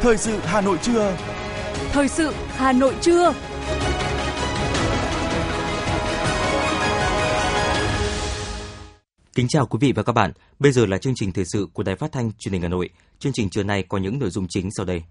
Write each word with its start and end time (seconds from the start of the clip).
Thời 0.00 0.16
sự 0.16 0.38
Hà 0.42 0.60
Nội 0.60 0.78
trưa. 0.82 1.16
Thời 1.92 2.08
sự 2.08 2.32
Hà 2.48 2.72
Nội 2.72 2.94
trưa. 3.00 3.34
Kính 9.34 9.48
chào 9.48 9.66
quý 9.66 9.78
vị 9.80 9.92
và 9.92 10.02
các 10.02 10.12
bạn. 10.12 10.32
Bây 10.58 10.72
giờ 10.72 10.86
là 10.86 10.98
chương 10.98 11.14
trình 11.16 11.32
thời 11.32 11.44
sự 11.52 11.66
của 11.72 11.82
Đài 11.82 11.96
Phát 11.96 12.12
thanh 12.12 12.30
Truyền 12.38 12.52
hình 12.52 12.62
Hà 12.62 12.68
Nội. 12.68 12.90
Chương 13.18 13.32
trình 13.32 13.50
trưa 13.50 13.62
nay 13.62 13.84
có 13.88 13.98
những 13.98 14.18
nội 14.18 14.30
dung 14.30 14.46
chính 14.48 14.68
sau 14.76 14.86
đây. 14.86 15.02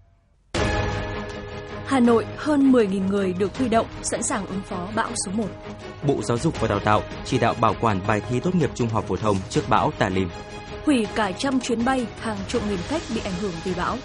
Hà 1.93 1.99
Nội 1.99 2.25
hơn 2.37 2.71
10.000 2.71 3.07
người 3.07 3.33
được 3.33 3.57
huy 3.57 3.69
động 3.69 3.87
sẵn 4.01 4.23
sàng 4.23 4.45
ứng 4.45 4.61
phó 4.61 4.89
bão 4.95 5.09
số 5.25 5.31
1. 5.31 5.45
Bộ 6.07 6.21
Giáo 6.23 6.37
dục 6.37 6.61
và 6.61 6.67
Đào 6.67 6.79
tạo 6.79 7.03
chỉ 7.25 7.37
đạo 7.37 7.55
bảo 7.61 7.75
quản 7.81 7.99
bài 8.07 8.21
thi 8.29 8.39
tốt 8.39 8.55
nghiệp 8.55 8.69
trung 8.75 8.87
học 8.87 9.05
phổ 9.07 9.15
thông 9.15 9.37
trước 9.49 9.61
bão 9.69 9.91
Tà 9.91 10.09
Lim. 10.09 10.29
Hủy 10.85 11.07
cả 11.15 11.31
trăm 11.31 11.59
chuyến 11.59 11.85
bay, 11.85 12.07
hàng 12.19 12.37
chục 12.47 12.61
nghìn 12.69 12.77
khách 12.77 13.01
bị 13.15 13.21
ảnh 13.23 13.33
hưởng 13.41 13.51
vì 13.63 13.73
bão. 13.73 13.97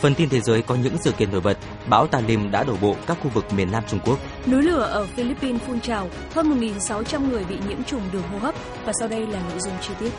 Phần 0.00 0.14
tin 0.14 0.28
thế 0.28 0.40
giới 0.40 0.62
có 0.62 0.74
những 0.74 0.96
sự 1.04 1.12
kiện 1.12 1.32
nổi 1.32 1.40
bật. 1.40 1.58
Bão 1.88 2.06
Talim 2.06 2.50
đã 2.50 2.64
đổ 2.64 2.76
bộ 2.80 2.96
các 3.06 3.18
khu 3.22 3.30
vực 3.30 3.52
miền 3.52 3.72
Nam 3.72 3.82
Trung 3.88 4.00
Quốc. 4.04 4.18
Núi 4.46 4.62
lửa 4.62 4.82
ở 4.82 5.06
Philippines 5.06 5.62
phun 5.62 5.80
trào, 5.80 6.08
hơn 6.34 6.60
1.600 6.60 7.30
người 7.30 7.44
bị 7.44 7.56
nhiễm 7.68 7.84
trùng 7.84 8.02
đường 8.12 8.28
hô 8.32 8.38
hấp. 8.38 8.54
Và 8.84 8.92
sau 9.00 9.08
đây 9.08 9.26
là 9.26 9.42
nội 9.48 9.58
dung 9.60 9.74
chi 9.80 9.94
tiết. 10.00 10.10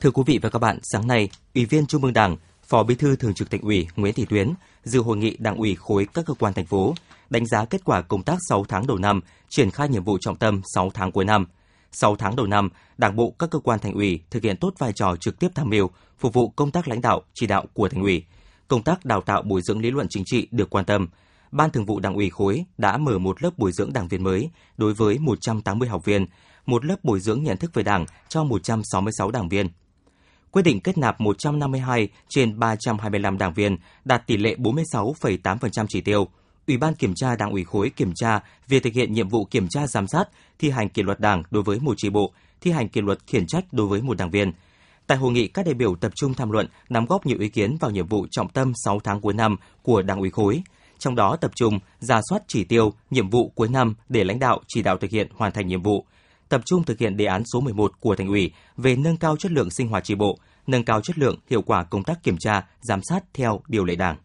Thưa 0.00 0.10
quý 0.10 0.22
vị 0.26 0.38
và 0.42 0.50
các 0.50 0.58
bạn, 0.58 0.78
sáng 0.82 1.06
nay, 1.06 1.28
Ủy 1.54 1.64
viên 1.64 1.86
Trung 1.86 2.02
ương 2.02 2.12
Đảng, 2.12 2.36
Phó 2.66 2.82
Bí 2.82 2.94
thư 2.94 3.16
Thường 3.16 3.34
trực 3.34 3.50
Thành 3.50 3.60
ủy 3.60 3.88
Nguyễn 3.96 4.14
Thị 4.14 4.26
Tuyến 4.30 4.54
dự 4.84 5.02
hội 5.02 5.16
nghị 5.16 5.36
Đảng 5.38 5.56
ủy 5.56 5.74
khối 5.74 6.06
các 6.14 6.26
cơ 6.26 6.34
quan 6.34 6.54
thành 6.54 6.66
phố 6.66 6.94
đánh 7.30 7.46
giá 7.46 7.64
kết 7.64 7.84
quả 7.84 8.02
công 8.02 8.22
tác 8.22 8.38
6 8.48 8.64
tháng 8.68 8.86
đầu 8.86 8.98
năm, 8.98 9.20
triển 9.48 9.70
khai 9.70 9.88
nhiệm 9.88 10.04
vụ 10.04 10.18
trọng 10.20 10.36
tâm 10.36 10.60
6 10.74 10.90
tháng 10.94 11.12
cuối 11.12 11.24
năm. 11.24 11.46
6 11.92 12.16
tháng 12.16 12.36
đầu 12.36 12.46
năm, 12.46 12.68
Đảng 12.98 13.16
bộ 13.16 13.34
các 13.38 13.50
cơ 13.50 13.58
quan 13.58 13.78
thành 13.78 13.94
ủy 13.94 14.20
thực 14.30 14.42
hiện 14.42 14.56
tốt 14.56 14.74
vai 14.78 14.92
trò 14.92 15.16
trực 15.20 15.38
tiếp 15.38 15.48
tham 15.54 15.70
mưu, 15.70 15.90
phục 16.18 16.32
vụ 16.32 16.48
công 16.48 16.70
tác 16.70 16.88
lãnh 16.88 17.00
đạo, 17.00 17.22
chỉ 17.34 17.46
đạo 17.46 17.64
của 17.72 17.88
thành 17.88 18.02
ủy, 18.02 18.24
công 18.68 18.82
tác 18.82 19.04
đào 19.04 19.20
tạo 19.20 19.42
bồi 19.42 19.60
dưỡng 19.64 19.80
lý 19.80 19.90
luận 19.90 20.06
chính 20.10 20.22
trị 20.26 20.48
được 20.50 20.70
quan 20.70 20.84
tâm. 20.84 21.08
Ban 21.52 21.70
Thường 21.70 21.84
vụ 21.84 22.00
Đảng 22.00 22.14
ủy 22.14 22.30
khối 22.30 22.64
đã 22.78 22.96
mở 22.96 23.18
một 23.18 23.42
lớp 23.42 23.50
bồi 23.58 23.72
dưỡng 23.72 23.92
đảng 23.92 24.08
viên 24.08 24.22
mới 24.22 24.50
đối 24.76 24.94
với 24.94 25.18
180 25.18 25.88
học 25.88 26.04
viên, 26.04 26.26
một 26.66 26.84
lớp 26.84 26.96
bồi 27.02 27.20
dưỡng 27.20 27.42
nhận 27.42 27.56
thức 27.56 27.74
về 27.74 27.82
Đảng 27.82 28.06
cho 28.28 28.44
166 28.44 29.30
đảng 29.30 29.48
viên. 29.48 29.68
Quyết 30.54 30.62
định 30.62 30.80
kết 30.80 30.98
nạp 30.98 31.20
152 31.20 32.08
trên 32.28 32.58
325 32.58 33.38
đảng 33.38 33.54
viên, 33.54 33.76
đạt 34.04 34.26
tỷ 34.26 34.36
lệ 34.36 34.54
46,8% 34.58 35.86
chỉ 35.88 36.00
tiêu. 36.00 36.28
Ủy 36.66 36.76
ban 36.76 36.94
kiểm 36.94 37.12
tra 37.16 37.36
Đảng 37.36 37.50
ủy 37.50 37.64
khối 37.64 37.90
kiểm 37.90 38.12
tra 38.14 38.40
việc 38.68 38.82
thực 38.82 38.92
hiện 38.92 39.12
nhiệm 39.12 39.28
vụ 39.28 39.44
kiểm 39.44 39.68
tra 39.68 39.86
giám 39.86 40.06
sát, 40.06 40.24
thi 40.58 40.70
hành 40.70 40.88
kỷ 40.88 41.02
luật 41.02 41.20
Đảng 41.20 41.42
đối 41.50 41.62
với 41.62 41.78
một 41.80 41.94
chi 41.96 42.10
bộ, 42.10 42.32
thi 42.60 42.70
hành 42.70 42.88
kỷ 42.88 43.00
luật 43.00 43.18
khiển 43.26 43.46
trách 43.46 43.64
đối 43.72 43.86
với 43.86 44.02
một 44.02 44.16
đảng 44.16 44.30
viên– 44.30 44.52
Tại 45.06 45.18
hội 45.18 45.32
nghị, 45.32 45.48
các 45.48 45.66
đại 45.66 45.74
biểu 45.74 45.94
tập 45.96 46.12
trung 46.16 46.34
tham 46.34 46.50
luận, 46.50 46.66
nắm 46.88 47.06
góp 47.06 47.26
nhiều 47.26 47.38
ý 47.38 47.48
kiến 47.48 47.76
vào 47.80 47.90
nhiệm 47.90 48.06
vụ 48.06 48.26
trọng 48.30 48.48
tâm 48.48 48.72
6 48.84 49.00
tháng 49.04 49.20
cuối 49.20 49.34
năm 49.34 49.56
của 49.82 50.02
Đảng 50.02 50.20
ủy 50.20 50.30
khối. 50.30 50.62
Trong 50.98 51.14
đó 51.14 51.36
tập 51.36 51.50
trung 51.54 51.78
ra 51.98 52.20
soát 52.30 52.42
chỉ 52.46 52.64
tiêu, 52.64 52.92
nhiệm 53.10 53.30
vụ 53.30 53.52
cuối 53.54 53.68
năm 53.68 53.94
để 54.08 54.24
lãnh 54.24 54.38
đạo 54.38 54.60
chỉ 54.68 54.82
đạo 54.82 54.96
thực 54.96 55.10
hiện 55.10 55.28
hoàn 55.34 55.52
thành 55.52 55.68
nhiệm 55.68 55.82
vụ. 55.82 56.04
Tập 56.54 56.62
trung 56.64 56.84
thực 56.84 56.98
hiện 56.98 57.16
đề 57.16 57.24
án 57.24 57.42
số 57.52 57.60
11 57.60 58.00
của 58.00 58.16
thành 58.16 58.28
ủy 58.28 58.52
về 58.76 58.96
nâng 58.96 59.16
cao 59.16 59.36
chất 59.36 59.52
lượng 59.52 59.70
sinh 59.70 59.88
hoạt 59.88 60.04
tri 60.04 60.14
bộ, 60.14 60.38
nâng 60.66 60.84
cao 60.84 61.00
chất 61.00 61.18
lượng 61.18 61.36
hiệu 61.50 61.62
quả 61.62 61.84
công 61.84 62.02
tác 62.02 62.22
kiểm 62.22 62.36
tra, 62.38 62.66
giám 62.80 63.00
sát 63.02 63.24
theo 63.32 63.60
điều 63.68 63.84
lệ 63.84 63.96
Đảng. 63.96 64.16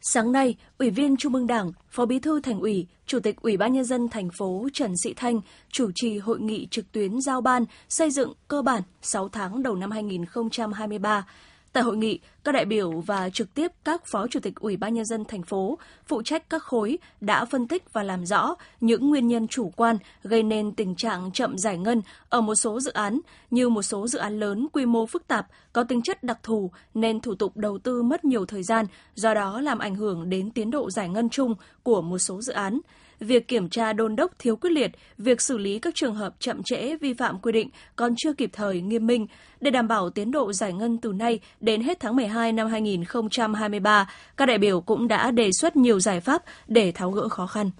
Sáng 0.00 0.32
nay, 0.32 0.54
Ủy 0.78 0.90
viên 0.90 1.16
Trung 1.16 1.34
ương 1.34 1.46
Đảng, 1.46 1.72
Phó 1.90 2.06
Bí 2.06 2.18
thư 2.18 2.40
Thành 2.40 2.60
ủy, 2.60 2.86
Chủ 3.06 3.20
tịch 3.20 3.36
Ủy 3.42 3.56
ban 3.56 3.72
nhân 3.72 3.84
dân 3.84 4.08
thành 4.08 4.28
phố 4.38 4.68
Trần 4.72 4.92
Sĩ 5.04 5.14
Thanh 5.16 5.40
chủ 5.72 5.90
trì 5.94 6.18
hội 6.18 6.40
nghị 6.40 6.66
trực 6.70 6.92
tuyến 6.92 7.20
giao 7.20 7.40
ban 7.40 7.64
xây 7.88 8.10
dựng 8.10 8.32
cơ 8.48 8.62
bản 8.62 8.82
6 9.02 9.28
tháng 9.28 9.62
đầu 9.62 9.74
năm 9.76 9.90
2023 9.90 11.26
Tại 11.74 11.82
hội 11.82 11.96
nghị, 11.96 12.18
các 12.44 12.52
đại 12.52 12.64
biểu 12.64 12.90
và 12.90 13.30
trực 13.30 13.54
tiếp 13.54 13.72
các 13.84 14.06
phó 14.06 14.26
chủ 14.28 14.40
tịch 14.40 14.54
Ủy 14.54 14.76
ban 14.76 14.94
nhân 14.94 15.04
dân 15.04 15.24
thành 15.24 15.42
phố 15.42 15.78
phụ 16.06 16.22
trách 16.22 16.50
các 16.50 16.62
khối 16.62 16.98
đã 17.20 17.44
phân 17.44 17.68
tích 17.68 17.92
và 17.92 18.02
làm 18.02 18.26
rõ 18.26 18.54
những 18.80 19.08
nguyên 19.08 19.28
nhân 19.28 19.48
chủ 19.48 19.72
quan 19.76 19.98
gây 20.22 20.42
nên 20.42 20.72
tình 20.72 20.94
trạng 20.94 21.32
chậm 21.32 21.58
giải 21.58 21.78
ngân 21.78 22.02
ở 22.28 22.40
một 22.40 22.54
số 22.54 22.80
dự 22.80 22.92
án 22.92 23.20
như 23.50 23.68
một 23.68 23.82
số 23.82 24.08
dự 24.08 24.18
án 24.18 24.40
lớn 24.40 24.66
quy 24.72 24.86
mô 24.86 25.06
phức 25.06 25.26
tạp 25.28 25.46
có 25.72 25.84
tính 25.84 26.02
chất 26.02 26.24
đặc 26.24 26.38
thù 26.42 26.70
nên 26.94 27.20
thủ 27.20 27.34
tục 27.34 27.56
đầu 27.56 27.78
tư 27.78 28.02
mất 28.02 28.24
nhiều 28.24 28.46
thời 28.46 28.62
gian, 28.62 28.86
do 29.14 29.34
đó 29.34 29.60
làm 29.60 29.78
ảnh 29.78 29.94
hưởng 29.94 30.30
đến 30.30 30.50
tiến 30.50 30.70
độ 30.70 30.90
giải 30.90 31.08
ngân 31.08 31.28
chung 31.28 31.54
của 31.82 32.02
một 32.02 32.18
số 32.18 32.42
dự 32.42 32.52
án 32.52 32.80
việc 33.24 33.48
kiểm 33.48 33.68
tra 33.68 33.92
đôn 33.92 34.16
đốc 34.16 34.32
thiếu 34.38 34.56
quyết 34.56 34.70
liệt, 34.70 34.90
việc 35.18 35.40
xử 35.40 35.58
lý 35.58 35.78
các 35.78 35.94
trường 35.94 36.14
hợp 36.14 36.34
chậm 36.38 36.62
trễ 36.62 36.96
vi 36.96 37.14
phạm 37.14 37.38
quy 37.38 37.52
định 37.52 37.70
còn 37.96 38.14
chưa 38.16 38.32
kịp 38.32 38.50
thời 38.52 38.80
nghiêm 38.80 39.06
minh. 39.06 39.26
Để 39.60 39.70
đảm 39.70 39.88
bảo 39.88 40.10
tiến 40.10 40.30
độ 40.30 40.52
giải 40.52 40.72
ngân 40.72 40.98
từ 40.98 41.12
nay 41.12 41.40
đến 41.60 41.82
hết 41.82 42.00
tháng 42.00 42.16
12 42.16 42.52
năm 42.52 42.68
2023, 42.68 44.10
các 44.36 44.46
đại 44.46 44.58
biểu 44.58 44.80
cũng 44.80 45.08
đã 45.08 45.30
đề 45.30 45.50
xuất 45.52 45.76
nhiều 45.76 46.00
giải 46.00 46.20
pháp 46.20 46.42
để 46.68 46.92
tháo 46.92 47.10
gỡ 47.10 47.28
khó 47.28 47.46
khăn. 47.46 47.70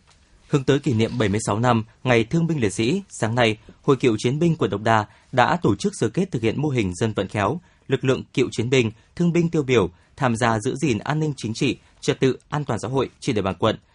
Hướng 0.49 0.65
tới 0.65 0.79
kỷ 0.79 0.93
niệm 0.93 1.11
76 1.19 1.59
năm 1.59 1.85
Ngày 2.05 2.25
Thương 2.25 2.47
binh 2.47 2.61
Liệt 2.61 2.73
sĩ, 2.73 3.03
sáng 3.09 3.35
nay, 3.35 3.57
Hội 3.83 3.97
cựu 3.97 4.17
chiến 4.19 4.39
binh 4.39 4.57
quận 4.57 4.71
Đống 4.71 4.85
Đa 4.85 5.07
đã 5.33 5.59
tổ 5.63 5.77
chức 5.77 5.93
sơ 5.97 6.09
kết 6.09 6.31
thực 6.31 6.43
hiện 6.43 6.63
mô 6.63 6.69
hình 6.69 6.95
dân 6.95 7.13
vận 7.13 7.29
khéo, 7.29 7.61
lực 7.89 8.05
lượng 8.05 8.23
cựu 8.35 8.49
chiến 8.53 8.71
binh, 8.71 8.91
thương 9.17 9.33
binh 9.33 9.51
tiêu 9.51 9.63
biểu 9.63 9.91
tham 10.17 10.37
gia 10.37 10.59
giữ 10.61 10.75
gìn 10.75 10.99
an 10.99 11.21
ninh 11.21 11.33
chính 11.37 11.55
trị, 11.55 11.79
trật 12.01 12.21
tự 12.21 12.39
an 12.49 12.65
toàn 12.65 12.79
xã 12.79 12.89
hội 12.89 13.11
trên 13.21 13.37
địa 13.37 13.43
bàn 13.43 13.55
quận– 13.59 13.77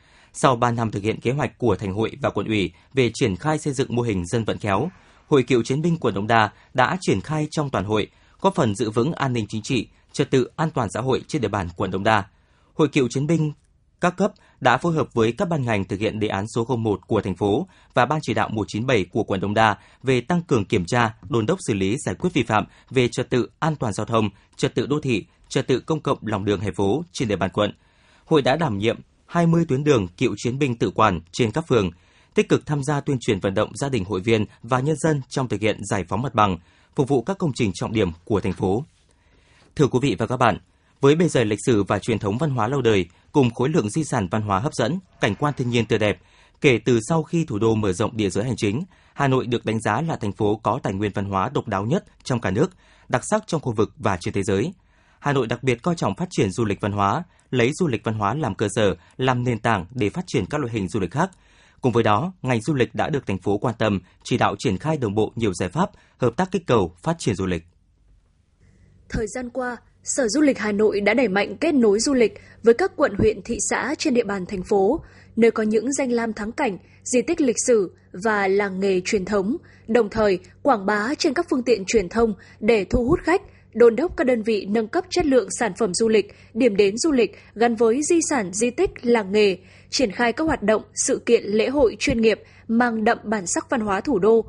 sau 0.41 0.55
3 0.55 0.71
năm 0.71 0.91
thực 0.91 1.03
hiện 1.03 1.19
kế 1.19 1.31
hoạch 1.31 1.57
của 1.57 1.75
Thành 1.75 1.93
hội 1.93 2.11
và 2.21 2.29
quận 2.29 2.47
ủy 2.47 2.71
về 2.93 3.11
triển 3.13 3.35
khai 3.35 3.59
xây 3.59 3.73
dựng 3.73 3.95
mô 3.95 4.01
hình 4.01 4.25
dân 4.25 4.43
vận 4.43 4.57
khéo, 4.57 4.89
Hội 5.27 5.43
cựu 5.43 5.63
chiến 5.63 5.81
binh 5.81 5.97
quận 5.97 6.13
Đống 6.13 6.27
Đa 6.27 6.49
đã 6.73 6.97
triển 7.01 7.21
khai 7.21 7.47
trong 7.51 7.69
toàn 7.69 7.85
hội, 7.85 8.07
góp 8.41 8.55
phần 8.55 8.75
giữ 8.75 8.89
vững 8.89 9.13
an 9.13 9.33
ninh 9.33 9.45
chính 9.49 9.61
trị, 9.61 9.87
trật 10.11 10.31
tự 10.31 10.49
an 10.55 10.69
toàn 10.71 10.89
xã 10.93 11.01
hội 11.01 11.21
trên 11.27 11.41
địa 11.41 11.47
bàn 11.47 11.69
quận 11.75 11.91
Đống 11.91 12.03
Đa. 12.03 12.23
Hội 12.73 12.87
cựu 12.87 13.07
chiến 13.09 13.27
binh 13.27 13.53
các 14.01 14.17
cấp 14.17 14.33
đã 14.59 14.77
phối 14.77 14.93
hợp 14.93 15.13
với 15.13 15.31
các 15.31 15.49
ban 15.49 15.65
ngành 15.65 15.85
thực 15.85 15.99
hiện 15.99 16.19
đề 16.19 16.27
án 16.27 16.45
số 16.55 16.65
01 16.77 17.07
của 17.07 17.21
thành 17.21 17.35
phố 17.35 17.67
và 17.93 18.05
ban 18.05 18.19
chỉ 18.21 18.33
đạo 18.33 18.49
197 18.49 19.05
của 19.05 19.23
quận 19.23 19.41
Đông 19.41 19.53
Đa 19.53 19.77
về 20.03 20.21
tăng 20.21 20.41
cường 20.41 20.65
kiểm 20.65 20.85
tra, 20.85 21.13
đôn 21.29 21.45
đốc 21.45 21.59
xử 21.67 21.73
lý 21.73 21.97
giải 22.05 22.15
quyết 22.15 22.29
vi 22.33 22.43
phạm 22.43 22.65
về 22.89 23.07
trật 23.07 23.29
tự 23.29 23.49
an 23.59 23.75
toàn 23.75 23.93
giao 23.93 24.05
thông, 24.05 24.29
trật 24.55 24.75
tự 24.75 24.85
đô 24.85 24.99
thị, 24.99 25.25
trật 25.49 25.67
tự 25.67 25.79
công 25.79 25.99
cộng 25.99 26.17
lòng 26.21 26.45
đường 26.45 26.59
hè 26.59 26.71
phố 26.71 27.03
trên 27.11 27.27
địa 27.27 27.35
bàn 27.35 27.49
quận. 27.53 27.71
Hội 28.25 28.41
đã 28.41 28.55
đảm 28.55 28.77
nhiệm 28.77 28.99
20 29.29 29.65
tuyến 29.67 29.83
đường 29.83 30.07
cựu 30.07 30.35
chiến 30.37 30.59
binh 30.59 30.75
tự 30.75 30.91
quản 30.91 31.19
trên 31.31 31.51
các 31.51 31.67
phường, 31.67 31.91
tích 32.33 32.49
cực 32.49 32.65
tham 32.65 32.83
gia 32.83 33.01
tuyên 33.01 33.17
truyền 33.19 33.39
vận 33.39 33.53
động 33.53 33.75
gia 33.75 33.89
đình 33.89 34.05
hội 34.05 34.19
viên 34.19 34.45
và 34.63 34.79
nhân 34.79 34.95
dân 34.99 35.21
trong 35.29 35.47
thực 35.47 35.61
hiện 35.61 35.77
giải 35.89 36.05
phóng 36.09 36.21
mặt 36.21 36.35
bằng, 36.35 36.57
phục 36.95 37.07
vụ 37.07 37.21
các 37.21 37.37
công 37.37 37.51
trình 37.55 37.71
trọng 37.73 37.93
điểm 37.93 38.11
của 38.25 38.41
thành 38.41 38.53
phố. 38.53 38.83
Thưa 39.75 39.87
quý 39.87 39.99
vị 40.01 40.15
và 40.19 40.27
các 40.27 40.37
bạn, 40.37 40.57
với 41.01 41.15
bề 41.15 41.27
dày 41.27 41.45
lịch 41.45 41.59
sử 41.65 41.83
và 41.83 41.99
truyền 41.99 42.19
thống 42.19 42.37
văn 42.37 42.49
hóa 42.49 42.67
lâu 42.67 42.81
đời, 42.81 43.05
cùng 43.31 43.53
khối 43.53 43.69
lượng 43.69 43.89
di 43.89 44.03
sản 44.03 44.27
văn 44.31 44.41
hóa 44.41 44.59
hấp 44.59 44.73
dẫn, 44.73 44.99
cảnh 45.21 45.35
quan 45.35 45.53
thiên 45.57 45.69
nhiên 45.69 45.85
tươi 45.85 45.99
đẹp, 45.99 46.19
kể 46.61 46.79
từ 46.85 46.99
sau 47.09 47.23
khi 47.23 47.45
thủ 47.45 47.59
đô 47.59 47.75
mở 47.75 47.93
rộng 47.93 48.17
địa 48.17 48.29
giới 48.29 48.43
hành 48.43 48.57
chính, 48.57 48.83
Hà 49.13 49.27
Nội 49.27 49.47
được 49.47 49.65
đánh 49.65 49.81
giá 49.81 50.01
là 50.01 50.15
thành 50.15 50.31
phố 50.31 50.55
có 50.63 50.79
tài 50.83 50.93
nguyên 50.93 51.11
văn 51.15 51.25
hóa 51.25 51.49
độc 51.53 51.67
đáo 51.67 51.85
nhất 51.85 52.05
trong 52.23 52.41
cả 52.41 52.51
nước, 52.51 52.71
đặc 53.09 53.21
sắc 53.29 53.43
trong 53.47 53.61
khu 53.61 53.73
vực 53.73 53.93
và 53.97 54.17
trên 54.21 54.33
thế 54.33 54.43
giới– 54.43 54.73
Hà 55.19 55.33
Nội 55.33 55.47
đặc 55.47 55.63
biệt 55.63 55.81
coi 55.83 55.95
trọng 55.95 56.15
phát 56.15 56.27
triển 56.29 56.51
du 56.51 56.65
lịch 56.65 56.81
văn 56.81 56.91
hóa, 56.91 57.23
lấy 57.51 57.71
du 57.73 57.87
lịch 57.87 58.03
văn 58.03 58.15
hóa 58.15 58.35
làm 58.35 58.55
cơ 58.55 58.67
sở, 58.75 58.95
làm 59.17 59.43
nền 59.43 59.59
tảng 59.59 59.85
để 59.91 60.09
phát 60.09 60.23
triển 60.27 60.45
các 60.45 60.61
loại 60.61 60.73
hình 60.73 60.87
du 60.87 60.99
lịch 60.99 61.11
khác. 61.11 61.29
Cùng 61.81 61.91
với 61.91 62.03
đó, 62.03 62.33
ngành 62.41 62.61
du 62.61 62.73
lịch 62.73 62.95
đã 62.95 63.09
được 63.09 63.27
thành 63.27 63.37
phố 63.37 63.57
quan 63.57 63.75
tâm, 63.79 63.99
chỉ 64.23 64.37
đạo 64.37 64.55
triển 64.59 64.77
khai 64.77 64.97
đồng 64.97 65.15
bộ 65.15 65.31
nhiều 65.35 65.53
giải 65.53 65.69
pháp, 65.69 65.89
hợp 66.17 66.37
tác 66.37 66.51
kích 66.51 66.67
cầu 66.67 66.95
phát 67.03 67.15
triển 67.19 67.35
du 67.35 67.45
lịch. 67.45 67.63
Thời 69.09 69.27
gian 69.27 69.49
qua, 69.49 69.77
Sở 70.03 70.27
Du 70.27 70.41
lịch 70.41 70.59
Hà 70.59 70.71
Nội 70.71 71.01
đã 71.01 71.13
đẩy 71.13 71.27
mạnh 71.27 71.57
kết 71.57 71.73
nối 71.73 71.99
du 71.99 72.13
lịch 72.13 72.41
với 72.63 72.73
các 72.73 72.91
quận 72.95 73.13
huyện 73.19 73.41
thị 73.41 73.57
xã 73.69 73.95
trên 73.97 74.13
địa 74.13 74.23
bàn 74.23 74.45
thành 74.45 74.63
phố, 74.63 75.03
nơi 75.35 75.51
có 75.51 75.63
những 75.63 75.93
danh 75.93 76.11
lam 76.11 76.33
thắng 76.33 76.51
cảnh, 76.51 76.77
di 77.03 77.21
tích 77.21 77.41
lịch 77.41 77.55
sử 77.67 77.95
và 78.23 78.47
làng 78.47 78.79
nghề 78.79 79.01
truyền 79.05 79.25
thống, 79.25 79.57
đồng 79.87 80.09
thời 80.09 80.39
quảng 80.61 80.85
bá 80.85 81.13
trên 81.17 81.33
các 81.33 81.45
phương 81.49 81.63
tiện 81.63 81.85
truyền 81.85 82.09
thông 82.09 82.33
để 82.59 82.85
thu 82.89 83.05
hút 83.05 83.19
khách, 83.23 83.41
đôn 83.73 83.95
đốc 83.95 84.17
các 84.17 84.27
đơn 84.27 84.43
vị 84.43 84.65
nâng 84.69 84.87
cấp 84.87 85.03
chất 85.09 85.25
lượng 85.25 85.47
sản 85.59 85.71
phẩm 85.79 85.93
du 85.93 86.07
lịch, 86.07 86.35
điểm 86.53 86.75
đến 86.75 86.97
du 86.97 87.11
lịch 87.11 87.37
gắn 87.55 87.75
với 87.75 88.01
di 88.09 88.19
sản 88.29 88.53
di 88.53 88.69
tích 88.69 88.91
làng 89.01 89.31
nghề, 89.31 89.57
triển 89.89 90.11
khai 90.11 90.33
các 90.33 90.43
hoạt 90.43 90.63
động, 90.63 90.81
sự 91.07 91.21
kiện 91.25 91.43
lễ 91.43 91.69
hội 91.69 91.95
chuyên 91.99 92.21
nghiệp 92.21 92.39
mang 92.67 93.03
đậm 93.03 93.17
bản 93.23 93.47
sắc 93.47 93.69
văn 93.69 93.81
hóa 93.81 94.01
thủ 94.01 94.19
đô. 94.19 94.45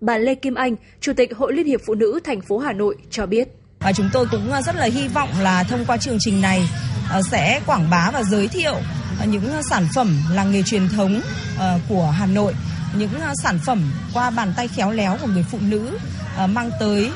Bà 0.00 0.18
Lê 0.18 0.34
Kim 0.34 0.54
Anh, 0.54 0.76
Chủ 1.00 1.12
tịch 1.12 1.36
Hội 1.36 1.52
Liên 1.52 1.66
hiệp 1.66 1.80
Phụ 1.86 1.94
nữ 1.94 2.20
thành 2.24 2.40
phố 2.40 2.58
Hà 2.58 2.72
Nội 2.72 2.96
cho 3.10 3.26
biết. 3.26 3.48
Và 3.80 3.92
chúng 3.92 4.08
tôi 4.12 4.26
cũng 4.30 4.52
à, 4.52 4.62
rất 4.62 4.76
là 4.76 4.84
hy 4.84 5.08
vọng 5.08 5.28
là 5.40 5.64
thông 5.64 5.84
qua 5.86 5.96
chương 5.96 6.16
trình 6.20 6.40
này 6.40 6.62
à, 7.10 7.20
sẽ 7.30 7.60
quảng 7.66 7.90
bá 7.90 8.10
và 8.12 8.22
giới 8.22 8.48
thiệu 8.48 8.74
à, 9.20 9.24
những 9.24 9.44
sản 9.70 9.86
phẩm 9.94 10.16
làng 10.32 10.52
nghề 10.52 10.62
truyền 10.62 10.88
thống 10.88 11.20
của 11.88 12.14
Hà 12.18 12.26
Nội, 12.26 12.54
những 12.98 13.10
sản 13.42 13.58
phẩm 13.66 13.92
qua 14.14 14.30
bàn 14.30 14.52
tay 14.56 14.68
khéo 14.68 14.90
léo 14.90 15.16
của 15.22 15.28
người 15.28 15.44
phụ 15.50 15.58
nữ 15.60 15.98
mang 16.48 16.70
tới 16.80 17.10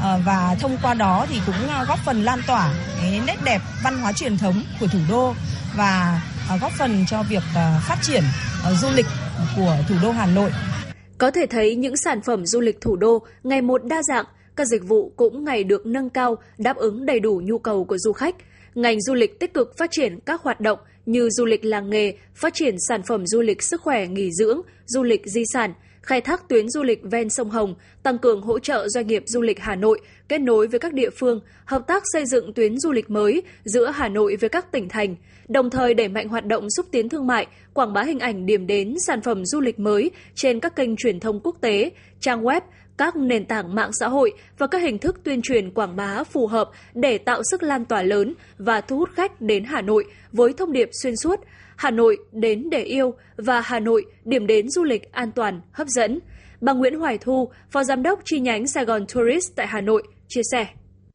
Ờ, 0.00 0.20
và 0.26 0.56
thông 0.60 0.76
qua 0.82 0.94
đó 0.94 1.26
thì 1.30 1.40
cũng 1.46 1.68
ờ, 1.68 1.84
góp 1.88 1.98
phần 2.04 2.22
lan 2.22 2.38
tỏa 2.46 2.74
cái 3.00 3.20
nét 3.26 3.36
đẹp 3.44 3.60
văn 3.84 3.98
hóa 3.98 4.12
truyền 4.12 4.38
thống 4.38 4.62
của 4.80 4.86
thủ 4.86 4.98
đô 5.10 5.34
và 5.76 6.22
ờ, 6.48 6.56
góp 6.60 6.72
phần 6.78 7.04
cho 7.10 7.22
việc 7.22 7.42
phát 7.88 7.96
triển 8.02 8.22
du 8.80 8.88
lịch 8.94 9.06
của 9.56 9.76
thủ 9.88 9.94
đô 10.02 10.10
Hà 10.10 10.26
Nội. 10.26 10.50
Có 11.18 11.30
thể 11.30 11.46
thấy 11.46 11.76
những 11.76 11.96
sản 11.96 12.20
phẩm 12.22 12.46
du 12.46 12.60
lịch 12.60 12.80
thủ 12.80 12.96
đô 12.96 13.22
ngày 13.42 13.62
một 13.62 13.84
đa 13.84 14.02
dạng, 14.02 14.24
các 14.56 14.66
dịch 14.66 14.84
vụ 14.84 15.12
cũng 15.16 15.44
ngày 15.44 15.64
được 15.64 15.86
nâng 15.86 16.10
cao, 16.10 16.36
đáp 16.58 16.76
ứng 16.76 17.06
đầy 17.06 17.20
đủ 17.20 17.40
nhu 17.44 17.58
cầu 17.58 17.84
của 17.84 17.98
du 17.98 18.12
khách. 18.12 18.34
Ngành 18.74 19.00
du 19.00 19.14
lịch 19.14 19.40
tích 19.40 19.54
cực 19.54 19.78
phát 19.78 19.90
triển 19.90 20.18
các 20.26 20.42
hoạt 20.42 20.60
động 20.60 20.78
như 21.06 21.30
du 21.30 21.44
lịch 21.44 21.64
làng 21.64 21.90
nghề, 21.90 22.14
phát 22.34 22.54
triển 22.54 22.74
sản 22.88 23.02
phẩm 23.02 23.26
du 23.26 23.40
lịch 23.40 23.62
sức 23.62 23.80
khỏe 23.82 24.06
nghỉ 24.06 24.30
dưỡng, 24.32 24.60
du 24.86 25.02
lịch 25.02 25.22
di 25.26 25.42
sản, 25.52 25.74
khai 26.04 26.20
thác 26.20 26.48
tuyến 26.48 26.68
du 26.68 26.82
lịch 26.82 27.00
ven 27.02 27.30
sông 27.30 27.50
Hồng, 27.50 27.74
tăng 28.02 28.18
cường 28.18 28.42
hỗ 28.42 28.58
trợ 28.58 28.88
doanh 28.88 29.06
nghiệp 29.06 29.22
du 29.26 29.40
lịch 29.40 29.60
Hà 29.60 29.74
Nội 29.74 30.00
kết 30.28 30.38
nối 30.38 30.66
với 30.66 30.80
các 30.80 30.92
địa 30.92 31.10
phương, 31.10 31.40
hợp 31.64 31.86
tác 31.86 32.02
xây 32.12 32.26
dựng 32.26 32.52
tuyến 32.52 32.78
du 32.78 32.92
lịch 32.92 33.10
mới 33.10 33.42
giữa 33.64 33.90
Hà 33.90 34.08
Nội 34.08 34.36
với 34.40 34.48
các 34.48 34.72
tỉnh 34.72 34.88
thành, 34.88 35.16
đồng 35.48 35.70
thời 35.70 35.94
đẩy 35.94 36.08
mạnh 36.08 36.28
hoạt 36.28 36.46
động 36.46 36.70
xúc 36.76 36.86
tiến 36.90 37.08
thương 37.08 37.26
mại, 37.26 37.46
quảng 37.74 37.92
bá 37.92 38.02
hình 38.02 38.18
ảnh 38.18 38.46
điểm 38.46 38.66
đến 38.66 38.94
sản 39.06 39.20
phẩm 39.20 39.44
du 39.44 39.60
lịch 39.60 39.78
mới 39.78 40.10
trên 40.34 40.60
các 40.60 40.76
kênh 40.76 40.96
truyền 40.96 41.20
thông 41.20 41.40
quốc 41.40 41.56
tế, 41.60 41.90
trang 42.20 42.42
web, 42.42 42.60
các 42.96 43.16
nền 43.16 43.44
tảng 43.44 43.74
mạng 43.74 43.90
xã 43.92 44.08
hội 44.08 44.32
và 44.58 44.66
các 44.66 44.82
hình 44.82 44.98
thức 44.98 45.20
tuyên 45.24 45.42
truyền 45.42 45.70
quảng 45.70 45.96
bá 45.96 46.24
phù 46.24 46.46
hợp 46.46 46.70
để 46.94 47.18
tạo 47.18 47.42
sức 47.50 47.62
lan 47.62 47.84
tỏa 47.84 48.02
lớn 48.02 48.34
và 48.58 48.80
thu 48.80 48.98
hút 48.98 49.10
khách 49.14 49.40
đến 49.40 49.64
Hà 49.64 49.80
Nội 49.80 50.04
với 50.32 50.52
thông 50.52 50.72
điệp 50.72 50.88
xuyên 51.02 51.16
suốt. 51.16 51.40
Hà 51.76 51.90
Nội 51.90 52.16
đến 52.32 52.70
để 52.70 52.82
yêu 52.82 53.14
và 53.36 53.60
Hà 53.60 53.80
Nội 53.80 54.04
điểm 54.24 54.46
đến 54.46 54.70
du 54.70 54.84
lịch 54.84 55.12
an 55.12 55.32
toàn, 55.32 55.60
hấp 55.72 55.88
dẫn. 55.88 56.20
Bà 56.60 56.72
Nguyễn 56.72 57.00
Hoài 57.00 57.18
Thu, 57.18 57.48
Phó 57.70 57.84
Giám 57.84 58.02
đốc 58.02 58.20
chi 58.24 58.40
nhánh 58.40 58.66
Sài 58.66 58.84
Gòn 58.84 59.04
Tourist 59.14 59.52
tại 59.56 59.66
Hà 59.66 59.80
Nội, 59.80 60.02
chia 60.28 60.42
sẻ. 60.52 60.66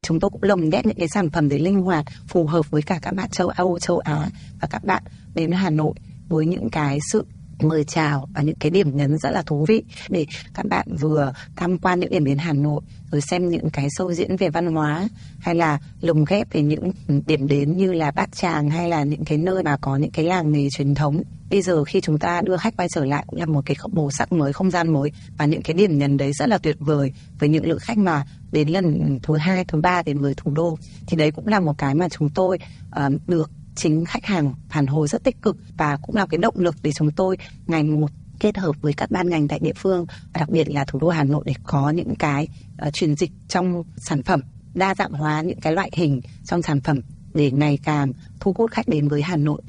Chúng 0.01 0.19
tôi 0.19 0.29
cũng 0.29 0.43
lồng 0.43 0.69
ghép 0.69 0.85
những 0.85 0.97
cái 0.97 1.07
sản 1.07 1.29
phẩm 1.29 1.49
để 1.49 1.59
linh 1.59 1.81
hoạt, 1.81 2.05
phù 2.27 2.45
hợp 2.45 2.71
với 2.71 2.81
cả 2.81 2.99
các 3.01 3.13
bạn 3.13 3.29
châu 3.29 3.47
Âu, 3.47 3.79
châu 3.79 3.99
Á 3.99 4.29
và 4.61 4.67
các 4.71 4.83
bạn 4.83 5.03
đến 5.35 5.51
Hà 5.51 5.69
Nội 5.69 5.93
với 6.29 6.45
những 6.45 6.69
cái 6.69 6.99
sự 7.11 7.25
mời 7.63 7.83
chào 7.83 8.27
và 8.33 8.41
những 8.41 8.55
cái 8.55 8.71
điểm 8.71 8.97
nhấn 8.97 9.17
rất 9.17 9.29
là 9.31 9.41
thú 9.41 9.65
vị 9.67 9.83
để 10.09 10.25
các 10.53 10.65
bạn 10.65 10.87
vừa 10.99 11.33
tham 11.55 11.77
quan 11.77 11.99
những 11.99 12.09
điểm 12.09 12.25
đến 12.25 12.37
Hà 12.37 12.53
Nội 12.53 12.81
rồi 13.11 13.21
xem 13.21 13.49
những 13.49 13.69
cái 13.69 13.87
sâu 13.89 14.13
diễn 14.13 14.35
về 14.35 14.49
văn 14.49 14.67
hóa 14.67 15.07
hay 15.39 15.55
là 15.55 15.79
lồng 16.01 16.25
ghép 16.25 16.53
về 16.53 16.61
những 16.61 16.91
điểm 17.27 17.47
đến 17.47 17.77
như 17.77 17.93
là 17.93 18.11
Bát 18.11 18.31
Tràng 18.31 18.69
hay 18.69 18.89
là 18.89 19.03
những 19.03 19.25
cái 19.25 19.37
nơi 19.37 19.63
mà 19.63 19.77
có 19.77 19.97
những 19.97 20.11
cái 20.11 20.25
làng 20.25 20.51
nghề 20.51 20.69
truyền 20.69 20.95
thống. 20.95 21.23
Bây 21.49 21.61
giờ 21.61 21.83
khi 21.83 22.01
chúng 22.01 22.19
ta 22.19 22.41
đưa 22.41 22.57
khách 22.57 22.77
quay 22.77 22.87
trở 22.89 23.05
lại 23.05 23.23
cũng 23.27 23.39
là 23.39 23.45
một 23.45 23.61
cái 23.65 23.75
màu 23.91 24.11
sắc 24.11 24.31
mới 24.31 24.53
không 24.53 24.71
gian 24.71 24.93
mới 24.93 25.11
và 25.37 25.45
những 25.45 25.61
cái 25.61 25.73
điểm 25.73 25.97
nhấn 25.97 26.17
đấy 26.17 26.33
rất 26.33 26.49
là 26.49 26.57
tuyệt 26.57 26.75
vời 26.79 27.13
với 27.39 27.49
những 27.49 27.65
lượng 27.65 27.79
khách 27.79 27.97
mà 27.97 28.25
đến 28.51 28.69
lần 28.69 29.19
thứ 29.23 29.37
hai 29.37 29.65
thứ 29.65 29.81
ba 29.81 30.03
đến 30.03 30.17
với 30.17 30.33
thủ 30.37 30.51
đô. 30.51 30.77
Thì 31.07 31.17
đấy 31.17 31.31
cũng 31.31 31.47
là 31.47 31.59
một 31.59 31.77
cái 31.77 31.95
mà 31.95 32.09
chúng 32.09 32.29
tôi 32.29 32.59
uh, 33.05 33.13
được 33.27 33.51
chính 33.79 34.05
khách 34.05 34.25
hàng 34.25 34.53
phản 34.69 34.87
hồi 34.87 35.07
rất 35.07 35.23
tích 35.23 35.41
cực 35.41 35.57
và 35.77 35.97
cũng 36.01 36.15
là 36.15 36.25
cái 36.25 36.37
động 36.37 36.55
lực 36.57 36.75
để 36.83 36.91
chúng 36.91 37.11
tôi 37.11 37.37
ngày 37.67 37.83
một 37.83 38.11
kết 38.39 38.57
hợp 38.57 38.75
với 38.81 38.93
các 38.93 39.11
ban 39.11 39.29
ngành 39.29 39.47
tại 39.47 39.59
địa 39.61 39.73
phương 39.75 40.05
đặc 40.33 40.49
biệt 40.49 40.69
là 40.69 40.85
thủ 40.85 40.99
đô 40.99 41.09
Hà 41.09 41.23
Nội 41.23 41.43
để 41.45 41.53
có 41.63 41.89
những 41.89 42.15
cái 42.15 42.47
ờ, 42.77 42.87
uh, 42.87 42.93
chuyển 42.93 43.15
dịch 43.15 43.31
trong 43.47 43.83
sản 43.97 44.23
phẩm 44.23 44.41
đa 44.73 44.95
dạng 44.95 45.11
hóa 45.11 45.41
những 45.41 45.59
cái 45.61 45.73
loại 45.73 45.91
hình 45.93 46.21
trong 46.45 46.61
sản 46.61 46.81
phẩm 46.81 47.01
để 47.33 47.51
ngày 47.51 47.79
càng 47.83 48.11
thu 48.39 48.53
hút 48.57 48.71
khách 48.71 48.87
đến 48.87 49.07
với 49.07 49.21
Hà 49.21 49.35
Nội. 49.35 49.61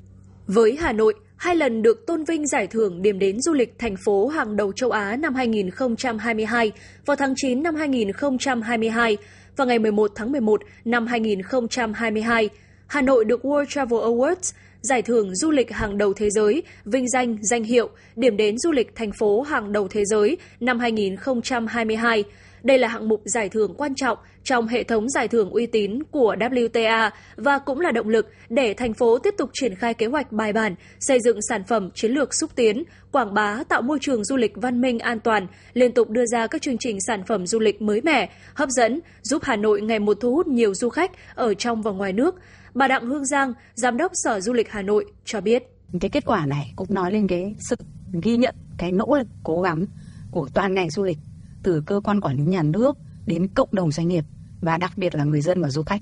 Với 0.47 0.77
Hà 0.81 0.93
Nội, 0.93 1.15
hai 1.37 1.57
lần 1.57 1.83
được 1.83 2.05
tôn 2.07 2.25
vinh 2.25 2.47
giải 2.47 2.67
thưởng 2.67 3.03
điểm 3.03 3.19
đến 3.19 3.41
du 3.41 3.53
lịch 3.53 3.79
thành 3.79 3.97
phố 4.05 4.29
hàng 4.29 4.57
đầu 4.57 4.73
châu 4.73 4.91
Á 4.91 5.17
năm 5.17 5.35
2022 5.35 6.73
vào 7.07 7.17
tháng 7.17 7.35
9 7.37 7.63
năm 7.63 7.75
2022 7.75 9.17
và 9.57 9.65
ngày 9.65 9.79
11 9.79 10.11
tháng 10.15 10.33
11 10.33 10.61
năm 10.85 11.07
2022 11.07 12.49
Hà 12.91 13.01
Nội 13.01 13.25
được 13.25 13.45
World 13.45 13.65
Travel 13.65 14.01
Awards, 14.01 14.53
giải 14.81 15.03
thưởng 15.03 15.35
du 15.35 15.51
lịch 15.51 15.71
hàng 15.71 15.99
đầu 15.99 16.13
thế 16.13 16.31
giới, 16.31 16.63
vinh 16.85 17.09
danh 17.09 17.37
danh 17.43 17.65
hiệu 17.65 17.89
điểm 18.17 18.37
đến 18.37 18.59
du 18.59 18.73
lịch 18.73 18.95
thành 18.95 19.13
phố 19.13 19.43
hàng 19.43 19.73
đầu 19.73 19.89
thế 19.89 20.05
giới 20.05 20.37
năm 20.61 20.79
2022. 20.79 22.25
Đây 22.63 22.79
là 22.79 22.89
hạng 22.89 23.09
mục 23.09 23.23
giải 23.25 23.49
thưởng 23.49 23.75
quan 23.77 23.95
trọng 23.95 24.19
trong 24.45 24.67
hệ 24.67 24.83
thống 24.83 25.09
giải 25.09 25.29
thưởng 25.29 25.51
uy 25.51 25.67
tín 25.67 26.03
của 26.11 26.35
WTA 26.39 27.11
và 27.37 27.59
cũng 27.59 27.81
là 27.81 27.91
động 27.91 28.09
lực 28.09 28.29
để 28.49 28.75
thành 28.75 28.95
phố 28.95 29.19
tiếp 29.19 29.35
tục 29.39 29.51
triển 29.53 29.75
khai 29.75 29.95
kế 29.95 30.07
hoạch 30.07 30.33
bài 30.33 30.53
bản, 30.53 30.75
xây 31.01 31.19
dựng 31.21 31.43
sản 31.49 31.65
phẩm 31.65 31.91
chiến 31.95 32.13
lược 32.13 32.35
xúc 32.35 32.51
tiến, 32.55 32.85
quảng 33.13 33.35
bá 33.35 33.63
tạo 33.69 33.83
môi 33.83 33.99
trường 34.01 34.25
du 34.25 34.37
lịch 34.37 34.53
văn 34.57 34.81
minh 34.81 34.99
an 34.99 35.21
toàn, 35.21 35.47
liên 35.73 35.93
tục 35.93 36.11
đưa 36.11 36.27
ra 36.27 36.47
các 36.47 36.63
chương 36.63 36.79
trình 36.79 36.99
sản 37.07 37.23
phẩm 37.27 37.47
du 37.47 37.59
lịch 37.59 37.83
mới 37.83 38.01
mẻ, 38.01 38.31
hấp 38.55 38.69
dẫn, 38.69 39.01
giúp 39.23 39.43
Hà 39.45 39.57
Nội 39.57 39.81
ngày 39.81 39.99
một 39.99 40.17
thu 40.21 40.35
hút 40.35 40.47
nhiều 40.47 40.75
du 40.75 40.89
khách 40.89 41.11
ở 41.35 41.55
trong 41.55 41.83
và 41.83 41.91
ngoài 41.91 42.13
nước. 42.13 42.35
Bà 42.75 42.89
Đặng 42.89 43.07
Hương 43.07 43.25
Giang, 43.25 43.53
Giám 43.75 43.97
đốc 43.97 44.13
Sở 44.15 44.41
Du 44.41 44.53
lịch 44.53 44.71
Hà 44.71 44.83
Nội 44.83 45.05
cho 45.25 45.41
biết. 45.41 45.63
Cái 46.01 46.11
kết 46.11 46.25
quả 46.25 46.47
này 46.47 46.73
cũng 46.77 46.95
nói 46.95 47.13
lên 47.13 47.27
cái 47.27 47.55
sự 47.59 47.77
ghi 48.23 48.37
nhận 48.37 48.55
cái 48.79 48.93
nỗ 48.93 49.17
lực 49.17 49.27
cố 49.43 49.63
gắng 49.63 49.85
của 50.31 50.49
toàn 50.55 50.75
ngành 50.75 50.91
du 50.91 51.05
lịch 51.05 51.19
từ 51.63 51.83
cơ 51.87 52.01
quan 52.05 52.21
quản 52.21 52.37
lý 52.37 52.43
nhà 52.43 52.63
nước 52.63 52.99
đến 53.27 53.49
cộng 53.49 53.69
đồng 53.73 53.93
doanh 53.93 54.09
nghiệp 54.09 54.25
và 54.61 54.79
đặc 54.79 54.93
biệt 54.97 55.15
là 55.15 55.25
người 55.25 55.41
dân 55.41 55.63
và 55.63 55.71
du 55.71 55.83
khách 55.83 56.01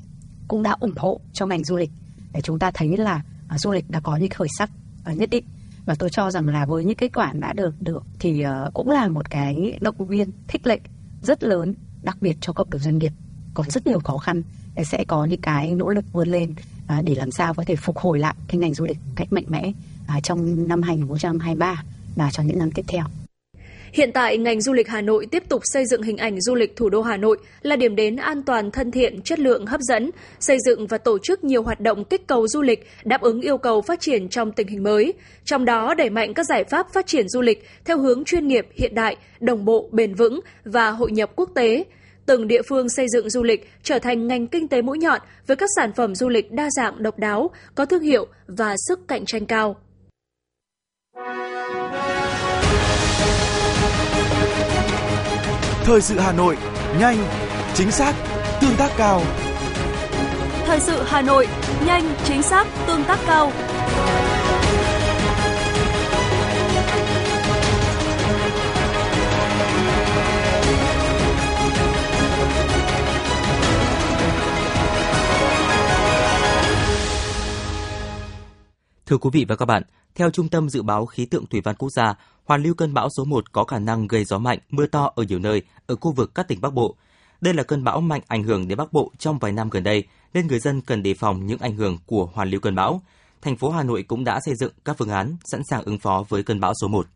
cũng 0.48 0.62
đã 0.62 0.76
ủng 0.80 0.96
hộ 0.96 1.20
cho 1.32 1.46
ngành 1.46 1.64
du 1.64 1.76
lịch. 1.76 1.90
Để 2.32 2.40
chúng 2.40 2.58
ta 2.58 2.70
thấy 2.70 2.96
là 2.96 3.22
à, 3.48 3.58
du 3.58 3.72
lịch 3.72 3.90
đã 3.90 4.00
có 4.00 4.16
những 4.16 4.30
khởi 4.30 4.48
sắc 4.58 4.70
à, 5.04 5.12
nhất 5.12 5.30
định. 5.30 5.44
Và 5.84 5.94
tôi 5.98 6.10
cho 6.10 6.30
rằng 6.30 6.48
là 6.48 6.66
với 6.66 6.84
những 6.84 6.96
kết 6.96 7.12
quả 7.14 7.32
đã 7.32 7.52
được 7.52 7.74
được 7.80 8.02
thì 8.18 8.42
à, 8.42 8.70
cũng 8.74 8.90
là 8.90 9.08
một 9.08 9.30
cái 9.30 9.78
động 9.80 10.06
viên 10.06 10.30
khích 10.48 10.66
lệ 10.66 10.80
rất 11.22 11.42
lớn 11.42 11.74
đặc 12.02 12.16
biệt 12.20 12.36
cho 12.40 12.52
cộng 12.52 12.70
đồng 12.70 12.80
doanh 12.80 12.98
nghiệp. 12.98 13.12
Còn 13.54 13.70
rất 13.70 13.86
nhiều 13.86 14.00
khó 14.00 14.18
khăn 14.18 14.42
sẽ 14.84 15.04
có 15.08 15.24
những 15.24 15.40
cái 15.40 15.74
nỗ 15.74 15.88
lực 15.88 16.04
vươn 16.12 16.28
lên 16.28 16.54
à, 16.86 17.02
để 17.04 17.14
làm 17.14 17.30
sao 17.30 17.54
có 17.54 17.64
thể 17.66 17.76
phục 17.76 17.98
hồi 17.98 18.18
lại 18.18 18.34
cái 18.48 18.58
ngành 18.58 18.74
du 18.74 18.84
lịch 18.84 18.98
cách 19.16 19.32
mạnh 19.32 19.44
mẽ 19.48 19.72
à, 20.06 20.20
trong 20.20 20.68
năm 20.68 20.82
2023 20.82 21.82
và 22.16 22.30
cho 22.32 22.42
những 22.42 22.58
năm 22.58 22.70
tiếp 22.70 22.84
theo. 22.88 23.04
Hiện 23.92 24.12
tại, 24.12 24.38
ngành 24.38 24.60
du 24.60 24.72
lịch 24.72 24.88
Hà 24.88 25.00
Nội 25.00 25.26
tiếp 25.26 25.42
tục 25.48 25.62
xây 25.64 25.86
dựng 25.86 26.02
hình 26.02 26.16
ảnh 26.16 26.40
du 26.40 26.54
lịch 26.54 26.76
thủ 26.76 26.88
đô 26.88 27.02
Hà 27.02 27.16
Nội 27.16 27.38
là 27.62 27.76
điểm 27.76 27.96
đến 27.96 28.16
an 28.16 28.42
toàn, 28.42 28.70
thân 28.70 28.90
thiện, 28.90 29.22
chất 29.22 29.38
lượng, 29.38 29.66
hấp 29.66 29.80
dẫn, 29.80 30.10
xây 30.40 30.58
dựng 30.64 30.86
và 30.86 30.98
tổ 30.98 31.18
chức 31.18 31.44
nhiều 31.44 31.62
hoạt 31.62 31.80
động 31.80 32.04
kích 32.04 32.26
cầu 32.26 32.48
du 32.48 32.62
lịch 32.62 32.86
đáp 33.04 33.20
ứng 33.20 33.40
yêu 33.40 33.58
cầu 33.58 33.82
phát 33.82 34.00
triển 34.00 34.28
trong 34.28 34.52
tình 34.52 34.68
hình 34.68 34.82
mới. 34.82 35.12
Trong 35.44 35.64
đó, 35.64 35.94
đẩy 35.94 36.10
mạnh 36.10 36.34
các 36.34 36.46
giải 36.46 36.64
pháp 36.64 36.92
phát 36.92 37.06
triển 37.06 37.28
du 37.28 37.40
lịch 37.40 37.66
theo 37.84 37.98
hướng 37.98 38.24
chuyên 38.24 38.48
nghiệp, 38.48 38.66
hiện 38.74 38.94
đại, 38.94 39.16
đồng 39.40 39.64
bộ, 39.64 39.88
bền 39.92 40.14
vững 40.14 40.40
và 40.64 40.90
hội 40.90 41.12
nhập 41.12 41.30
quốc 41.36 41.50
tế, 41.54 41.84
từng 42.28 42.48
địa 42.48 42.62
phương 42.68 42.88
xây 42.88 43.06
dựng 43.08 43.30
du 43.30 43.42
lịch 43.42 43.70
trở 43.82 43.98
thành 43.98 44.26
ngành 44.28 44.46
kinh 44.46 44.68
tế 44.68 44.82
mũi 44.82 44.98
nhọn 44.98 45.20
với 45.46 45.56
các 45.56 45.68
sản 45.76 45.92
phẩm 45.92 46.14
du 46.14 46.28
lịch 46.28 46.52
đa 46.52 46.68
dạng 46.76 47.02
độc 47.02 47.18
đáo, 47.18 47.50
có 47.74 47.84
thương 47.84 48.02
hiệu 48.02 48.26
và 48.46 48.74
sức 48.88 49.00
cạnh 49.08 49.24
tranh 49.26 49.46
cao. 49.46 49.76
Thời 55.84 56.00
sự 56.00 56.18
Hà 56.18 56.32
Nội, 56.32 56.56
nhanh, 57.00 57.16
chính 57.74 57.90
xác, 57.90 58.14
tương 58.60 58.76
tác 58.78 58.90
cao. 58.96 59.22
Thời 60.66 60.80
sự 60.80 61.02
Hà 61.06 61.22
Nội, 61.22 61.46
nhanh, 61.86 62.14
chính 62.24 62.42
xác, 62.42 62.66
tương 62.86 63.04
tác 63.04 63.18
cao. 63.26 63.52
Thưa 79.08 79.18
quý 79.18 79.30
vị 79.32 79.44
và 79.48 79.56
các 79.56 79.64
bạn, 79.64 79.82
theo 80.14 80.30
Trung 80.30 80.48
tâm 80.48 80.68
Dự 80.68 80.82
báo 80.82 81.06
Khí 81.06 81.26
tượng 81.26 81.46
Thủy 81.46 81.60
văn 81.64 81.74
Quốc 81.78 81.88
gia, 81.96 82.14
hoàn 82.44 82.62
lưu 82.62 82.74
cơn 82.74 82.94
bão 82.94 83.08
số 83.16 83.24
1 83.24 83.52
có 83.52 83.64
khả 83.64 83.78
năng 83.78 84.08
gây 84.08 84.24
gió 84.24 84.38
mạnh, 84.38 84.58
mưa 84.70 84.86
to 84.86 85.12
ở 85.14 85.22
nhiều 85.22 85.38
nơi 85.38 85.62
ở 85.86 85.96
khu 86.00 86.12
vực 86.12 86.34
các 86.34 86.48
tỉnh 86.48 86.60
Bắc 86.60 86.74
Bộ. 86.74 86.94
Đây 87.40 87.54
là 87.54 87.62
cơn 87.62 87.84
bão 87.84 88.00
mạnh 88.00 88.20
ảnh 88.28 88.42
hưởng 88.42 88.68
đến 88.68 88.78
Bắc 88.78 88.92
Bộ 88.92 89.12
trong 89.18 89.38
vài 89.38 89.52
năm 89.52 89.70
gần 89.70 89.82
đây, 89.82 90.04
nên 90.34 90.46
người 90.46 90.58
dân 90.58 90.80
cần 90.80 91.02
đề 91.02 91.14
phòng 91.14 91.46
những 91.46 91.58
ảnh 91.58 91.76
hưởng 91.76 91.98
của 92.06 92.28
hoàn 92.34 92.50
lưu 92.50 92.60
cơn 92.60 92.74
bão. 92.74 93.02
Thành 93.42 93.56
phố 93.56 93.70
Hà 93.70 93.82
Nội 93.82 94.02
cũng 94.02 94.24
đã 94.24 94.40
xây 94.46 94.54
dựng 94.54 94.72
các 94.84 94.96
phương 94.98 95.10
án 95.10 95.36
sẵn 95.44 95.60
sàng 95.70 95.82
ứng 95.84 95.98
phó 95.98 96.24
với 96.28 96.42
cơn 96.42 96.60
bão 96.60 96.72
số 96.82 96.88
1. 96.88 97.06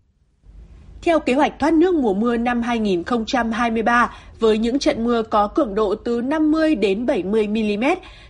Theo 1.02 1.20
kế 1.20 1.34
hoạch 1.34 1.52
thoát 1.58 1.74
nước 1.74 1.94
mùa 1.94 2.14
mưa 2.14 2.36
năm 2.36 2.62
2023, 2.62 4.14
với 4.40 4.58
những 4.58 4.78
trận 4.78 5.04
mưa 5.04 5.22
có 5.22 5.48
cường 5.48 5.74
độ 5.74 5.94
từ 5.94 6.20
50 6.20 6.74
đến 6.74 7.06
70 7.06 7.48
mm, 7.48 7.84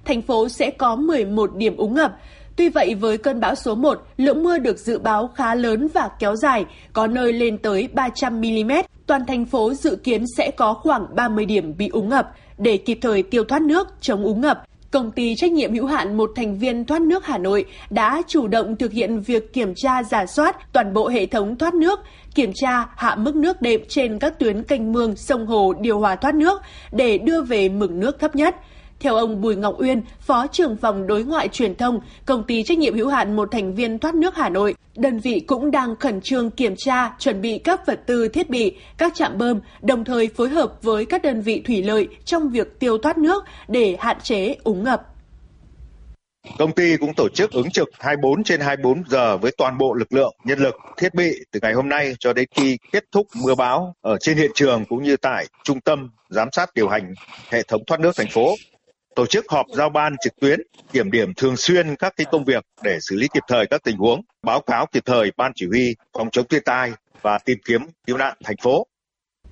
thành 0.05 0.23
phố 0.23 0.49
sẽ 0.49 0.71
có 0.71 0.97
11 0.97 1.57
điểm 1.57 1.77
úng 1.77 1.95
ngập. 1.95 2.13
Tuy 2.57 2.69
vậy 2.69 2.95
với 2.95 3.19
cơn 3.19 3.41
bão 3.41 3.55
số 3.55 3.75
1, 3.75 4.03
lượng 4.17 4.43
mưa 4.43 4.59
được 4.59 4.79
dự 4.79 4.99
báo 4.99 5.31
khá 5.35 5.55
lớn 5.55 5.89
và 5.95 6.09
kéo 6.19 6.37
dài, 6.37 6.65
có 6.93 7.07
nơi 7.07 7.33
lên 7.33 7.59
tới 7.59 7.89
300 7.93 8.41
mm. 8.41 8.73
Toàn 9.07 9.27
thành 9.27 9.45
phố 9.45 9.75
dự 9.75 9.97
kiến 9.97 10.25
sẽ 10.37 10.51
có 10.51 10.75
khoảng 10.75 11.07
30 11.15 11.47
điểm 11.47 11.77
bị 11.77 11.89
úng 11.89 12.09
ngập. 12.09 12.31
Để 12.59 12.77
kịp 12.77 12.99
thời 13.03 13.23
tiêu 13.23 13.45
thoát 13.45 13.63
nước, 13.63 13.89
chống 14.01 14.25
úng 14.25 14.41
ngập, 14.41 14.63
Công 14.93 15.11
ty 15.11 15.35
trách 15.35 15.53
nhiệm 15.53 15.75
hữu 15.75 15.87
hạn 15.87 16.17
một 16.17 16.31
thành 16.37 16.59
viên 16.59 16.85
thoát 16.85 17.03
nước 17.03 17.27
Hà 17.27 17.39
Nội 17.39 17.65
đã 17.91 18.23
chủ 18.29 18.49
động 18.49 18.77
thực 18.77 18.93
hiện 18.93 19.21
việc 19.21 19.53
kiểm 19.53 19.75
tra 19.77 20.03
giả 20.03 20.27
soát 20.27 20.73
toàn 20.73 20.93
bộ 20.93 21.09
hệ 21.09 21.27
thống 21.27 21.59
thoát 21.59 21.75
nước, 21.75 22.01
kiểm 22.35 22.53
tra 22.55 22.87
hạ 22.97 23.15
mức 23.15 23.37
nước 23.37 23.63
đệm 23.63 23.81
trên 23.89 24.19
các 24.19 24.39
tuyến 24.39 24.63
canh 24.63 24.93
mương, 24.93 25.17
sông 25.17 25.47
hồ 25.47 25.73
điều 25.81 25.99
hòa 25.99 26.17
thoát 26.17 26.35
nước 26.35 26.63
để 26.93 27.19
đưa 27.19 27.43
về 27.43 27.69
mực 27.69 27.91
nước 27.91 28.21
thấp 28.21 28.37
nhất. 28.37 28.57
Theo 29.03 29.15
ông 29.15 29.41
Bùi 29.41 29.57
Ngọc 29.57 29.75
Uyên, 29.79 30.03
Phó 30.21 30.47
trưởng 30.47 30.77
phòng 30.77 31.07
đối 31.07 31.25
ngoại 31.25 31.49
truyền 31.49 31.75
thông, 31.75 32.01
công 32.27 32.45
ty 32.45 32.63
trách 32.63 32.79
nhiệm 32.79 32.95
hữu 32.95 33.09
hạn 33.09 33.37
một 33.37 33.49
thành 33.51 33.75
viên 33.75 33.99
thoát 33.99 34.15
nước 34.15 34.37
Hà 34.37 34.49
Nội, 34.49 34.75
đơn 34.97 35.19
vị 35.19 35.41
cũng 35.47 35.71
đang 35.71 35.97
khẩn 35.97 36.21
trương 36.21 36.51
kiểm 36.51 36.75
tra, 36.77 37.15
chuẩn 37.19 37.41
bị 37.41 37.59
các 37.59 37.87
vật 37.87 38.01
tư 38.07 38.29
thiết 38.29 38.51
bị, 38.51 38.77
các 38.99 39.13
trạm 39.15 39.39
bơm, 39.39 39.61
đồng 39.83 40.05
thời 40.05 40.29
phối 40.37 40.49
hợp 40.49 40.73
với 40.83 41.05
các 41.05 41.23
đơn 41.23 41.41
vị 41.41 41.63
thủy 41.67 41.83
lợi 41.83 42.09
trong 42.25 42.49
việc 42.49 42.81
tiêu 42.81 42.99
thoát 42.99 43.19
nước 43.19 43.45
để 43.69 43.97
hạn 43.99 44.17
chế 44.23 44.57
úng 44.65 44.85
ngập. 44.85 45.03
Công 46.59 46.73
ty 46.73 46.97
cũng 46.97 47.15
tổ 47.17 47.29
chức 47.29 47.53
ứng 47.53 47.71
trực 47.71 47.89
24 47.99 48.45
trên 48.45 48.61
24 48.61 49.03
giờ 49.09 49.37
với 49.37 49.53
toàn 49.59 49.79
bộ 49.79 49.95
lực 49.95 50.13
lượng, 50.13 50.35
nhân 50.45 50.59
lực, 50.59 50.75
thiết 50.97 51.15
bị 51.15 51.33
từ 51.51 51.61
ngày 51.63 51.73
hôm 51.73 51.89
nay 51.89 52.15
cho 52.19 52.33
đến 52.33 52.49
khi 52.55 52.79
kết 52.93 53.05
thúc 53.13 53.27
mưa 53.45 53.55
bão 53.55 53.95
ở 54.01 54.17
trên 54.21 54.37
hiện 54.37 54.51
trường 54.55 54.85
cũng 54.89 55.03
như 55.03 55.17
tại 55.17 55.47
trung 55.65 55.81
tâm 55.81 56.11
giám 56.29 56.49
sát 56.53 56.75
điều 56.75 56.89
hành 56.89 57.15
hệ 57.49 57.63
thống 57.63 57.83
thoát 57.87 58.01
nước 58.01 58.17
thành 58.17 58.29
phố. 58.31 58.55
Tổ 59.15 59.27
chức 59.27 59.45
họp 59.49 59.67
giao 59.77 59.89
ban 59.89 60.17
trực 60.25 60.41
tuyến, 60.41 60.61
kiểm 60.93 61.11
điểm 61.11 61.35
thường 61.35 61.57
xuyên 61.57 61.97
các 61.97 62.15
cái 62.17 62.27
công 62.31 62.45
việc 62.45 62.65
để 62.83 62.99
xử 63.01 63.17
lý 63.17 63.29
kịp 63.35 63.43
thời 63.49 63.67
các 63.67 63.83
tình 63.85 63.97
huống, 63.97 64.21
báo 64.43 64.61
cáo 64.61 64.87
kịp 64.87 65.03
thời 65.07 65.33
ban 65.37 65.53
chỉ 65.55 65.67
huy 65.67 65.97
phòng 66.13 66.31
chống 66.31 66.47
thiên 66.49 66.63
tai 66.65 66.93
và 67.23 67.39
tìm 67.39 67.59
kiếm 67.65 67.81
cứu 68.07 68.17
nạn 68.17 68.37
thành 68.45 68.57
phố. 68.63 68.87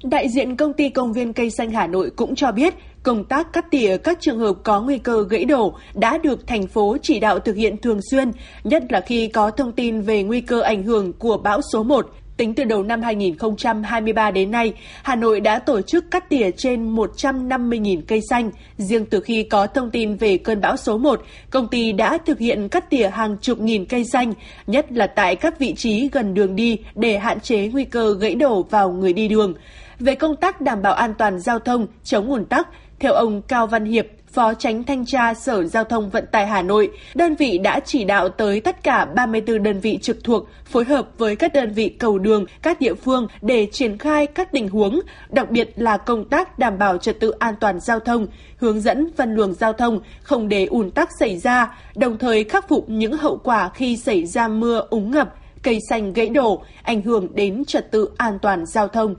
Đại 0.03 0.29
diện 0.29 0.57
công 0.57 0.73
ty 0.73 0.89
công 0.89 1.13
viên 1.13 1.33
cây 1.33 1.51
xanh 1.51 1.71
Hà 1.71 1.87
Nội 1.87 2.11
cũng 2.17 2.35
cho 2.35 2.53
biết, 2.53 2.75
công 3.03 3.25
tác 3.25 3.53
cắt 3.53 3.65
tỉa 3.71 3.97
các 3.97 4.19
trường 4.21 4.39
hợp 4.39 4.57
có 4.65 4.81
nguy 4.81 4.99
cơ 4.99 5.25
gãy 5.31 5.45
đổ 5.45 5.75
đã 5.95 6.19
được 6.19 6.47
thành 6.47 6.67
phố 6.67 6.97
chỉ 7.03 7.21
đạo 7.21 7.39
thực 7.39 7.57
hiện 7.57 7.77
thường 7.77 8.01
xuyên, 8.11 8.31
nhất 8.65 8.83
là 8.89 9.01
khi 9.01 9.29
có 9.29 9.51
thông 9.51 9.73
tin 9.73 10.01
về 10.01 10.23
nguy 10.23 10.41
cơ 10.41 10.61
ảnh 10.61 10.83
hưởng 10.83 11.13
của 11.13 11.37
bão 11.37 11.61
số 11.73 11.83
1. 11.83 12.07
Tính 12.41 12.55
từ 12.55 12.65
đầu 12.65 12.83
năm 12.83 13.03
2023 13.03 14.31
đến 14.31 14.51
nay, 14.51 14.73
Hà 15.03 15.17
Nội 15.17 15.41
đã 15.41 15.59
tổ 15.59 15.81
chức 15.83 16.11
cắt 16.11 16.29
tỉa 16.29 16.51
trên 16.51 16.95
150.000 16.97 18.03
cây 18.07 18.21
xanh. 18.31 18.51
Riêng 18.77 19.07
từ 19.07 19.21
khi 19.21 19.43
có 19.43 19.67
thông 19.67 19.91
tin 19.91 20.15
về 20.17 20.39
cơn 20.39 20.61
bão 20.61 20.77
số 20.77 20.99
1, 20.99 21.23
công 21.51 21.69
ty 21.69 21.93
đã 21.93 22.19
thực 22.27 22.39
hiện 22.39 22.69
cắt 22.69 22.91
tỉa 22.91 23.09
hàng 23.09 23.37
chục 23.41 23.61
nghìn 23.61 23.85
cây 23.85 24.05
xanh, 24.05 24.33
nhất 24.67 24.93
là 24.93 25.07
tại 25.07 25.37
các 25.37 25.59
vị 25.59 25.75
trí 25.77 26.09
gần 26.13 26.35
đường 26.35 26.57
đi 26.57 26.77
để 26.95 27.19
hạn 27.19 27.41
chế 27.41 27.69
nguy 27.69 27.85
cơ 27.85 28.15
gãy 28.21 28.35
đổ 28.35 28.63
vào 28.63 28.93
người 28.93 29.13
đi 29.13 29.29
đường. 29.29 29.55
Về 29.99 30.15
công 30.15 30.37
tác 30.37 30.61
đảm 30.61 30.83
bảo 30.83 30.95
an 30.95 31.15
toàn 31.19 31.41
giao 31.41 31.59
thông, 31.59 31.87
chống 32.05 32.29
ùn 32.29 32.45
tắc, 32.45 32.69
theo 32.99 33.13
ông 33.13 33.43
Cao 33.43 33.67
Văn 33.67 33.85
Hiệp, 33.85 34.07
Phó 34.33 34.55
Tránh 34.55 34.85
Thanh 34.85 35.07
tra 35.07 35.35
Sở 35.35 35.65
Giao 35.65 35.85
thông 35.85 36.11
Vận 36.11 36.25
tải 36.33 36.47
Hà 36.47 36.63
Nội, 36.63 36.91
đơn 37.15 37.35
vị 37.35 37.59
đã 37.59 37.81
chỉ 37.81 38.05
đạo 38.05 38.29
tới 38.29 38.61
tất 38.61 38.83
cả 38.83 39.05
34 39.05 39.63
đơn 39.63 39.81
vị 39.81 39.99
trực 40.03 40.25
thuộc 40.25 40.49
phối 40.65 40.85
hợp 40.85 41.09
với 41.19 41.37
các 41.37 41.53
đơn 41.53 41.73
vị 41.73 41.89
cầu 41.89 42.19
đường, 42.19 42.45
các 42.63 42.81
địa 42.81 42.95
phương 42.95 43.27
để 43.43 43.67
triển 43.73 43.99
khai 43.99 44.27
các 44.27 44.53
tình 44.53 44.69
huống, 44.69 45.01
đặc 45.31 45.51
biệt 45.51 45.71
là 45.77 45.97
công 45.97 46.29
tác 46.29 46.59
đảm 46.59 46.79
bảo 46.79 46.99
trật 46.99 47.21
tự 47.21 47.31
an 47.31 47.55
toàn 47.61 47.81
giao 47.81 48.01
thông, 48.01 48.27
hướng 48.57 48.81
dẫn 48.81 49.11
phân 49.17 49.35
luồng 49.35 49.55
giao 49.55 49.73
thông, 49.73 50.01
không 50.23 50.49
để 50.49 50.67
ùn 50.67 50.91
tắc 50.91 51.09
xảy 51.19 51.39
ra, 51.39 51.79
đồng 51.97 52.19
thời 52.19 52.45
khắc 52.45 52.69
phục 52.69 52.91
những 52.91 53.13
hậu 53.13 53.37
quả 53.37 53.71
khi 53.75 53.97
xảy 53.97 54.27
ra 54.27 54.49
mưa 54.49 54.87
úng 54.91 55.11
ngập, 55.11 55.35
cây 55.63 55.79
xanh 55.89 56.13
gãy 56.13 56.29
đổ, 56.29 56.63
ảnh 56.83 57.03
hưởng 57.03 57.35
đến 57.35 57.65
trật 57.65 57.91
tự 57.91 58.11
an 58.17 58.39
toàn 58.43 58.67
giao 58.67 58.89
thông. 58.89 59.15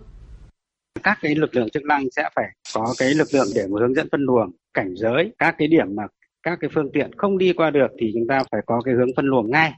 Các 1.03 1.18
cái 1.22 1.36
lực 1.36 1.56
lượng 1.56 1.70
chức 1.70 1.84
năng 1.84 2.03
sẽ 2.15 2.30
phải 2.36 2.46
có 2.74 2.94
cái 2.98 3.10
lực 3.10 3.27
lượng 3.34 3.48
để 3.56 3.62
hướng 3.80 3.96
dẫn 3.96 4.08
phân 4.12 4.22
luồng 4.22 4.51
cảnh 4.74 4.94
giới, 4.96 5.34
các 5.38 5.56
cái 5.58 5.68
điểm 5.68 5.96
mà 5.96 6.04
các 6.44 6.58
cái 6.62 6.70
phương 6.74 6.92
tiện 6.94 7.12
không 7.18 7.38
đi 7.38 7.54
qua 7.54 7.70
được 7.70 7.88
thì 8.00 8.12
chúng 8.13 8.28
ta 8.28 8.44
phải 8.51 8.62
có 8.66 8.82
cái 8.86 8.94
hướng 8.94 9.16
phân 9.16 9.25
luồng 9.25 9.51
ngay 9.51 9.74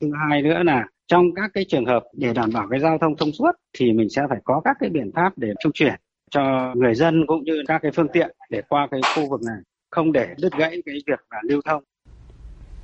thứ 0.00 0.10
hai 0.28 0.42
nữa 0.42 0.62
là 0.64 0.84
trong 1.06 1.34
các 1.34 1.50
cái 1.54 1.64
trường 1.68 1.86
hợp 1.86 2.02
để 2.12 2.32
đảm 2.32 2.50
bảo 2.54 2.66
cái 2.70 2.80
giao 2.80 2.98
thông 2.98 3.16
thông 3.16 3.32
suốt 3.32 3.50
thì 3.78 3.92
mình 3.92 4.08
sẽ 4.08 4.22
phải 4.28 4.38
có 4.44 4.60
các 4.64 4.76
cái 4.80 4.90
biện 4.90 5.10
pháp 5.14 5.32
để 5.36 5.48
trung 5.60 5.72
chuyển 5.72 5.94
cho 6.30 6.72
người 6.76 6.94
dân 6.94 7.26
cũng 7.26 7.44
như 7.44 7.62
các 7.68 7.78
cái 7.82 7.92
phương 7.92 8.08
tiện 8.12 8.36
để 8.50 8.62
qua 8.68 8.88
cái 8.90 9.00
khu 9.16 9.30
vực 9.30 9.40
này, 9.46 9.56
không 9.90 10.12
để 10.12 10.26
đứt 10.38 10.52
gãy 10.58 10.70
cái 10.86 10.94
việc 11.06 11.20
là 11.30 11.40
lưu 11.42 11.60
thông 11.64 11.82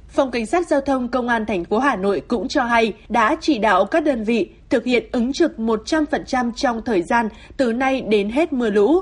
Phòng 0.09 0.31
Cảnh 0.31 0.47
sát 0.47 0.66
Giao 0.66 0.81
thông 0.81 1.09
Công 1.09 1.28
an 1.28 1.47
thành 1.47 1.64
phố 1.64 1.78
Hà 1.78 1.97
Nội 1.97 2.23
cũng 2.28 2.49
cho 2.49 2.64
hay 2.64 2.92
đã 3.09 3.37
chỉ 3.40 3.59
đạo 3.59 3.85
các 3.85 4.04
đơn 4.04 4.25
vị 4.25 4.50
thực 4.71 4.85
hiện 4.85 5.04
ứng 5.12 5.33
trực 5.33 5.52
100% 5.57 6.52
trong 6.52 6.83
thời 6.85 7.02
gian 7.02 7.28
từ 7.57 7.73
nay 7.73 8.00
đến 8.00 8.31
hết 8.31 8.52
mưa 8.52 8.71
lũ. 8.71 9.00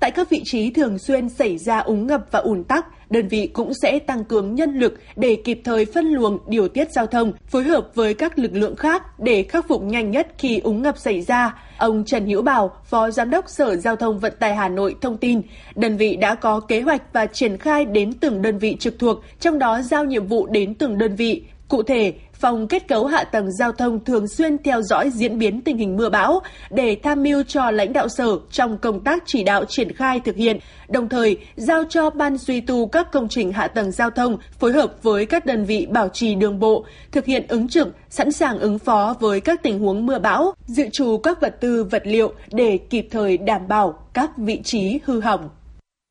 Tại 0.00 0.10
các 0.10 0.30
vị 0.30 0.42
trí 0.44 0.70
thường 0.70 0.98
xuyên 0.98 1.28
xảy 1.28 1.58
ra 1.58 1.78
úng 1.78 2.06
ngập 2.06 2.26
và 2.30 2.38
ùn 2.38 2.64
tắc, 2.64 2.86
đơn 3.10 3.28
vị 3.28 3.46
cũng 3.46 3.72
sẽ 3.82 3.98
tăng 3.98 4.24
cường 4.24 4.54
nhân 4.54 4.78
lực 4.78 4.94
để 5.16 5.36
kịp 5.44 5.60
thời 5.64 5.84
phân 5.84 6.06
luồng 6.06 6.38
điều 6.48 6.68
tiết 6.68 6.92
giao 6.92 7.06
thông, 7.06 7.32
phối 7.46 7.64
hợp 7.64 7.90
với 7.94 8.14
các 8.14 8.38
lực 8.38 8.54
lượng 8.54 8.76
khác 8.76 9.20
để 9.20 9.42
khắc 9.42 9.68
phục 9.68 9.82
nhanh 9.82 10.10
nhất 10.10 10.28
khi 10.38 10.58
úng 10.58 10.82
ngập 10.82 10.98
xảy 10.98 11.20
ra. 11.20 11.62
Ông 11.78 12.04
Trần 12.04 12.26
Hữu 12.26 12.42
Bảo, 12.42 12.70
Phó 12.84 13.10
Giám 13.10 13.30
đốc 13.30 13.48
Sở 13.48 13.76
Giao 13.76 13.96
thông 13.96 14.18
Vận 14.18 14.32
tải 14.38 14.56
Hà 14.56 14.68
Nội 14.68 14.94
thông 15.00 15.16
tin, 15.16 15.42
đơn 15.76 15.96
vị 15.96 16.16
đã 16.16 16.34
có 16.34 16.60
kế 16.60 16.80
hoạch 16.80 17.02
và 17.12 17.26
triển 17.26 17.58
khai 17.58 17.84
đến 17.84 18.12
từng 18.12 18.42
đơn 18.42 18.58
vị 18.58 18.76
trực 18.80 18.98
thuộc, 18.98 19.18
trong 19.40 19.58
đó 19.58 19.82
giao 19.82 20.04
nhiệm 20.04 20.26
vụ 20.26 20.46
đến 20.46 20.74
từng 20.74 20.98
đơn 20.98 21.16
vị. 21.16 21.42
Cụ 21.70 21.82
thể, 21.82 22.12
Phòng 22.32 22.68
Kết 22.68 22.88
cấu 22.88 23.06
Hạ 23.06 23.24
tầng 23.24 23.52
Giao 23.52 23.72
thông 23.72 24.04
thường 24.04 24.28
xuyên 24.28 24.58
theo 24.62 24.82
dõi 24.82 25.10
diễn 25.10 25.38
biến 25.38 25.60
tình 25.60 25.78
hình 25.78 25.96
mưa 25.96 26.08
bão 26.08 26.40
để 26.70 26.96
tham 27.02 27.22
mưu 27.22 27.42
cho 27.42 27.70
lãnh 27.70 27.92
đạo 27.92 28.08
sở 28.08 28.38
trong 28.50 28.78
công 28.78 29.04
tác 29.04 29.22
chỉ 29.26 29.44
đạo 29.44 29.64
triển 29.68 29.92
khai 29.92 30.20
thực 30.20 30.36
hiện, 30.36 30.58
đồng 30.88 31.08
thời 31.08 31.36
giao 31.56 31.84
cho 31.88 32.10
Ban 32.10 32.36
duy 32.36 32.60
tu 32.60 32.86
các 32.86 33.12
công 33.12 33.28
trình 33.28 33.52
hạ 33.52 33.68
tầng 33.68 33.90
giao 33.90 34.10
thông 34.10 34.38
phối 34.58 34.72
hợp 34.72 34.92
với 35.02 35.26
các 35.26 35.46
đơn 35.46 35.64
vị 35.64 35.86
bảo 35.90 36.08
trì 36.08 36.34
đường 36.34 36.60
bộ, 36.60 36.84
thực 37.12 37.24
hiện 37.24 37.44
ứng 37.48 37.68
trực, 37.68 37.88
sẵn 38.08 38.32
sàng 38.32 38.58
ứng 38.58 38.78
phó 38.78 39.16
với 39.20 39.40
các 39.40 39.62
tình 39.62 39.78
huống 39.78 40.06
mưa 40.06 40.18
bão, 40.18 40.52
dự 40.66 40.84
trù 40.92 41.18
các 41.18 41.40
vật 41.40 41.56
tư 41.60 41.84
vật 41.84 42.02
liệu 42.04 42.32
để 42.52 42.78
kịp 42.78 43.08
thời 43.10 43.38
đảm 43.38 43.68
bảo 43.68 43.98
các 44.12 44.30
vị 44.36 44.60
trí 44.64 45.00
hư 45.04 45.20
hỏng. 45.20 45.48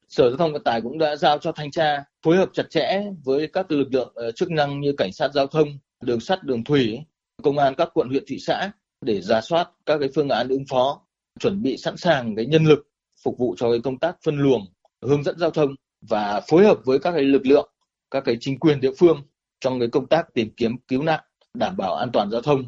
Sở 0.09 0.29
Giao 0.29 0.37
thông 0.37 0.53
Vận 0.53 0.63
tải 0.63 0.81
cũng 0.81 0.97
đã 0.97 1.15
giao 1.15 1.37
cho 1.37 1.51
thanh 1.51 1.71
tra 1.71 2.03
phối 2.23 2.37
hợp 2.37 2.49
chặt 2.53 2.69
chẽ 2.69 3.03
với 3.23 3.47
các 3.53 3.71
lực 3.71 3.93
lượng 3.93 4.11
ờ, 4.15 4.31
chức 4.31 4.51
năng 4.51 4.79
như 4.81 4.93
cảnh 4.97 5.13
sát 5.13 5.33
giao 5.33 5.47
thông, 5.47 5.67
đường 6.01 6.19
sắt, 6.19 6.43
đường 6.43 6.63
thủy, 6.63 6.99
công 7.43 7.57
an 7.57 7.73
các 7.77 7.89
quận 7.93 8.09
huyện 8.09 8.23
thị 8.27 8.37
xã 8.39 8.71
để 9.01 9.21
ra 9.21 9.41
soát 9.41 9.69
các 9.85 9.97
cái 9.99 10.09
phương 10.15 10.29
án 10.29 10.47
ứng 10.47 10.65
phó, 10.69 11.01
chuẩn 11.39 11.61
bị 11.61 11.77
sẵn 11.77 11.97
sàng 11.97 12.35
cái 12.35 12.45
nhân 12.45 12.65
lực 12.65 12.87
phục 13.23 13.37
vụ 13.37 13.55
cho 13.57 13.71
cái 13.71 13.79
công 13.83 13.99
tác 13.99 14.15
phân 14.25 14.37
luồng, 14.37 14.65
hướng 15.01 15.23
dẫn 15.23 15.39
giao 15.39 15.51
thông 15.51 15.75
và 16.01 16.41
phối 16.49 16.65
hợp 16.65 16.77
với 16.85 16.99
các 16.99 17.11
cái 17.11 17.23
lực 17.23 17.45
lượng, 17.45 17.71
các 18.11 18.23
cái 18.25 18.37
chính 18.39 18.59
quyền 18.59 18.79
địa 18.79 18.91
phương 18.99 19.21
trong 19.59 19.79
cái 19.79 19.89
công 19.89 20.07
tác 20.07 20.33
tìm 20.33 20.49
kiếm 20.57 20.77
cứu 20.87 21.03
nạn, 21.03 21.23
đảm 21.53 21.77
bảo 21.77 21.95
an 21.95 22.09
toàn 22.13 22.31
giao 22.31 22.41
thông. 22.41 22.63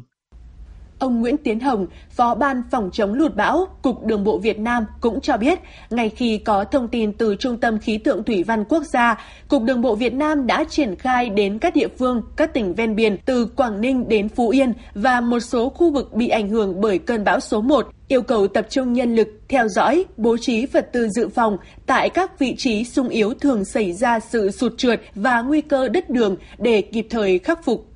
Ông 1.02 1.20
Nguyễn 1.20 1.36
Tiến 1.36 1.60
Hồng, 1.60 1.86
Phó 2.10 2.34
ban 2.34 2.62
phòng 2.70 2.90
chống 2.92 3.14
lụt 3.14 3.34
bão, 3.34 3.66
Cục 3.82 4.06
Đường 4.06 4.24
bộ 4.24 4.38
Việt 4.38 4.58
Nam 4.58 4.84
cũng 5.00 5.20
cho 5.20 5.36
biết, 5.36 5.58
ngay 5.90 6.08
khi 6.08 6.38
có 6.38 6.64
thông 6.64 6.88
tin 6.88 7.12
từ 7.12 7.36
Trung 7.36 7.56
tâm 7.56 7.78
Khí 7.78 7.98
tượng 7.98 8.24
Thủy 8.24 8.44
văn 8.44 8.64
Quốc 8.64 8.82
gia, 8.82 9.24
Cục 9.48 9.62
Đường 9.62 9.80
bộ 9.80 9.94
Việt 9.94 10.14
Nam 10.14 10.46
đã 10.46 10.64
triển 10.64 10.96
khai 10.96 11.28
đến 11.28 11.58
các 11.58 11.74
địa 11.74 11.88
phương, 11.88 12.22
các 12.36 12.54
tỉnh 12.54 12.74
ven 12.74 12.94
biển 12.96 13.16
từ 13.24 13.46
Quảng 13.56 13.80
Ninh 13.80 14.08
đến 14.08 14.28
Phú 14.28 14.48
Yên 14.48 14.72
và 14.94 15.20
một 15.20 15.40
số 15.40 15.68
khu 15.68 15.92
vực 15.92 16.12
bị 16.14 16.28
ảnh 16.28 16.48
hưởng 16.48 16.80
bởi 16.80 16.98
cơn 16.98 17.24
bão 17.24 17.40
số 17.40 17.60
1, 17.60 17.86
yêu 18.08 18.22
cầu 18.22 18.48
tập 18.48 18.66
trung 18.70 18.92
nhân 18.92 19.14
lực, 19.14 19.28
theo 19.48 19.68
dõi, 19.68 20.04
bố 20.16 20.36
trí 20.36 20.66
vật 20.66 20.92
tư 20.92 21.08
dự 21.08 21.28
phòng 21.28 21.56
tại 21.86 22.10
các 22.10 22.38
vị 22.38 22.54
trí 22.58 22.84
sung 22.84 23.08
yếu 23.08 23.34
thường 23.34 23.64
xảy 23.64 23.92
ra 23.92 24.20
sự 24.20 24.50
sụt 24.50 24.72
trượt 24.78 25.00
và 25.14 25.42
nguy 25.42 25.60
cơ 25.60 25.88
đất 25.88 26.10
đường 26.10 26.36
để 26.58 26.82
kịp 26.82 27.06
thời 27.10 27.38
khắc 27.38 27.64
phục. 27.64 27.86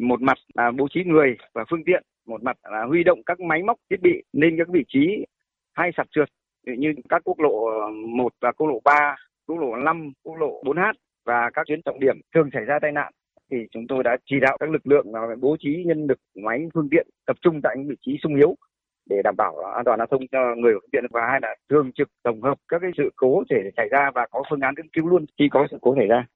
Một 0.00 0.22
mặt 0.22 0.38
là 0.54 0.70
bố 0.78 0.86
trí 0.94 1.00
người 1.06 1.28
và 1.54 1.64
phương 1.70 1.82
tiện 1.86 2.02
một 2.26 2.42
mặt 2.42 2.56
là 2.62 2.84
huy 2.84 3.04
động 3.04 3.22
các 3.26 3.40
máy 3.40 3.62
móc 3.62 3.78
thiết 3.90 4.02
bị 4.02 4.22
lên 4.32 4.54
các 4.58 4.68
vị 4.68 4.84
trí 4.88 5.26
hay 5.72 5.90
sạt 5.96 6.06
trượt 6.10 6.28
như 6.66 6.94
các 7.08 7.22
quốc 7.24 7.40
lộ 7.40 7.90
1 7.90 8.32
và 8.40 8.52
quốc 8.52 8.66
lộ 8.66 8.80
3, 8.84 9.16
quốc 9.46 9.58
lộ 9.58 9.76
5, 9.76 10.12
quốc 10.22 10.36
lộ 10.36 10.62
4H 10.62 10.92
và 11.24 11.50
các 11.54 11.66
tuyến 11.68 11.82
trọng 11.82 12.00
điểm 12.00 12.20
thường 12.34 12.50
xảy 12.52 12.64
ra 12.64 12.78
tai 12.82 12.92
nạn 12.92 13.12
thì 13.50 13.56
chúng 13.70 13.86
tôi 13.88 14.02
đã 14.04 14.16
chỉ 14.26 14.36
đạo 14.40 14.56
các 14.60 14.70
lực 14.70 14.86
lượng 14.86 15.06
bố 15.40 15.56
trí 15.60 15.84
nhân 15.86 16.06
lực 16.06 16.18
máy 16.34 16.68
phương 16.74 16.88
tiện 16.90 17.06
tập 17.26 17.36
trung 17.42 17.60
tại 17.62 17.76
những 17.78 17.88
vị 17.88 17.96
trí 18.00 18.18
sung 18.22 18.36
yếu 18.36 18.56
để 19.10 19.16
đảm 19.24 19.34
bảo 19.36 19.56
an 19.58 19.84
toàn 19.84 19.98
giao 19.98 20.06
thông 20.06 20.22
cho 20.32 20.54
người 20.56 20.72
phương 20.74 20.90
tiện 20.92 21.04
và 21.10 21.26
hai 21.30 21.40
là 21.42 21.54
thường 21.70 21.92
trực 21.92 22.08
tổng 22.22 22.42
hợp 22.42 22.58
các 22.68 22.78
cái 22.82 22.90
sự 22.96 23.10
cố 23.16 23.42
thể 23.50 23.56
xảy 23.76 23.88
ra 23.88 24.10
và 24.14 24.26
có 24.30 24.42
phương 24.50 24.60
án 24.60 24.74
ứng 24.76 24.88
cứu 24.92 25.08
luôn 25.08 25.26
khi 25.38 25.48
có 25.50 25.66
sự 25.70 25.78
cố 25.80 25.94
xảy 25.96 26.06
ra. 26.06 26.26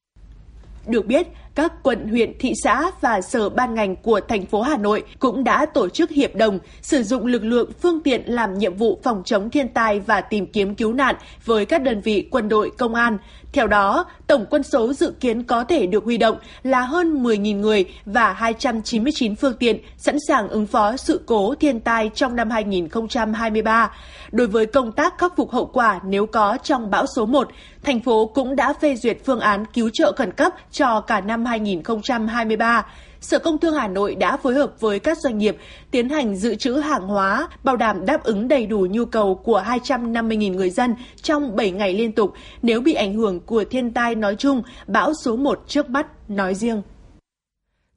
Được 0.88 1.06
biết, 1.06 1.26
các 1.54 1.82
quận, 1.82 2.08
huyện, 2.08 2.38
thị 2.38 2.52
xã 2.62 2.90
và 3.00 3.20
sở 3.20 3.48
ban 3.48 3.74
ngành 3.74 3.96
của 3.96 4.20
thành 4.28 4.46
phố 4.46 4.62
Hà 4.62 4.76
Nội 4.76 5.04
cũng 5.18 5.44
đã 5.44 5.66
tổ 5.66 5.88
chức 5.88 6.10
hiệp 6.10 6.34
đồng 6.34 6.58
sử 6.82 7.02
dụng 7.02 7.26
lực 7.26 7.44
lượng 7.44 7.70
phương 7.82 8.00
tiện 8.00 8.22
làm 8.26 8.58
nhiệm 8.58 8.76
vụ 8.76 9.00
phòng 9.02 9.22
chống 9.24 9.50
thiên 9.50 9.68
tai 9.68 10.00
và 10.00 10.20
tìm 10.20 10.46
kiếm 10.46 10.74
cứu 10.74 10.92
nạn 10.92 11.16
với 11.44 11.66
các 11.66 11.82
đơn 11.82 12.00
vị 12.00 12.28
quân 12.30 12.48
đội, 12.48 12.70
công 12.78 12.94
an. 12.94 13.18
Theo 13.52 13.66
đó, 13.66 14.04
tổng 14.26 14.46
quân 14.50 14.62
số 14.62 14.92
dự 14.92 15.12
kiến 15.20 15.42
có 15.42 15.64
thể 15.64 15.86
được 15.86 16.04
huy 16.04 16.18
động 16.18 16.36
là 16.62 16.80
hơn 16.80 17.22
10.000 17.22 17.56
người 17.56 17.84
và 18.04 18.32
299 18.32 19.36
phương 19.36 19.56
tiện 19.58 19.78
sẵn 19.96 20.16
sàng 20.28 20.48
ứng 20.48 20.66
phó 20.66 20.96
sự 20.96 21.20
cố 21.26 21.54
thiên 21.54 21.80
tai 21.80 22.10
trong 22.14 22.36
năm 22.36 22.50
2023. 22.50 23.90
Đối 24.32 24.46
với 24.46 24.66
công 24.66 24.92
tác 24.92 25.18
khắc 25.18 25.36
phục 25.36 25.50
hậu 25.50 25.66
quả 25.66 26.00
nếu 26.04 26.26
có 26.26 26.58
trong 26.62 26.90
bão 26.90 27.06
số 27.16 27.26
1, 27.26 27.48
thành 27.82 28.00
phố 28.00 28.26
cũng 28.26 28.56
đã 28.56 28.72
phê 28.72 28.96
duyệt 28.96 29.18
phương 29.24 29.40
án 29.40 29.64
cứu 29.64 29.90
trợ 29.92 30.12
khẩn 30.16 30.32
cấp 30.32 30.52
cho 30.78 31.00
cả 31.00 31.20
năm 31.20 31.44
2023. 31.44 32.86
Sở 33.20 33.38
Công 33.38 33.58
Thương 33.58 33.74
Hà 33.74 33.88
Nội 33.88 34.14
đã 34.14 34.36
phối 34.36 34.54
hợp 34.54 34.72
với 34.80 34.98
các 34.98 35.18
doanh 35.18 35.38
nghiệp 35.38 35.56
tiến 35.90 36.08
hành 36.08 36.36
dự 36.36 36.54
trữ 36.54 36.72
hàng 36.74 37.06
hóa, 37.06 37.48
bảo 37.64 37.76
đảm 37.76 38.06
đáp 38.06 38.22
ứng 38.24 38.48
đầy 38.48 38.66
đủ 38.66 38.86
nhu 38.90 39.04
cầu 39.04 39.34
của 39.44 39.64
250.000 39.66 40.52
người 40.52 40.70
dân 40.70 40.94
trong 41.22 41.56
7 41.56 41.70
ngày 41.70 41.94
liên 41.94 42.12
tục 42.12 42.32
nếu 42.62 42.80
bị 42.80 42.94
ảnh 42.94 43.14
hưởng 43.14 43.40
của 43.40 43.64
thiên 43.70 43.92
tai 43.92 44.14
nói 44.14 44.36
chung, 44.38 44.62
bão 44.86 45.12
số 45.24 45.36
1 45.36 45.64
trước 45.66 45.90
mắt 45.90 46.06
nói 46.30 46.54
riêng. 46.54 46.82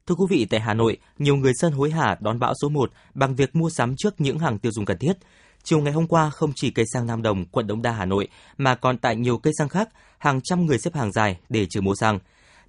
Thưa 0.06 0.14
quý 0.14 0.26
vị, 0.30 0.46
tại 0.50 0.60
Hà 0.60 0.74
Nội, 0.74 0.96
nhiều 1.18 1.36
người 1.36 1.52
dân 1.54 1.72
hối 1.72 1.90
hả 1.90 2.16
đón 2.20 2.38
bão 2.38 2.54
số 2.62 2.68
1 2.68 2.90
bằng 3.14 3.34
việc 3.34 3.56
mua 3.56 3.70
sắm 3.70 3.94
trước 3.98 4.20
những 4.20 4.38
hàng 4.38 4.58
tiêu 4.58 4.72
dùng 4.72 4.84
cần 4.84 4.98
thiết. 4.98 5.12
Chiều 5.64 5.80
ngày 5.80 5.92
hôm 5.92 6.06
qua, 6.06 6.30
không 6.30 6.52
chỉ 6.54 6.70
cây 6.70 6.84
xăng 6.92 7.06
Nam 7.06 7.22
Đồng, 7.22 7.44
quận 7.44 7.66
Đống 7.66 7.82
Đa, 7.82 7.92
Hà 7.92 8.04
Nội, 8.04 8.28
mà 8.58 8.74
còn 8.74 8.98
tại 8.98 9.16
nhiều 9.16 9.38
cây 9.38 9.52
xăng 9.58 9.68
khác, 9.68 9.88
hàng 10.18 10.40
trăm 10.44 10.66
người 10.66 10.78
xếp 10.78 10.94
hàng 10.94 11.12
dài 11.12 11.38
để 11.48 11.66
chờ 11.70 11.80
mua 11.80 11.94
xăng. 11.94 12.18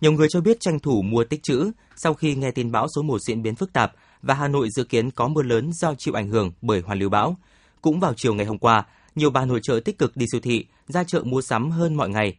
Nhiều 0.03 0.11
người 0.11 0.27
cho 0.29 0.41
biết 0.41 0.59
tranh 0.59 0.79
thủ 0.79 1.01
mua 1.01 1.23
tích 1.23 1.43
trữ 1.43 1.71
sau 1.95 2.13
khi 2.13 2.35
nghe 2.35 2.51
tin 2.51 2.71
bão 2.71 2.87
số 2.95 3.01
1 3.01 3.21
diễn 3.21 3.41
biến 3.41 3.55
phức 3.55 3.73
tạp 3.73 3.93
và 4.21 4.33
Hà 4.33 4.47
Nội 4.47 4.69
dự 4.69 4.83
kiến 4.83 5.11
có 5.11 5.27
mưa 5.27 5.41
lớn 5.41 5.71
do 5.73 5.93
chịu 5.97 6.13
ảnh 6.13 6.27
hưởng 6.27 6.51
bởi 6.61 6.81
hoàn 6.81 6.99
lưu 6.99 7.09
bão. 7.09 7.37
Cũng 7.81 7.99
vào 7.99 8.13
chiều 8.17 8.33
ngày 8.33 8.45
hôm 8.45 8.57
qua, 8.57 8.83
nhiều 9.15 9.29
bà 9.29 9.45
nội 9.45 9.59
trợ 9.63 9.79
tích 9.85 9.97
cực 9.97 10.17
đi 10.17 10.25
siêu 10.31 10.41
thị, 10.41 10.65
ra 10.87 11.03
chợ 11.03 11.23
mua 11.25 11.41
sắm 11.41 11.71
hơn 11.71 11.95
mọi 11.95 12.09
ngày. 12.09 12.35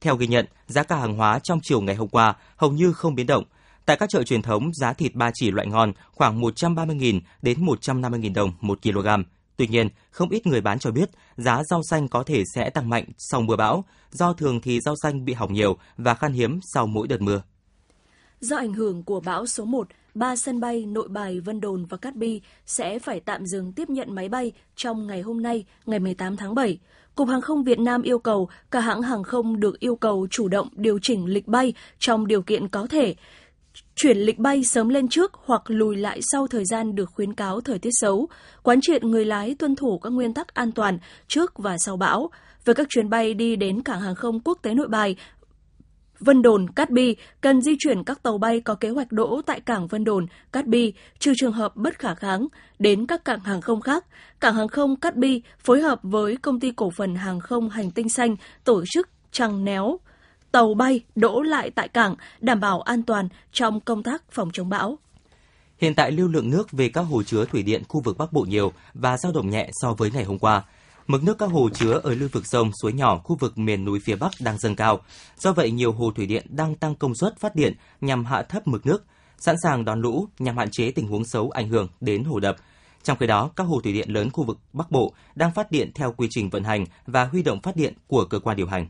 Theo 0.00 0.16
ghi 0.16 0.26
nhận, 0.26 0.46
giá 0.66 0.82
cả 0.82 0.96
hàng 0.96 1.16
hóa 1.16 1.38
trong 1.38 1.60
chiều 1.62 1.80
ngày 1.80 1.96
hôm 1.96 2.08
qua 2.08 2.34
hầu 2.56 2.70
như 2.70 2.92
không 2.92 3.14
biến 3.14 3.26
động. 3.26 3.44
Tại 3.86 3.96
các 3.96 4.08
chợ 4.10 4.22
truyền 4.22 4.42
thống, 4.42 4.70
giá 4.74 4.92
thịt 4.92 5.14
ba 5.14 5.30
chỉ 5.34 5.50
loại 5.50 5.66
ngon 5.66 5.92
khoảng 6.12 6.40
130.000 6.40 7.20
đến 7.42 7.64
150.000 7.64 8.34
đồng 8.34 8.52
một 8.60 8.78
kg. 8.82 9.08
Tuy 9.62 9.68
nhiên, 9.68 9.88
không 10.10 10.30
ít 10.30 10.46
người 10.46 10.60
bán 10.60 10.78
cho 10.78 10.90
biết 10.90 11.10
giá 11.36 11.62
rau 11.64 11.82
xanh 11.82 12.08
có 12.08 12.22
thể 12.22 12.44
sẽ 12.54 12.70
tăng 12.70 12.88
mạnh 12.88 13.04
sau 13.18 13.40
mưa 13.40 13.56
bão, 13.56 13.84
do 14.10 14.32
thường 14.32 14.60
thì 14.60 14.80
rau 14.80 14.96
xanh 15.02 15.24
bị 15.24 15.32
hỏng 15.32 15.52
nhiều 15.52 15.76
và 15.96 16.14
khan 16.14 16.32
hiếm 16.32 16.60
sau 16.62 16.86
mỗi 16.86 17.08
đợt 17.08 17.20
mưa. 17.20 17.42
Do 18.40 18.56
ảnh 18.56 18.72
hưởng 18.72 19.02
của 19.02 19.20
bão 19.20 19.46
số 19.46 19.64
1, 19.64 19.88
ba 20.14 20.36
sân 20.36 20.60
bay 20.60 20.86
Nội 20.86 21.08
Bài, 21.08 21.40
Vân 21.40 21.60
Đồn 21.60 21.84
và 21.84 21.96
Cát 21.96 22.16
Bi 22.16 22.40
sẽ 22.66 22.98
phải 22.98 23.20
tạm 23.20 23.46
dừng 23.46 23.72
tiếp 23.72 23.90
nhận 23.90 24.14
máy 24.14 24.28
bay 24.28 24.52
trong 24.76 25.06
ngày 25.06 25.20
hôm 25.22 25.42
nay, 25.42 25.64
ngày 25.86 25.98
18 25.98 26.36
tháng 26.36 26.54
7. 26.54 26.78
Cục 27.14 27.28
Hàng 27.28 27.40
không 27.40 27.64
Việt 27.64 27.78
Nam 27.78 28.02
yêu 28.02 28.18
cầu 28.18 28.48
cả 28.70 28.80
hãng 28.80 29.02
hàng 29.02 29.22
không 29.22 29.60
được 29.60 29.80
yêu 29.80 29.96
cầu 29.96 30.26
chủ 30.30 30.48
động 30.48 30.68
điều 30.72 30.98
chỉnh 30.98 31.26
lịch 31.26 31.48
bay 31.48 31.74
trong 31.98 32.26
điều 32.26 32.42
kiện 32.42 32.68
có 32.68 32.86
thể, 32.86 33.14
chuyển 33.94 34.18
lịch 34.18 34.38
bay 34.38 34.64
sớm 34.64 34.88
lên 34.88 35.08
trước 35.08 35.32
hoặc 35.34 35.62
lùi 35.66 35.96
lại 35.96 36.20
sau 36.22 36.46
thời 36.46 36.64
gian 36.64 36.94
được 36.94 37.10
khuyến 37.14 37.34
cáo 37.34 37.60
thời 37.60 37.78
tiết 37.78 37.90
xấu, 37.92 38.28
quán 38.62 38.78
triệt 38.82 39.04
người 39.04 39.24
lái 39.24 39.54
tuân 39.54 39.76
thủ 39.76 39.98
các 39.98 40.10
nguyên 40.10 40.34
tắc 40.34 40.54
an 40.54 40.72
toàn 40.72 40.98
trước 41.28 41.58
và 41.58 41.76
sau 41.78 41.96
bão. 41.96 42.30
Với 42.64 42.74
các 42.74 42.86
chuyến 42.90 43.10
bay 43.10 43.34
đi 43.34 43.56
đến 43.56 43.82
cảng 43.82 44.00
hàng 44.00 44.14
không 44.14 44.40
quốc 44.40 44.58
tế 44.62 44.74
Nội 44.74 44.88
Bài, 44.88 45.16
Vân 46.24 46.42
Đồn, 46.42 46.70
Cát 46.70 46.90
Bi 46.90 47.16
cần 47.40 47.60
di 47.60 47.72
chuyển 47.78 48.04
các 48.04 48.22
tàu 48.22 48.38
bay 48.38 48.60
có 48.60 48.74
kế 48.74 48.88
hoạch 48.88 49.12
đỗ 49.12 49.40
tại 49.46 49.60
cảng 49.60 49.86
Vân 49.86 50.04
Đồn, 50.04 50.26
Cát 50.52 50.66
Bi, 50.66 50.92
trừ 51.18 51.32
trường 51.36 51.52
hợp 51.52 51.76
bất 51.76 51.98
khả 51.98 52.14
kháng, 52.14 52.46
đến 52.78 53.06
các 53.06 53.24
cảng 53.24 53.40
hàng 53.40 53.60
không 53.60 53.80
khác. 53.80 54.04
Cảng 54.40 54.54
hàng 54.54 54.68
không 54.68 54.96
Cát 54.96 55.16
Bi 55.16 55.42
phối 55.58 55.80
hợp 55.80 55.98
với 56.02 56.36
công 56.36 56.60
ty 56.60 56.70
cổ 56.70 56.90
phần 56.90 57.14
hàng 57.14 57.40
không 57.40 57.70
Hành 57.70 57.90
tinh 57.90 58.08
xanh 58.08 58.36
tổ 58.64 58.84
chức 58.86 59.08
trăng 59.32 59.64
néo 59.64 59.98
tàu 60.52 60.74
bay 60.74 61.00
đỗ 61.16 61.42
lại 61.42 61.70
tại 61.70 61.88
cảng, 61.88 62.14
đảm 62.40 62.60
bảo 62.60 62.80
an 62.80 63.02
toàn 63.02 63.28
trong 63.52 63.80
công 63.80 64.02
tác 64.02 64.22
phòng 64.30 64.50
chống 64.52 64.68
bão. 64.68 64.98
Hiện 65.78 65.94
tại 65.94 66.12
lưu 66.12 66.28
lượng 66.28 66.50
nước 66.50 66.72
về 66.72 66.88
các 66.88 67.02
hồ 67.02 67.22
chứa 67.22 67.44
thủy 67.44 67.62
điện 67.62 67.82
khu 67.88 68.00
vực 68.00 68.18
Bắc 68.18 68.32
Bộ 68.32 68.42
nhiều 68.48 68.72
và 68.94 69.16
dao 69.16 69.32
động 69.32 69.50
nhẹ 69.50 69.70
so 69.72 69.94
với 69.94 70.10
ngày 70.10 70.24
hôm 70.24 70.38
qua. 70.38 70.62
Mực 71.06 71.22
nước 71.22 71.38
các 71.38 71.50
hồ 71.50 71.68
chứa 71.74 72.00
ở 72.02 72.14
lưu 72.14 72.28
vực 72.32 72.46
sông, 72.46 72.70
suối 72.82 72.92
nhỏ 72.92 73.18
khu 73.24 73.36
vực 73.40 73.58
miền 73.58 73.84
núi 73.84 74.00
phía 74.04 74.16
Bắc 74.16 74.32
đang 74.40 74.58
dâng 74.58 74.76
cao. 74.76 75.00
Do 75.38 75.52
vậy, 75.52 75.70
nhiều 75.70 75.92
hồ 75.92 76.12
thủy 76.16 76.26
điện 76.26 76.46
đang 76.48 76.74
tăng 76.74 76.94
công 76.94 77.14
suất 77.14 77.38
phát 77.38 77.56
điện 77.56 77.74
nhằm 78.00 78.24
hạ 78.24 78.42
thấp 78.42 78.66
mực 78.66 78.86
nước, 78.86 79.04
sẵn 79.38 79.56
sàng 79.62 79.84
đón 79.84 80.00
lũ 80.00 80.28
nhằm 80.38 80.56
hạn 80.58 80.68
chế 80.70 80.90
tình 80.90 81.06
huống 81.06 81.24
xấu 81.24 81.50
ảnh 81.50 81.68
hưởng 81.68 81.88
đến 82.00 82.24
hồ 82.24 82.40
đập. 82.40 82.56
Trong 83.02 83.18
khi 83.18 83.26
đó, 83.26 83.50
các 83.56 83.64
hồ 83.64 83.80
thủy 83.80 83.92
điện 83.92 84.10
lớn 84.10 84.30
khu 84.30 84.44
vực 84.44 84.58
Bắc 84.72 84.90
Bộ 84.90 85.12
đang 85.34 85.52
phát 85.54 85.70
điện 85.70 85.90
theo 85.94 86.12
quy 86.12 86.26
trình 86.30 86.50
vận 86.50 86.64
hành 86.64 86.84
và 87.06 87.24
huy 87.24 87.42
động 87.42 87.60
phát 87.62 87.76
điện 87.76 87.94
của 88.06 88.24
cơ 88.24 88.38
quan 88.38 88.56
điều 88.56 88.66
hành. 88.66 88.86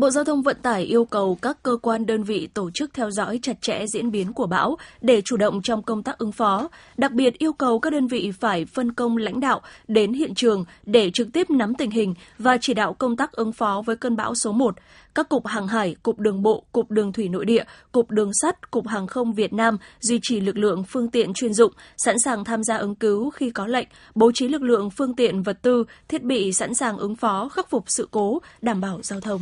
Bộ 0.00 0.10
Giao 0.10 0.24
thông 0.24 0.42
Vận 0.42 0.56
tải 0.62 0.82
yêu 0.82 1.04
cầu 1.04 1.38
các 1.42 1.62
cơ 1.62 1.76
quan 1.82 2.06
đơn 2.06 2.22
vị 2.22 2.48
tổ 2.54 2.70
chức 2.70 2.94
theo 2.94 3.10
dõi 3.10 3.38
chặt 3.42 3.62
chẽ 3.62 3.84
diễn 3.86 4.10
biến 4.10 4.32
của 4.32 4.46
bão 4.46 4.76
để 5.00 5.20
chủ 5.24 5.36
động 5.36 5.62
trong 5.62 5.82
công 5.82 6.02
tác 6.02 6.18
ứng 6.18 6.32
phó. 6.32 6.68
Đặc 6.96 7.12
biệt 7.12 7.38
yêu 7.38 7.52
cầu 7.52 7.78
các 7.78 7.92
đơn 7.92 8.06
vị 8.06 8.32
phải 8.40 8.64
phân 8.64 8.92
công 8.92 9.16
lãnh 9.16 9.40
đạo 9.40 9.60
đến 9.88 10.12
hiện 10.12 10.34
trường 10.34 10.64
để 10.86 11.10
trực 11.10 11.32
tiếp 11.32 11.50
nắm 11.50 11.74
tình 11.74 11.90
hình 11.90 12.14
và 12.38 12.58
chỉ 12.60 12.74
đạo 12.74 12.94
công 12.94 13.16
tác 13.16 13.32
ứng 13.32 13.52
phó 13.52 13.82
với 13.86 13.96
cơn 13.96 14.16
bão 14.16 14.34
số 14.34 14.52
1. 14.52 14.74
Các 15.14 15.28
cục 15.28 15.46
hàng 15.46 15.66
hải, 15.66 15.96
cục 16.02 16.18
đường 16.18 16.42
bộ, 16.42 16.64
cục 16.72 16.90
đường 16.90 17.12
thủy 17.12 17.28
nội 17.28 17.44
địa, 17.44 17.64
cục 17.92 18.10
đường 18.10 18.30
sắt, 18.42 18.70
cục 18.70 18.88
hàng 18.88 19.06
không 19.06 19.32
Việt 19.32 19.52
Nam 19.52 19.78
duy 20.00 20.18
trì 20.22 20.40
lực 20.40 20.58
lượng 20.58 20.84
phương 20.84 21.10
tiện 21.10 21.32
chuyên 21.34 21.54
dụng, 21.54 21.72
sẵn 21.96 22.18
sàng 22.18 22.44
tham 22.44 22.64
gia 22.64 22.76
ứng 22.76 22.94
cứu 22.94 23.30
khi 23.30 23.50
có 23.50 23.66
lệnh, 23.66 23.88
bố 24.14 24.32
trí 24.34 24.48
lực 24.48 24.62
lượng 24.62 24.90
phương 24.90 25.14
tiện 25.14 25.42
vật 25.42 25.58
tư, 25.62 25.84
thiết 26.08 26.22
bị 26.22 26.52
sẵn 26.52 26.74
sàng 26.74 26.98
ứng 26.98 27.16
phó, 27.16 27.48
khắc 27.48 27.70
phục 27.70 27.84
sự 27.86 28.08
cố, 28.10 28.38
đảm 28.62 28.80
bảo 28.80 29.00
giao 29.02 29.20
thông. 29.20 29.40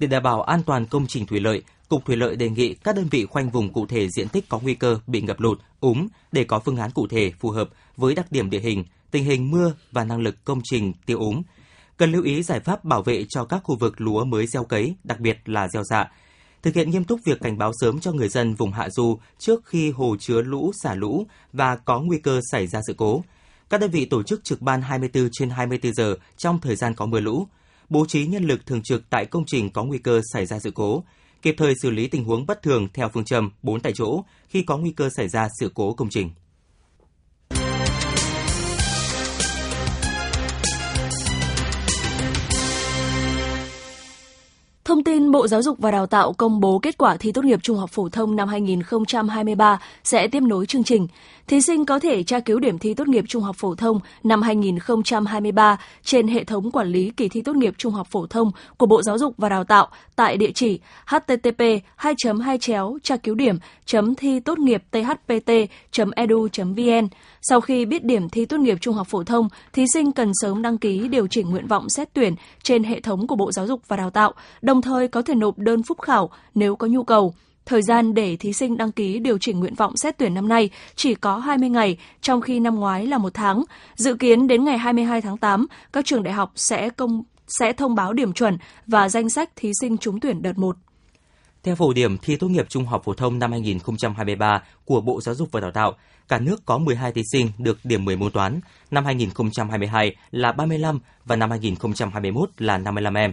Để 0.00 0.06
đảm 0.06 0.22
bảo 0.22 0.42
an 0.42 0.62
toàn 0.62 0.86
công 0.86 1.06
trình 1.06 1.26
thủy 1.26 1.40
lợi, 1.40 1.62
Cục 1.88 2.04
Thủy 2.04 2.16
lợi 2.16 2.36
đề 2.36 2.50
nghị 2.50 2.74
các 2.74 2.96
đơn 2.96 3.08
vị 3.10 3.24
khoanh 3.24 3.50
vùng 3.50 3.72
cụ 3.72 3.86
thể 3.86 4.08
diện 4.08 4.28
tích 4.28 4.48
có 4.48 4.58
nguy 4.58 4.74
cơ 4.74 4.98
bị 5.06 5.20
ngập 5.20 5.40
lụt, 5.40 5.60
úng 5.80 6.08
để 6.32 6.44
có 6.44 6.58
phương 6.58 6.76
án 6.76 6.90
cụ 6.90 7.06
thể 7.06 7.32
phù 7.40 7.50
hợp 7.50 7.68
với 7.96 8.14
đặc 8.14 8.32
điểm 8.32 8.50
địa 8.50 8.60
hình, 8.60 8.84
tình 9.10 9.24
hình 9.24 9.50
mưa 9.50 9.74
và 9.92 10.04
năng 10.04 10.20
lực 10.20 10.44
công 10.44 10.60
trình 10.64 10.92
tiêu 11.06 11.18
úng. 11.18 11.42
Cần 11.96 12.12
lưu 12.12 12.22
ý 12.22 12.42
giải 12.42 12.60
pháp 12.60 12.84
bảo 12.84 13.02
vệ 13.02 13.24
cho 13.28 13.44
các 13.44 13.60
khu 13.64 13.76
vực 13.76 14.00
lúa 14.00 14.24
mới 14.24 14.46
gieo 14.46 14.64
cấy, 14.64 14.94
đặc 15.04 15.20
biệt 15.20 15.38
là 15.44 15.68
gieo 15.68 15.84
dạ. 15.84 16.12
Thực 16.62 16.74
hiện 16.74 16.90
nghiêm 16.90 17.04
túc 17.04 17.20
việc 17.24 17.40
cảnh 17.40 17.58
báo 17.58 17.72
sớm 17.80 18.00
cho 18.00 18.12
người 18.12 18.28
dân 18.28 18.54
vùng 18.54 18.72
hạ 18.72 18.90
du 18.90 19.18
trước 19.38 19.66
khi 19.66 19.90
hồ 19.90 20.16
chứa 20.20 20.42
lũ 20.42 20.72
xả 20.82 20.94
lũ 20.94 21.26
và 21.52 21.76
có 21.76 22.00
nguy 22.00 22.18
cơ 22.18 22.40
xảy 22.52 22.66
ra 22.66 22.80
sự 22.86 22.94
cố. 22.96 23.24
Các 23.70 23.80
đơn 23.80 23.90
vị 23.90 24.04
tổ 24.04 24.22
chức 24.22 24.44
trực 24.44 24.60
ban 24.60 24.82
24 24.82 25.28
trên 25.32 25.50
24 25.50 25.94
giờ 25.94 26.16
trong 26.36 26.60
thời 26.60 26.76
gian 26.76 26.94
có 26.94 27.06
mưa 27.06 27.20
lũ, 27.20 27.46
bố 27.90 28.06
trí 28.06 28.26
nhân 28.26 28.44
lực 28.44 28.66
thường 28.66 28.82
trực 28.82 29.10
tại 29.10 29.26
công 29.26 29.44
trình 29.46 29.70
có 29.70 29.84
nguy 29.84 29.98
cơ 29.98 30.20
xảy 30.32 30.46
ra 30.46 30.58
sự 30.58 30.70
cố, 30.70 31.04
kịp 31.42 31.54
thời 31.58 31.74
xử 31.82 31.90
lý 31.90 32.08
tình 32.08 32.24
huống 32.24 32.46
bất 32.46 32.62
thường 32.62 32.88
theo 32.94 33.08
phương 33.14 33.24
châm 33.24 33.50
4 33.62 33.80
tại 33.80 33.92
chỗ 33.94 34.24
khi 34.48 34.62
có 34.62 34.78
nguy 34.78 34.90
cơ 34.90 35.08
xảy 35.16 35.28
ra 35.28 35.48
sự 35.60 35.70
cố 35.74 35.94
công 35.94 36.08
trình. 36.10 36.30
Thông 44.90 45.04
tin 45.04 45.30
Bộ 45.30 45.48
Giáo 45.48 45.62
dục 45.62 45.78
và 45.78 45.90
Đào 45.90 46.06
tạo 46.06 46.32
công 46.32 46.60
bố 46.60 46.78
kết 46.78 46.98
quả 46.98 47.16
thi 47.16 47.32
tốt 47.32 47.44
nghiệp 47.44 47.60
trung 47.62 47.76
học 47.76 47.90
phổ 47.90 48.08
thông 48.08 48.36
năm 48.36 48.48
2023 48.48 49.80
sẽ 50.04 50.28
tiếp 50.28 50.40
nối 50.42 50.66
chương 50.66 50.84
trình. 50.84 51.06
Thí 51.46 51.60
sinh 51.60 51.84
có 51.84 51.98
thể 51.98 52.22
tra 52.22 52.40
cứu 52.40 52.58
điểm 52.58 52.78
thi 52.78 52.94
tốt 52.94 53.08
nghiệp 53.08 53.24
trung 53.28 53.42
học 53.42 53.56
phổ 53.58 53.74
thông 53.74 54.00
năm 54.22 54.42
2023 54.42 55.78
trên 56.02 56.28
hệ 56.28 56.44
thống 56.44 56.70
quản 56.70 56.88
lý 56.88 57.10
kỳ 57.10 57.28
thi 57.28 57.42
tốt 57.42 57.56
nghiệp 57.56 57.74
trung 57.78 57.92
học 57.92 58.06
phổ 58.10 58.26
thông 58.26 58.50
của 58.76 58.86
Bộ 58.86 59.02
Giáo 59.02 59.18
dục 59.18 59.34
và 59.38 59.48
Đào 59.48 59.64
tạo 59.64 59.88
tại 60.16 60.36
địa 60.36 60.50
chỉ 60.54 60.80
http 61.06 61.62
2 61.96 62.14
2 62.42 62.58
tra 63.02 63.16
cứu 63.16 63.34
điểm 63.34 63.58
thi 64.14 64.40
tốt 64.40 64.58
nghiệp 64.58 64.82
thpt 64.92 65.50
edu 66.16 66.48
vn 66.56 67.08
sau 67.42 67.60
khi 67.60 67.84
biết 67.84 68.04
điểm 68.04 68.28
thi 68.28 68.44
tốt 68.44 68.56
nghiệp 68.60 68.78
trung 68.80 68.94
học 68.94 69.06
phổ 69.10 69.24
thông, 69.24 69.48
thí 69.72 69.84
sinh 69.92 70.12
cần 70.12 70.32
sớm 70.42 70.62
đăng 70.62 70.78
ký 70.78 71.08
điều 71.08 71.26
chỉnh 71.26 71.50
nguyện 71.50 71.66
vọng 71.66 71.88
xét 71.88 72.08
tuyển 72.12 72.34
trên 72.62 72.84
hệ 72.84 73.00
thống 73.00 73.26
của 73.26 73.36
Bộ 73.36 73.52
Giáo 73.52 73.66
dục 73.66 73.82
và 73.88 73.96
Đào 73.96 74.10
tạo, 74.10 74.34
đồng 74.62 74.82
thời 74.82 75.08
có 75.08 75.22
thể 75.22 75.34
nộp 75.34 75.58
đơn 75.58 75.82
phúc 75.82 76.00
khảo 76.00 76.30
nếu 76.54 76.76
có 76.76 76.86
nhu 76.86 77.04
cầu. 77.04 77.34
Thời 77.66 77.82
gian 77.82 78.14
để 78.14 78.36
thí 78.36 78.52
sinh 78.52 78.76
đăng 78.76 78.92
ký 78.92 79.18
điều 79.18 79.38
chỉnh 79.38 79.60
nguyện 79.60 79.74
vọng 79.74 79.96
xét 79.96 80.18
tuyển 80.18 80.34
năm 80.34 80.48
nay 80.48 80.70
chỉ 80.94 81.14
có 81.14 81.38
20 81.38 81.68
ngày, 81.68 81.98
trong 82.20 82.40
khi 82.40 82.60
năm 82.60 82.74
ngoái 82.74 83.06
là 83.06 83.18
một 83.18 83.34
tháng. 83.34 83.64
Dự 83.94 84.14
kiến 84.14 84.46
đến 84.46 84.64
ngày 84.64 84.78
22 84.78 85.20
tháng 85.20 85.36
8, 85.36 85.66
các 85.92 86.04
trường 86.04 86.22
đại 86.22 86.34
học 86.34 86.52
sẽ 86.56 86.90
công 86.90 87.22
sẽ 87.58 87.72
thông 87.72 87.94
báo 87.94 88.12
điểm 88.12 88.32
chuẩn 88.32 88.58
và 88.86 89.08
danh 89.08 89.28
sách 89.28 89.50
thí 89.56 89.72
sinh 89.80 89.98
trúng 89.98 90.20
tuyển 90.20 90.42
đợt 90.42 90.58
1. 90.58 90.76
Theo 91.62 91.74
phổ 91.74 91.92
điểm 91.92 92.18
thi 92.18 92.36
tốt 92.36 92.48
nghiệp 92.48 92.66
trung 92.68 92.86
học 92.86 93.02
phổ 93.04 93.14
thông 93.14 93.38
năm 93.38 93.50
2023 93.50 94.62
của 94.84 95.00
Bộ 95.00 95.20
Giáo 95.20 95.34
dục 95.34 95.48
và 95.52 95.60
Đào 95.60 95.70
tạo, 95.70 95.96
cả 96.30 96.38
nước 96.38 96.66
có 96.66 96.78
12 96.78 97.12
thí 97.12 97.22
sinh 97.32 97.50
được 97.58 97.78
điểm 97.84 98.04
10 98.04 98.16
môn 98.16 98.32
toán, 98.32 98.60
năm 98.90 99.04
2022 99.04 100.16
là 100.30 100.52
35 100.52 101.00
và 101.24 101.36
năm 101.36 101.50
2021 101.50 102.50
là 102.58 102.78
55 102.78 103.14
em. 103.14 103.32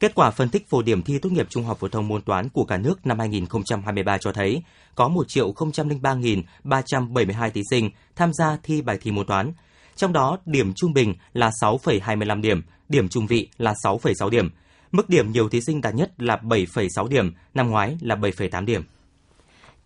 Kết 0.00 0.14
quả 0.14 0.30
phân 0.30 0.48
tích 0.48 0.68
phổ 0.68 0.82
điểm 0.82 1.02
thi 1.02 1.18
tốt 1.18 1.32
nghiệp 1.32 1.46
trung 1.50 1.64
học 1.64 1.78
phổ 1.80 1.88
thông 1.88 2.08
môn 2.08 2.22
toán 2.22 2.48
của 2.48 2.64
cả 2.64 2.76
nước 2.76 3.06
năm 3.06 3.18
2023 3.18 4.18
cho 4.18 4.32
thấy 4.32 4.62
có 4.94 5.08
1.003.372 5.08 7.50
thí 7.50 7.62
sinh 7.70 7.90
tham 8.16 8.32
gia 8.32 8.56
thi 8.62 8.82
bài 8.82 8.98
thi 9.02 9.10
môn 9.10 9.26
toán. 9.26 9.52
Trong 9.96 10.12
đó, 10.12 10.38
điểm 10.46 10.72
trung 10.76 10.92
bình 10.92 11.14
là 11.32 11.50
6,25 11.62 12.40
điểm, 12.40 12.62
điểm 12.88 13.08
trung 13.08 13.26
vị 13.26 13.48
là 13.58 13.74
6,6 13.84 14.30
điểm. 14.30 14.50
Mức 14.92 15.08
điểm 15.08 15.32
nhiều 15.32 15.48
thí 15.48 15.60
sinh 15.60 15.80
đạt 15.80 15.94
nhất 15.94 16.10
là 16.18 16.36
7,6 16.36 17.08
điểm, 17.08 17.32
năm 17.54 17.70
ngoái 17.70 17.96
là 18.00 18.14
7,8 18.14 18.64
điểm. 18.64 18.82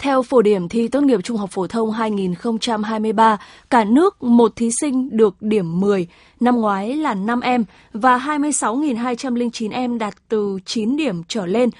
Theo 0.00 0.22
phổ 0.22 0.42
điểm 0.42 0.68
thi 0.68 0.88
tốt 0.88 1.00
nghiệp 1.00 1.20
trung 1.24 1.36
học 1.36 1.50
phổ 1.52 1.66
thông 1.66 1.90
2023, 1.90 3.38
cả 3.70 3.84
nước 3.84 4.22
một 4.22 4.56
thí 4.56 4.70
sinh 4.80 5.16
được 5.16 5.34
điểm 5.40 5.80
10, 5.80 6.06
năm 6.40 6.60
ngoái 6.60 6.96
là 6.96 7.14
5 7.14 7.40
em 7.40 7.64
và 7.92 8.18
26.209 8.18 9.72
em 9.72 9.98
đạt 9.98 10.14
từ 10.28 10.58
9 10.64 10.96
điểm 10.96 11.22
trở 11.28 11.46
lên 11.46 11.70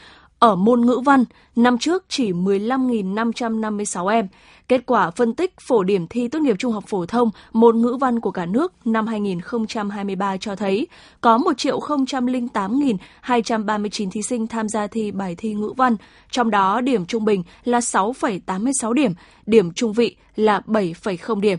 ở 0.41 0.57
môn 0.57 0.81
ngữ 0.81 1.01
văn, 1.05 1.25
năm 1.57 1.79
trước 1.79 2.05
chỉ 2.09 2.33
15.556 2.33 4.07
em. 4.07 4.29
Kết 4.69 4.83
quả 4.87 5.11
phân 5.11 5.35
tích 5.35 5.55
phổ 5.61 5.83
điểm 5.83 6.07
thi 6.07 6.29
tốt 6.29 6.39
nghiệp 6.39 6.57
trung 6.59 6.73
học 6.73 6.85
phổ 6.87 7.07
thông 7.07 7.31
môn 7.53 7.81
ngữ 7.81 7.97
văn 8.01 8.21
của 8.21 8.31
cả 8.31 8.47
nước 8.47 8.73
năm 8.85 9.07
2023 9.07 10.37
cho 10.37 10.57
thấy 10.57 10.87
có 11.21 11.39
1.008.239 11.39 14.11
thí 14.11 14.23
sinh 14.23 14.47
tham 14.47 14.69
gia 14.69 14.87
thi 14.87 15.11
bài 15.11 15.35
thi 15.39 15.55
ngữ 15.55 15.73
văn, 15.77 15.97
trong 16.31 16.51
đó 16.51 16.81
điểm 16.81 17.07
trung 17.07 17.25
bình 17.25 17.43
là 17.65 17.79
6,86 17.79 18.93
điểm, 18.93 19.13
điểm 19.47 19.73
trung 19.73 19.93
vị 19.93 20.17
là 20.37 20.63
7,0 20.67 21.41
điểm. 21.41 21.59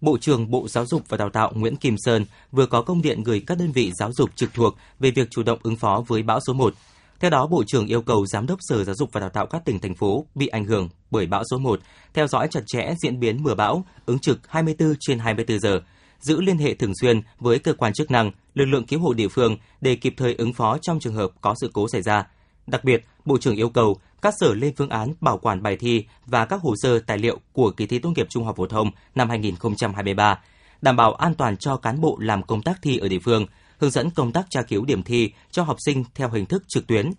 Bộ 0.00 0.18
trưởng 0.18 0.50
Bộ 0.50 0.68
Giáo 0.68 0.86
dục 0.86 1.02
và 1.08 1.16
Đào 1.16 1.30
tạo 1.30 1.52
Nguyễn 1.54 1.76
Kim 1.76 1.96
Sơn 1.98 2.24
vừa 2.52 2.66
có 2.66 2.82
công 2.82 3.02
điện 3.02 3.22
gửi 3.22 3.42
các 3.46 3.58
đơn 3.58 3.72
vị 3.72 3.92
giáo 3.98 4.12
dục 4.12 4.30
trực 4.36 4.54
thuộc 4.54 4.76
về 5.00 5.10
việc 5.10 5.28
chủ 5.30 5.42
động 5.42 5.58
ứng 5.62 5.76
phó 5.76 6.04
với 6.06 6.22
bão 6.22 6.40
số 6.46 6.52
1. 6.52 6.74
Theo 7.22 7.30
đó, 7.30 7.46
Bộ 7.46 7.64
trưởng 7.66 7.86
yêu 7.86 8.02
cầu 8.02 8.26
Giám 8.26 8.46
đốc 8.46 8.58
Sở 8.60 8.84
Giáo 8.84 8.94
dục 8.94 9.08
và 9.12 9.20
Đào 9.20 9.30
tạo 9.30 9.46
các 9.46 9.64
tỉnh, 9.64 9.78
thành 9.78 9.94
phố 9.94 10.26
bị 10.34 10.46
ảnh 10.46 10.64
hưởng 10.64 10.88
bởi 11.10 11.26
bão 11.26 11.42
số 11.50 11.58
1 11.58 11.80
theo 12.14 12.26
dõi 12.26 12.48
chặt 12.50 12.60
chẽ 12.66 12.94
diễn 13.02 13.20
biến 13.20 13.42
mưa 13.42 13.54
bão, 13.54 13.84
ứng 14.06 14.18
trực 14.18 14.40
24 14.48 14.94
trên 15.00 15.18
24 15.18 15.58
giờ, 15.58 15.80
giữ 16.20 16.40
liên 16.40 16.58
hệ 16.58 16.74
thường 16.74 16.92
xuyên 17.00 17.20
với 17.38 17.58
cơ 17.58 17.72
quan 17.72 17.92
chức 17.92 18.10
năng, 18.10 18.30
lực 18.54 18.64
lượng 18.64 18.86
cứu 18.86 19.00
hộ 19.00 19.12
địa 19.12 19.28
phương 19.28 19.56
để 19.80 19.94
kịp 19.94 20.14
thời 20.16 20.34
ứng 20.34 20.52
phó 20.52 20.78
trong 20.82 21.00
trường 21.00 21.14
hợp 21.14 21.30
có 21.40 21.54
sự 21.60 21.70
cố 21.72 21.88
xảy 21.88 22.02
ra. 22.02 22.26
Đặc 22.66 22.84
biệt, 22.84 23.04
Bộ 23.24 23.38
trưởng 23.38 23.56
yêu 23.56 23.68
cầu 23.68 23.96
các 24.22 24.34
sở 24.40 24.54
lên 24.54 24.74
phương 24.76 24.90
án 24.90 25.12
bảo 25.20 25.38
quản 25.38 25.62
bài 25.62 25.76
thi 25.76 26.04
và 26.26 26.44
các 26.44 26.60
hồ 26.60 26.74
sơ 26.82 26.98
tài 26.98 27.18
liệu 27.18 27.38
của 27.52 27.70
kỳ 27.70 27.86
thi 27.86 27.98
tốt 27.98 28.10
nghiệp 28.16 28.26
trung 28.30 28.44
học 28.44 28.56
phổ 28.56 28.66
thông 28.66 28.90
năm 29.14 29.28
2023, 29.28 30.38
đảm 30.82 30.96
bảo 30.96 31.14
an 31.14 31.34
toàn 31.34 31.56
cho 31.56 31.76
cán 31.76 32.00
bộ 32.00 32.18
làm 32.20 32.42
công 32.42 32.62
tác 32.62 32.78
thi 32.82 32.98
ở 32.98 33.08
địa 33.08 33.18
phương, 33.18 33.46
hướng 33.82 33.90
dẫn 33.90 34.10
công 34.10 34.32
tác 34.32 34.46
tra 34.50 34.62
cứu 34.62 34.84
điểm 34.84 35.02
thi 35.02 35.32
cho 35.50 35.62
học 35.62 35.76
sinh 35.84 36.04
theo 36.14 36.28
hình 36.28 36.46
thức 36.46 36.62
trực 36.68 36.86
tuyến. 36.86 37.10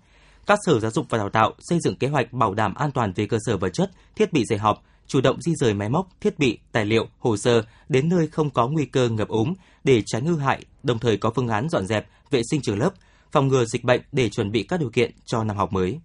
Các 0.45 0.59
sở 0.65 0.79
giáo 0.79 0.91
dục 0.91 1.05
và 1.09 1.17
đào 1.17 1.29
tạo 1.29 1.51
xây 1.59 1.79
dựng 1.79 1.95
kế 1.95 2.07
hoạch 2.07 2.33
bảo 2.33 2.53
đảm 2.53 2.73
an 2.73 2.91
toàn 2.91 3.13
về 3.15 3.25
cơ 3.25 3.37
sở 3.45 3.57
vật 3.57 3.69
chất, 3.73 3.91
thiết 4.15 4.33
bị 4.33 4.45
dạy 4.45 4.59
học, 4.59 4.83
chủ 5.07 5.21
động 5.21 5.41
di 5.41 5.53
rời 5.55 5.73
máy 5.73 5.89
móc, 5.89 6.07
thiết 6.21 6.39
bị, 6.39 6.59
tài 6.71 6.85
liệu, 6.85 7.07
hồ 7.19 7.37
sơ 7.37 7.63
đến 7.89 8.09
nơi 8.09 8.27
không 8.27 8.49
có 8.49 8.67
nguy 8.67 8.85
cơ 8.85 9.09
ngập 9.09 9.27
úng 9.27 9.53
để 9.83 10.01
tránh 10.05 10.25
hư 10.25 10.37
hại, 10.37 10.65
đồng 10.83 10.99
thời 10.99 11.17
có 11.17 11.31
phương 11.35 11.47
án 11.47 11.69
dọn 11.69 11.87
dẹp, 11.87 12.07
vệ 12.31 12.41
sinh 12.51 12.61
trường 12.61 12.79
lớp, 12.79 12.89
phòng 13.31 13.47
ngừa 13.47 13.65
dịch 13.65 13.83
bệnh 13.83 14.01
để 14.11 14.29
chuẩn 14.29 14.51
bị 14.51 14.63
các 14.63 14.79
điều 14.79 14.89
kiện 14.89 15.11
cho 15.25 15.43
năm 15.43 15.57
học 15.57 15.73
mới. 15.73 15.99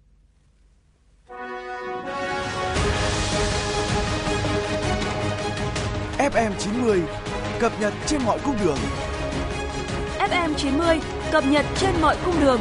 FM 6.17 6.51
90 6.59 7.01
cập 7.59 7.81
nhật 7.81 7.93
trên 8.05 8.21
mọi 8.25 8.39
cung 8.45 8.55
đường. 8.63 8.77
FM 10.31 10.53
90 10.57 10.99
cập 11.31 11.43
nhật 11.47 11.65
trên 11.79 11.91
mọi 12.01 12.15
cung 12.25 12.35
đường. 12.41 12.59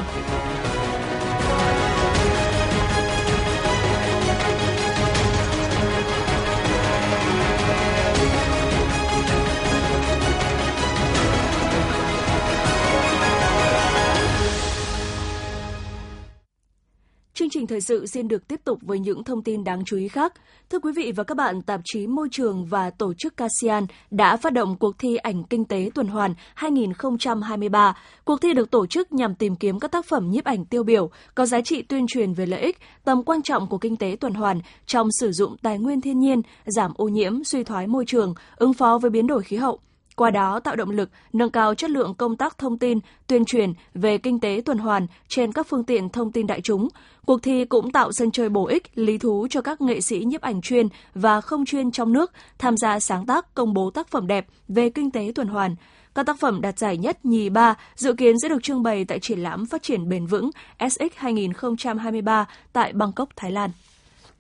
Chương 17.48 17.60
trình 17.60 17.66
thời 17.66 17.80
sự 17.80 18.06
xin 18.06 18.28
được 18.28 18.48
tiếp 18.48 18.60
tục 18.64 18.78
với 18.82 18.98
những 18.98 19.24
thông 19.24 19.42
tin 19.42 19.64
đáng 19.64 19.84
chú 19.84 19.96
ý 19.96 20.08
khác. 20.08 20.32
Thưa 20.70 20.78
quý 20.78 20.92
vị 20.96 21.12
và 21.16 21.24
các 21.24 21.36
bạn, 21.36 21.62
tạp 21.62 21.80
chí 21.84 22.06
Môi 22.06 22.28
trường 22.32 22.66
và 22.66 22.90
tổ 22.90 23.12
chức 23.18 23.36
CASIAN 23.36 23.86
đã 24.10 24.36
phát 24.36 24.52
động 24.52 24.76
cuộc 24.76 24.98
thi 24.98 25.16
ảnh 25.16 25.44
kinh 25.44 25.64
tế 25.64 25.90
tuần 25.94 26.06
hoàn 26.06 26.34
2023. 26.54 27.96
Cuộc 28.24 28.40
thi 28.40 28.52
được 28.52 28.70
tổ 28.70 28.86
chức 28.86 29.12
nhằm 29.12 29.34
tìm 29.34 29.56
kiếm 29.56 29.80
các 29.80 29.92
tác 29.92 30.06
phẩm 30.06 30.30
nhiếp 30.30 30.44
ảnh 30.44 30.64
tiêu 30.64 30.82
biểu 30.82 31.10
có 31.34 31.46
giá 31.46 31.60
trị 31.60 31.82
tuyên 31.82 32.06
truyền 32.06 32.34
về 32.34 32.46
lợi 32.46 32.60
ích, 32.60 32.78
tầm 33.04 33.22
quan 33.22 33.42
trọng 33.42 33.66
của 33.66 33.78
kinh 33.78 33.96
tế 33.96 34.16
tuần 34.20 34.34
hoàn 34.34 34.60
trong 34.86 35.08
sử 35.20 35.32
dụng 35.32 35.56
tài 35.56 35.78
nguyên 35.78 36.00
thiên 36.00 36.18
nhiên, 36.18 36.42
giảm 36.66 36.92
ô 36.96 37.08
nhiễm, 37.08 37.44
suy 37.44 37.64
thoái 37.64 37.86
môi 37.86 38.04
trường, 38.06 38.34
ứng 38.56 38.72
phó 38.72 38.98
với 38.98 39.10
biến 39.10 39.26
đổi 39.26 39.42
khí 39.42 39.56
hậu 39.56 39.80
qua 40.18 40.30
đó 40.30 40.60
tạo 40.60 40.76
động 40.76 40.90
lực 40.90 41.10
nâng 41.32 41.50
cao 41.50 41.74
chất 41.74 41.90
lượng 41.90 42.14
công 42.14 42.36
tác 42.36 42.58
thông 42.58 42.78
tin, 42.78 42.98
tuyên 43.26 43.44
truyền 43.44 43.72
về 43.94 44.18
kinh 44.18 44.40
tế 44.40 44.62
tuần 44.64 44.78
hoàn 44.78 45.06
trên 45.28 45.52
các 45.52 45.66
phương 45.68 45.84
tiện 45.84 46.08
thông 46.08 46.32
tin 46.32 46.46
đại 46.46 46.60
chúng. 46.60 46.88
Cuộc 47.26 47.42
thi 47.42 47.64
cũng 47.64 47.92
tạo 47.92 48.12
sân 48.12 48.30
chơi 48.30 48.48
bổ 48.48 48.66
ích, 48.66 48.98
lý 48.98 49.18
thú 49.18 49.46
cho 49.50 49.60
các 49.60 49.80
nghệ 49.80 50.00
sĩ 50.00 50.24
nhiếp 50.24 50.40
ảnh 50.40 50.60
chuyên 50.60 50.88
và 51.14 51.40
không 51.40 51.64
chuyên 51.64 51.90
trong 51.90 52.12
nước 52.12 52.32
tham 52.58 52.76
gia 52.76 53.00
sáng 53.00 53.26
tác 53.26 53.54
công 53.54 53.74
bố 53.74 53.90
tác 53.90 54.08
phẩm 54.08 54.26
đẹp 54.26 54.46
về 54.68 54.90
kinh 54.90 55.10
tế 55.10 55.32
tuần 55.34 55.48
hoàn. 55.48 55.76
Các 56.14 56.26
tác 56.26 56.40
phẩm 56.40 56.60
đạt 56.60 56.78
giải 56.78 56.96
nhất, 56.96 57.24
nhì, 57.24 57.48
ba 57.48 57.74
dự 57.94 58.12
kiến 58.12 58.34
sẽ 58.42 58.48
được 58.48 58.62
trưng 58.62 58.82
bày 58.82 59.04
tại 59.04 59.18
triển 59.18 59.38
lãm 59.38 59.66
phát 59.66 59.82
triển 59.82 60.08
bền 60.08 60.26
vững 60.26 60.50
SX 60.90 61.12
2023 61.16 62.46
tại 62.72 62.92
Bangkok, 62.92 63.28
Thái 63.36 63.52
Lan. 63.52 63.70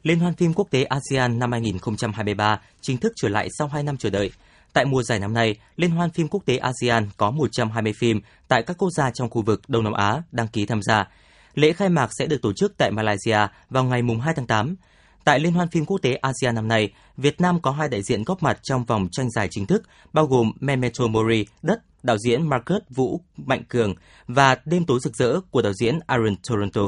Liên 0.02 0.18
hoan 0.18 0.34
phim 0.34 0.52
quốc 0.54 0.70
tế 0.70 0.84
ASEAN 0.84 1.38
năm 1.38 1.52
2023 1.52 2.60
chính 2.80 2.98
thức 2.98 3.12
trở 3.16 3.28
lại 3.28 3.48
sau 3.58 3.68
2 3.68 3.82
năm 3.82 3.96
chờ 3.96 4.10
đợi. 4.10 4.30
Tại 4.72 4.84
mùa 4.84 5.02
giải 5.02 5.18
năm 5.18 5.34
nay, 5.34 5.56
Liên 5.76 5.90
hoan 5.90 6.10
phim 6.10 6.28
quốc 6.28 6.42
tế 6.46 6.56
ASEAN 6.56 7.08
có 7.16 7.30
120 7.30 7.92
phim 7.98 8.20
tại 8.48 8.62
các 8.62 8.78
quốc 8.78 8.90
gia 8.90 9.10
trong 9.10 9.30
khu 9.30 9.42
vực 9.42 9.62
Đông 9.68 9.84
Nam 9.84 9.92
Á 9.92 10.22
đăng 10.32 10.48
ký 10.48 10.66
tham 10.66 10.82
gia. 10.82 11.08
Lễ 11.54 11.72
khai 11.72 11.88
mạc 11.88 12.10
sẽ 12.18 12.26
được 12.26 12.42
tổ 12.42 12.52
chức 12.52 12.76
tại 12.76 12.90
Malaysia 12.90 13.38
vào 13.70 13.84
ngày 13.84 14.02
2 14.22 14.34
tháng 14.34 14.46
8. 14.46 14.76
Tại 15.24 15.40
Liên 15.40 15.52
hoan 15.52 15.68
phim 15.68 15.84
quốc 15.84 15.98
tế 16.02 16.14
ASEAN 16.14 16.54
năm 16.54 16.68
nay, 16.68 16.92
Việt 17.16 17.40
Nam 17.40 17.60
có 17.60 17.70
hai 17.70 17.88
đại 17.88 18.02
diện 18.02 18.24
góp 18.24 18.42
mặt 18.42 18.58
trong 18.62 18.84
vòng 18.84 19.08
tranh 19.12 19.30
giải 19.30 19.48
chính 19.50 19.66
thức, 19.66 19.82
bao 20.12 20.26
gồm 20.26 20.52
Memento 20.60 21.06
Mori, 21.06 21.46
Đất, 21.62 21.80
đạo 22.02 22.16
diễn 22.18 22.48
Marcus 22.48 22.82
Vũ 22.90 23.20
Mạnh 23.36 23.62
Cường 23.68 23.94
và 24.26 24.56
Đêm 24.64 24.84
tối 24.84 25.00
rực 25.00 25.16
rỡ 25.16 25.40
của 25.50 25.62
đạo 25.62 25.72
diễn 25.72 25.98
Aaron 26.06 26.36
Toronto. 26.48 26.82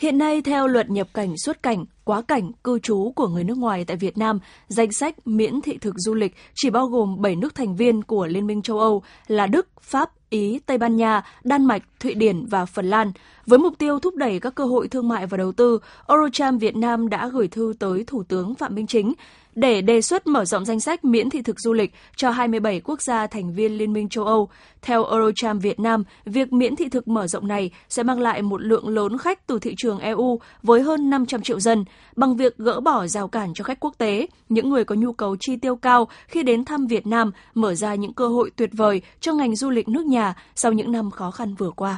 Hiện 0.00 0.18
nay, 0.18 0.42
theo 0.42 0.66
luật 0.66 0.90
nhập 0.90 1.08
cảnh 1.14 1.34
xuất 1.44 1.62
cảnh, 1.62 1.84
quá 2.04 2.22
cảnh, 2.22 2.52
cư 2.64 2.78
trú 2.78 3.12
của 3.16 3.28
người 3.28 3.44
nước 3.44 3.58
ngoài 3.58 3.84
tại 3.84 3.96
Việt 3.96 4.18
Nam, 4.18 4.38
danh 4.68 4.92
sách 4.92 5.26
miễn 5.26 5.60
thị 5.60 5.78
thực 5.80 5.94
du 5.96 6.14
lịch 6.14 6.34
chỉ 6.54 6.70
bao 6.70 6.86
gồm 6.86 7.16
7 7.20 7.36
nước 7.36 7.54
thành 7.54 7.76
viên 7.76 8.02
của 8.02 8.26
Liên 8.26 8.46
minh 8.46 8.62
châu 8.62 8.78
Âu 8.78 9.02
là 9.26 9.46
Đức, 9.46 9.68
Pháp, 9.80 10.10
Ý, 10.30 10.60
Tây 10.66 10.78
Ban 10.78 10.96
Nha, 10.96 11.22
Đan 11.44 11.66
Mạch, 11.66 11.82
Thụy 12.00 12.14
Điển 12.14 12.46
và 12.46 12.64
Phần 12.64 12.90
Lan. 12.90 13.12
Với 13.46 13.58
mục 13.58 13.78
tiêu 13.78 13.98
thúc 13.98 14.16
đẩy 14.16 14.40
các 14.40 14.54
cơ 14.54 14.64
hội 14.64 14.88
thương 14.88 15.08
mại 15.08 15.26
và 15.26 15.36
đầu 15.36 15.52
tư, 15.52 15.78
Eurocharm 16.08 16.58
Việt 16.58 16.76
Nam 16.76 17.08
đã 17.08 17.28
gửi 17.28 17.48
thư 17.48 17.74
tới 17.78 18.04
Thủ 18.06 18.22
tướng 18.22 18.54
Phạm 18.54 18.74
Minh 18.74 18.86
Chính 18.86 19.12
để 19.54 19.80
đề 19.80 20.00
xuất 20.00 20.26
mở 20.26 20.44
rộng 20.44 20.64
danh 20.64 20.80
sách 20.80 21.04
miễn 21.04 21.30
thị 21.30 21.42
thực 21.42 21.60
du 21.60 21.72
lịch 21.72 21.94
cho 22.16 22.30
27 22.30 22.80
quốc 22.80 23.02
gia 23.02 23.26
thành 23.26 23.52
viên 23.52 23.78
Liên 23.78 23.92
minh 23.92 24.08
châu 24.08 24.24
Âu. 24.24 24.48
Theo 24.82 25.04
Eurocharm 25.04 25.58
Việt 25.58 25.80
Nam, 25.80 26.04
việc 26.24 26.52
miễn 26.52 26.76
thị 26.76 26.88
thực 26.88 27.08
mở 27.08 27.26
rộng 27.26 27.48
này 27.48 27.70
sẽ 27.88 28.02
mang 28.02 28.20
lại 28.20 28.42
một 28.42 28.62
lượng 28.62 28.88
lớn 28.88 29.18
khách 29.18 29.46
từ 29.46 29.58
thị 29.58 29.74
trường 29.76 29.98
EU 29.98 30.40
với 30.62 30.82
hơn 30.82 31.10
500 31.10 31.42
triệu 31.42 31.60
dân, 31.60 31.84
bằng 32.16 32.36
việc 32.36 32.58
gỡ 32.58 32.80
bỏ 32.80 33.06
rào 33.06 33.28
cản 33.28 33.54
cho 33.54 33.64
khách 33.64 33.80
quốc 33.80 33.94
tế, 33.98 34.26
những 34.48 34.70
người 34.70 34.84
có 34.84 34.94
nhu 34.94 35.12
cầu 35.12 35.36
chi 35.40 35.56
tiêu 35.56 35.76
cao 35.76 36.08
khi 36.28 36.42
đến 36.42 36.64
thăm 36.64 36.86
Việt 36.86 37.06
Nam, 37.06 37.30
mở 37.54 37.74
ra 37.74 37.94
những 37.94 38.12
cơ 38.12 38.28
hội 38.28 38.50
tuyệt 38.56 38.70
vời 38.72 39.02
cho 39.20 39.32
ngành 39.32 39.56
du 39.56 39.70
lịch 39.70 39.88
nước 39.88 40.06
nhà 40.06 40.34
sau 40.54 40.72
những 40.72 40.92
năm 40.92 41.10
khó 41.10 41.30
khăn 41.30 41.54
vừa 41.54 41.70
qua. 41.70 41.89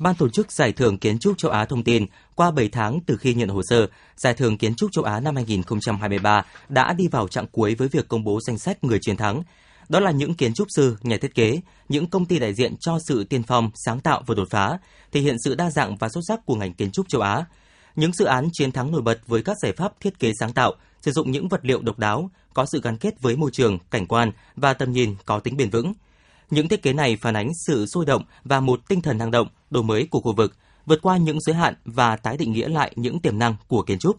Ban 0.00 0.14
tổ 0.14 0.28
chức 0.28 0.52
Giải 0.52 0.72
thưởng 0.72 0.98
Kiến 0.98 1.18
trúc 1.18 1.38
châu 1.38 1.50
Á 1.50 1.64
thông 1.64 1.84
tin, 1.84 2.06
qua 2.34 2.50
7 2.50 2.68
tháng 2.68 3.00
từ 3.06 3.16
khi 3.16 3.34
nhận 3.34 3.48
hồ 3.48 3.62
sơ, 3.62 3.86
Giải 4.16 4.34
thưởng 4.34 4.58
Kiến 4.58 4.74
trúc 4.74 4.92
châu 4.92 5.04
Á 5.04 5.20
năm 5.20 5.36
2023 5.36 6.42
đã 6.68 6.92
đi 6.92 7.08
vào 7.08 7.28
trạng 7.28 7.46
cuối 7.46 7.74
với 7.74 7.88
việc 7.88 8.08
công 8.08 8.24
bố 8.24 8.40
danh 8.40 8.58
sách 8.58 8.84
người 8.84 8.98
chiến 9.00 9.16
thắng. 9.16 9.42
Đó 9.88 10.00
là 10.00 10.10
những 10.10 10.34
kiến 10.34 10.54
trúc 10.54 10.66
sư, 10.70 10.96
nhà 11.02 11.16
thiết 11.16 11.34
kế, 11.34 11.60
những 11.88 12.06
công 12.06 12.26
ty 12.26 12.38
đại 12.38 12.54
diện 12.54 12.74
cho 12.80 12.98
sự 13.08 13.24
tiên 13.24 13.42
phong, 13.42 13.70
sáng 13.74 14.00
tạo 14.00 14.22
và 14.26 14.34
đột 14.34 14.50
phá, 14.50 14.78
thể 15.12 15.20
hiện 15.20 15.36
sự 15.44 15.54
đa 15.54 15.70
dạng 15.70 15.96
và 15.96 16.08
xuất 16.08 16.20
sắc 16.28 16.46
của 16.46 16.54
ngành 16.54 16.74
kiến 16.74 16.90
trúc 16.90 17.08
châu 17.08 17.20
Á. 17.20 17.44
Những 17.96 18.12
dự 18.12 18.24
án 18.24 18.48
chiến 18.52 18.72
thắng 18.72 18.92
nổi 18.92 19.02
bật 19.02 19.20
với 19.26 19.42
các 19.42 19.56
giải 19.62 19.72
pháp 19.72 19.92
thiết 20.00 20.18
kế 20.18 20.32
sáng 20.40 20.52
tạo, 20.52 20.74
sử 21.02 21.12
dụng 21.12 21.30
những 21.30 21.48
vật 21.48 21.60
liệu 21.62 21.82
độc 21.82 21.98
đáo, 21.98 22.30
có 22.54 22.66
sự 22.72 22.80
gắn 22.82 22.96
kết 22.96 23.20
với 23.20 23.36
môi 23.36 23.50
trường, 23.50 23.78
cảnh 23.90 24.06
quan 24.06 24.32
và 24.56 24.74
tầm 24.74 24.92
nhìn 24.92 25.14
có 25.24 25.40
tính 25.40 25.56
bền 25.56 25.70
vững– 25.70 25.92
những 26.50 26.68
thiết 26.68 26.82
kế 26.82 26.92
này 26.92 27.16
phản 27.16 27.36
ánh 27.36 27.48
sự 27.66 27.86
sôi 27.86 28.06
động 28.06 28.22
và 28.44 28.60
một 28.60 28.80
tinh 28.88 29.00
thần 29.00 29.18
năng 29.18 29.30
động, 29.30 29.48
đổi 29.70 29.82
mới 29.82 30.06
của 30.10 30.20
khu 30.20 30.34
vực, 30.36 30.56
vượt 30.86 31.02
qua 31.02 31.16
những 31.16 31.40
giới 31.40 31.56
hạn 31.56 31.74
và 31.84 32.16
tái 32.16 32.36
định 32.36 32.52
nghĩa 32.52 32.68
lại 32.68 32.92
những 32.96 33.20
tiềm 33.20 33.38
năng 33.38 33.56
của 33.68 33.82
kiến 33.82 33.98
trúc. 33.98 34.16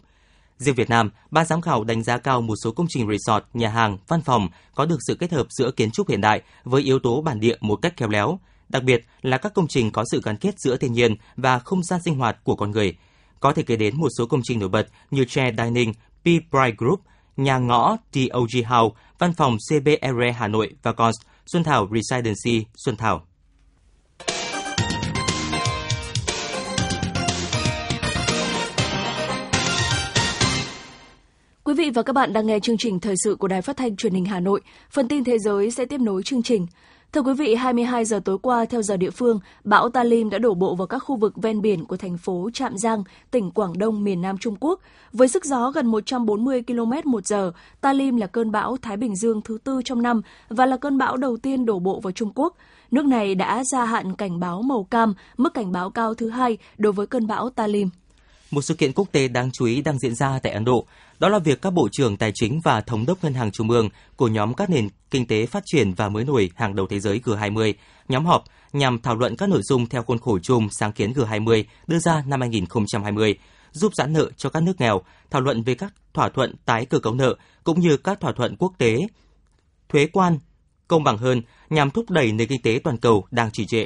Riêng 0.57 0.75
Việt 0.75 0.89
Nam, 0.89 1.09
ban 1.31 1.45
giám 1.45 1.61
khảo 1.61 1.83
đánh 1.83 2.03
giá 2.03 2.17
cao 2.17 2.41
một 2.41 2.55
số 2.63 2.71
công 2.71 2.85
trình 2.89 3.07
resort, 3.07 3.43
nhà 3.53 3.69
hàng, 3.69 3.97
văn 4.07 4.21
phòng 4.21 4.49
có 4.75 4.85
được 4.85 4.97
sự 5.07 5.15
kết 5.15 5.31
hợp 5.31 5.47
giữa 5.49 5.71
kiến 5.71 5.91
trúc 5.91 6.09
hiện 6.09 6.21
đại 6.21 6.41
với 6.63 6.81
yếu 6.81 6.99
tố 6.99 7.21
bản 7.21 7.39
địa 7.39 7.55
một 7.61 7.75
cách 7.75 7.93
khéo 7.97 8.09
léo, 8.09 8.39
đặc 8.69 8.83
biệt 8.83 9.05
là 9.21 9.37
các 9.37 9.53
công 9.53 9.67
trình 9.67 9.91
có 9.91 10.03
sự 10.11 10.21
gắn 10.23 10.37
kết 10.37 10.59
giữa 10.59 10.77
thiên 10.77 10.93
nhiên 10.93 11.15
và 11.35 11.59
không 11.59 11.83
gian 11.83 12.01
sinh 12.05 12.15
hoạt 12.15 12.43
của 12.43 12.55
con 12.55 12.71
người. 12.71 12.95
Có 13.39 13.53
thể 13.53 13.63
kể 13.63 13.75
đến 13.75 13.97
một 13.97 14.09
số 14.17 14.25
công 14.25 14.41
trình 14.43 14.59
nổi 14.59 14.69
bật 14.69 14.87
như 15.11 15.25
Chair 15.25 15.55
Dining, 15.57 15.93
P. 15.93 16.25
Bright 16.25 16.77
Group, 16.77 17.01
nhà 17.37 17.57
ngõ 17.57 17.97
TOG 18.11 18.63
House, 18.65 18.95
văn 19.19 19.33
phòng 19.33 19.57
CBR 19.69 20.21
Hà 20.35 20.47
Nội 20.47 20.75
và 20.83 20.93
Cons, 20.93 21.15
Xuân 21.45 21.63
Thảo 21.63 21.89
Residency, 21.91 22.65
Xuân 22.75 22.95
Thảo. 22.95 23.27
Quý 31.63 31.73
vị 31.73 31.89
và 31.89 32.03
các 32.03 32.13
bạn 32.13 32.33
đang 32.33 32.47
nghe 32.47 32.59
chương 32.59 32.77
trình 32.77 32.99
thời 32.99 33.15
sự 33.23 33.35
của 33.35 33.47
Đài 33.47 33.61
Phát 33.61 33.77
thanh 33.77 33.95
Truyền 33.95 34.13
hình 34.13 34.25
Hà 34.25 34.39
Nội. 34.39 34.61
Phần 34.91 35.07
tin 35.07 35.23
thế 35.23 35.37
giới 35.39 35.71
sẽ 35.71 35.85
tiếp 35.85 36.01
nối 36.01 36.23
chương 36.23 36.43
trình. 36.43 36.67
Thưa 37.13 37.21
quý 37.21 37.33
vị, 37.33 37.55
22 37.55 38.05
giờ 38.05 38.19
tối 38.25 38.37
qua 38.41 38.65
theo 38.65 38.81
giờ 38.81 38.97
địa 38.97 39.09
phương, 39.09 39.39
bão 39.63 39.89
Talim 39.89 40.29
đã 40.29 40.37
đổ 40.37 40.53
bộ 40.53 40.75
vào 40.75 40.87
các 40.87 40.99
khu 40.99 41.15
vực 41.15 41.33
ven 41.35 41.61
biển 41.61 41.85
của 41.85 41.97
thành 41.97 42.17
phố 42.17 42.49
Trạm 42.53 42.77
Giang, 42.77 43.03
tỉnh 43.31 43.51
Quảng 43.51 43.77
Đông, 43.77 44.03
miền 44.03 44.21
Nam 44.21 44.37
Trung 44.37 44.55
Quốc. 44.59 44.79
Với 45.13 45.27
sức 45.27 45.45
gió 45.45 45.71
gần 45.71 45.87
140 45.87 46.63
km 46.67 47.11
một 47.11 47.25
giờ, 47.25 47.51
Talim 47.81 48.17
là 48.17 48.27
cơn 48.27 48.51
bão 48.51 48.77
Thái 48.81 48.97
Bình 48.97 49.15
Dương 49.15 49.41
thứ 49.41 49.57
tư 49.63 49.81
trong 49.85 50.01
năm 50.01 50.21
và 50.49 50.65
là 50.65 50.77
cơn 50.77 50.97
bão 50.97 51.17
đầu 51.17 51.37
tiên 51.37 51.65
đổ 51.65 51.79
bộ 51.79 51.99
vào 51.99 52.11
Trung 52.11 52.31
Quốc. 52.35 52.55
Nước 52.91 53.05
này 53.05 53.35
đã 53.35 53.63
gia 53.63 53.85
hạn 53.85 54.15
cảnh 54.15 54.39
báo 54.39 54.61
màu 54.61 54.83
cam, 54.83 55.13
mức 55.37 55.53
cảnh 55.53 55.71
báo 55.71 55.89
cao 55.89 56.13
thứ 56.13 56.29
hai 56.29 56.57
đối 56.77 56.93
với 56.93 57.07
cơn 57.07 57.27
bão 57.27 57.49
Talim. 57.49 57.89
Một 58.51 58.61
sự 58.61 58.73
kiện 58.73 58.93
quốc 58.93 59.07
tế 59.11 59.27
đáng 59.27 59.51
chú 59.51 59.65
ý 59.65 59.81
đang 59.81 59.99
diễn 59.99 60.15
ra 60.15 60.39
tại 60.43 60.51
Ấn 60.51 60.65
Độ. 60.65 60.85
Đó 61.19 61.29
là 61.29 61.39
việc 61.39 61.61
các 61.61 61.73
bộ 61.73 61.89
trưởng 61.91 62.17
tài 62.17 62.31
chính 62.35 62.59
và 62.63 62.81
thống 62.81 63.05
đốc 63.05 63.23
ngân 63.23 63.33
hàng 63.33 63.51
trung 63.51 63.69
ương 63.69 63.89
của 64.15 64.27
nhóm 64.27 64.53
các 64.53 64.69
nền 64.69 64.89
kinh 65.11 65.27
tế 65.27 65.45
phát 65.45 65.63
triển 65.65 65.93
và 65.93 66.09
mới 66.09 66.23
nổi 66.23 66.51
hàng 66.55 66.75
đầu 66.75 66.87
thế 66.87 66.99
giới 66.99 67.19
G20 67.19 67.73
nhóm 68.07 68.25
họp 68.25 68.43
nhằm 68.73 69.01
thảo 69.01 69.15
luận 69.15 69.35
các 69.35 69.49
nội 69.49 69.61
dung 69.63 69.85
theo 69.85 70.03
khuôn 70.03 70.19
khổ 70.19 70.39
chung 70.39 70.67
sáng 70.71 70.91
kiến 70.91 71.13
G20 71.13 71.63
đưa 71.87 71.99
ra 71.99 72.23
năm 72.27 72.39
2020, 72.41 73.37
giúp 73.71 73.95
giãn 73.95 74.13
nợ 74.13 74.29
cho 74.37 74.49
các 74.49 74.63
nước 74.63 74.81
nghèo, 74.81 75.01
thảo 75.29 75.41
luận 75.41 75.63
về 75.63 75.75
các 75.75 75.93
thỏa 76.13 76.29
thuận 76.29 76.55
tái 76.65 76.85
cơ 76.85 76.99
cấu 76.99 77.13
nợ 77.13 77.35
cũng 77.63 77.79
như 77.79 77.97
các 77.97 78.19
thỏa 78.19 78.31
thuận 78.31 78.55
quốc 78.55 78.73
tế 78.77 78.97
thuế 79.89 80.07
quan 80.13 80.39
công 80.87 81.03
bằng 81.03 81.17
hơn 81.17 81.41
nhằm 81.69 81.91
thúc 81.91 82.09
đẩy 82.09 82.31
nền 82.31 82.47
kinh 82.47 82.61
tế 82.61 82.79
toàn 82.83 82.97
cầu 82.97 83.25
đang 83.31 83.51
trì 83.51 83.65
trệ. 83.65 83.85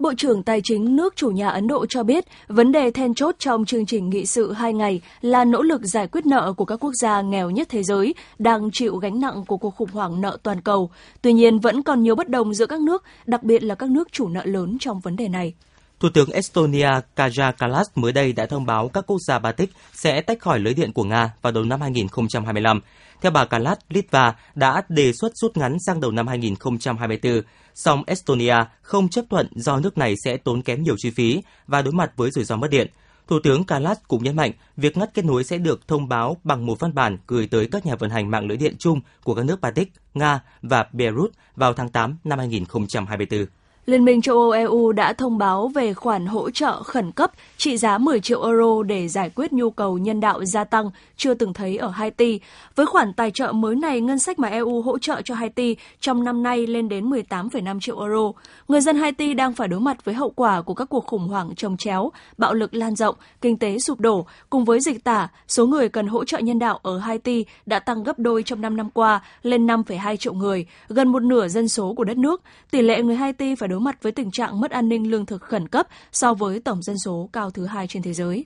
Bộ 0.00 0.12
trưởng 0.16 0.42
Tài 0.42 0.60
chính 0.64 0.96
nước 0.96 1.16
chủ 1.16 1.30
nhà 1.30 1.48
Ấn 1.48 1.66
Độ 1.66 1.86
cho 1.88 2.02
biết, 2.02 2.24
vấn 2.48 2.72
đề 2.72 2.90
then 2.90 3.14
chốt 3.14 3.34
trong 3.38 3.64
chương 3.64 3.86
trình 3.86 4.10
nghị 4.10 4.26
sự 4.26 4.52
hai 4.52 4.72
ngày 4.72 5.00
là 5.20 5.44
nỗ 5.44 5.62
lực 5.62 5.80
giải 5.84 6.06
quyết 6.06 6.26
nợ 6.26 6.52
của 6.56 6.64
các 6.64 6.76
quốc 6.76 6.92
gia 7.02 7.22
nghèo 7.22 7.50
nhất 7.50 7.68
thế 7.70 7.82
giới 7.82 8.14
đang 8.38 8.70
chịu 8.72 8.96
gánh 8.96 9.20
nặng 9.20 9.44
của 9.46 9.56
cuộc 9.56 9.74
khủng 9.76 9.90
hoảng 9.92 10.20
nợ 10.20 10.38
toàn 10.42 10.60
cầu. 10.60 10.90
Tuy 11.22 11.32
nhiên, 11.32 11.58
vẫn 11.58 11.82
còn 11.82 12.02
nhiều 12.02 12.14
bất 12.14 12.28
đồng 12.28 12.54
giữa 12.54 12.66
các 12.66 12.80
nước, 12.80 13.04
đặc 13.26 13.42
biệt 13.42 13.62
là 13.62 13.74
các 13.74 13.90
nước 13.90 14.12
chủ 14.12 14.28
nợ 14.28 14.44
lớn 14.44 14.76
trong 14.80 15.00
vấn 15.00 15.16
đề 15.16 15.28
này. 15.28 15.54
Thủ 16.00 16.08
tướng 16.08 16.30
Estonia 16.30 16.90
Kaja 17.16 17.52
Kallas 17.52 17.86
mới 17.94 18.12
đây 18.12 18.32
đã 18.32 18.46
thông 18.46 18.66
báo 18.66 18.88
các 18.88 19.04
quốc 19.06 19.18
gia 19.26 19.38
Baltic 19.38 19.70
sẽ 19.92 20.20
tách 20.20 20.40
khỏi 20.40 20.58
lưới 20.58 20.74
điện 20.74 20.92
của 20.92 21.04
Nga 21.04 21.32
vào 21.42 21.52
đầu 21.52 21.64
năm 21.64 21.80
2025. 21.80 22.80
Theo 23.20 23.32
bà 23.32 23.44
Kallas, 23.44 23.78
Litva 23.88 24.34
đã 24.54 24.82
đề 24.88 25.12
xuất 25.20 25.32
rút 25.34 25.56
ngắn 25.56 25.76
sang 25.86 26.00
đầu 26.00 26.10
năm 26.10 26.26
2024, 26.26 27.42
song 27.74 28.02
Estonia 28.06 28.54
không 28.82 29.08
chấp 29.08 29.24
thuận 29.30 29.48
do 29.54 29.80
nước 29.80 29.98
này 29.98 30.14
sẽ 30.24 30.36
tốn 30.36 30.62
kém 30.62 30.82
nhiều 30.82 30.94
chi 30.98 31.10
phí 31.10 31.42
và 31.66 31.82
đối 31.82 31.92
mặt 31.92 32.12
với 32.16 32.30
rủi 32.30 32.44
ro 32.44 32.56
mất 32.56 32.70
điện. 32.70 32.90
Thủ 33.28 33.38
tướng 33.42 33.64
Kallas 33.64 33.98
cũng 34.08 34.24
nhấn 34.24 34.36
mạnh 34.36 34.52
việc 34.76 34.96
ngắt 34.96 35.14
kết 35.14 35.24
nối 35.24 35.44
sẽ 35.44 35.58
được 35.58 35.88
thông 35.88 36.08
báo 36.08 36.36
bằng 36.44 36.66
một 36.66 36.80
văn 36.80 36.94
bản 36.94 37.16
gửi 37.26 37.46
tới 37.46 37.68
các 37.72 37.86
nhà 37.86 37.94
vận 37.94 38.10
hành 38.10 38.30
mạng 38.30 38.46
lưới 38.46 38.56
điện 38.56 38.74
chung 38.78 39.00
của 39.24 39.34
các 39.34 39.44
nước 39.44 39.60
Baltic, 39.60 39.92
Nga 40.14 40.40
và 40.62 40.86
Belarus 40.92 41.30
vào 41.56 41.72
tháng 41.72 41.88
8 41.88 42.18
năm 42.24 42.38
2024. 42.38 43.46
Liên 43.86 44.04
minh 44.04 44.22
châu 44.22 44.36
Âu 44.36 44.50
EU 44.50 44.92
đã 44.92 45.12
thông 45.12 45.38
báo 45.38 45.68
về 45.68 45.94
khoản 45.94 46.26
hỗ 46.26 46.50
trợ 46.50 46.82
khẩn 46.82 47.12
cấp 47.12 47.32
trị 47.56 47.76
giá 47.76 47.98
10 47.98 48.20
triệu 48.20 48.44
euro 48.44 48.82
để 48.82 49.08
giải 49.08 49.30
quyết 49.34 49.52
nhu 49.52 49.70
cầu 49.70 49.98
nhân 49.98 50.20
đạo 50.20 50.44
gia 50.44 50.64
tăng 50.64 50.90
chưa 51.16 51.34
từng 51.34 51.52
thấy 51.52 51.76
ở 51.76 51.88
Haiti. 51.88 52.40
Với 52.76 52.86
khoản 52.86 53.12
tài 53.12 53.30
trợ 53.30 53.52
mới 53.52 53.76
này, 53.76 54.00
ngân 54.00 54.18
sách 54.18 54.38
mà 54.38 54.48
EU 54.48 54.82
hỗ 54.82 54.98
trợ 54.98 55.22
cho 55.24 55.34
Haiti 55.34 55.76
trong 56.00 56.24
năm 56.24 56.42
nay 56.42 56.66
lên 56.66 56.88
đến 56.88 57.10
18,5 57.10 57.80
triệu 57.80 58.00
euro. 58.00 58.32
Người 58.68 58.80
dân 58.80 58.96
Haiti 58.96 59.34
đang 59.34 59.52
phải 59.52 59.68
đối 59.68 59.80
mặt 59.80 60.04
với 60.04 60.14
hậu 60.14 60.30
quả 60.30 60.62
của 60.62 60.74
các 60.74 60.84
cuộc 60.84 61.06
khủng 61.06 61.28
hoảng 61.28 61.54
trồng 61.56 61.76
chéo, 61.76 62.10
bạo 62.38 62.54
lực 62.54 62.74
lan 62.74 62.96
rộng, 62.96 63.16
kinh 63.40 63.58
tế 63.58 63.78
sụp 63.78 64.00
đổ. 64.00 64.26
Cùng 64.50 64.64
với 64.64 64.80
dịch 64.80 65.04
tả, 65.04 65.28
số 65.48 65.66
người 65.66 65.88
cần 65.88 66.06
hỗ 66.06 66.24
trợ 66.24 66.38
nhân 66.38 66.58
đạo 66.58 66.80
ở 66.82 66.98
Haiti 66.98 67.44
đã 67.66 67.78
tăng 67.78 68.02
gấp 68.02 68.18
đôi 68.18 68.42
trong 68.42 68.60
5 68.60 68.76
năm 68.76 68.90
qua 68.90 69.20
lên 69.42 69.66
5,2 69.66 70.16
triệu 70.16 70.34
người, 70.34 70.66
gần 70.88 71.08
một 71.08 71.22
nửa 71.22 71.48
dân 71.48 71.68
số 71.68 71.94
của 71.96 72.04
đất 72.04 72.16
nước. 72.16 72.42
Tỷ 72.70 72.82
lệ 72.82 73.02
người 73.02 73.16
Haiti 73.16 73.54
phải 73.54 73.68
đối 73.70 73.80
mặt 73.80 74.02
với 74.02 74.12
tình 74.12 74.30
trạng 74.30 74.60
mất 74.60 74.70
an 74.70 74.88
ninh 74.88 75.10
lương 75.10 75.26
thực 75.26 75.42
khẩn 75.42 75.68
cấp 75.68 75.86
so 76.12 76.34
với 76.34 76.60
tổng 76.60 76.82
dân 76.82 76.96
số 77.04 77.28
cao 77.32 77.50
thứ 77.50 77.66
hai 77.66 77.86
trên 77.86 78.02
thế 78.02 78.12
giới. 78.12 78.44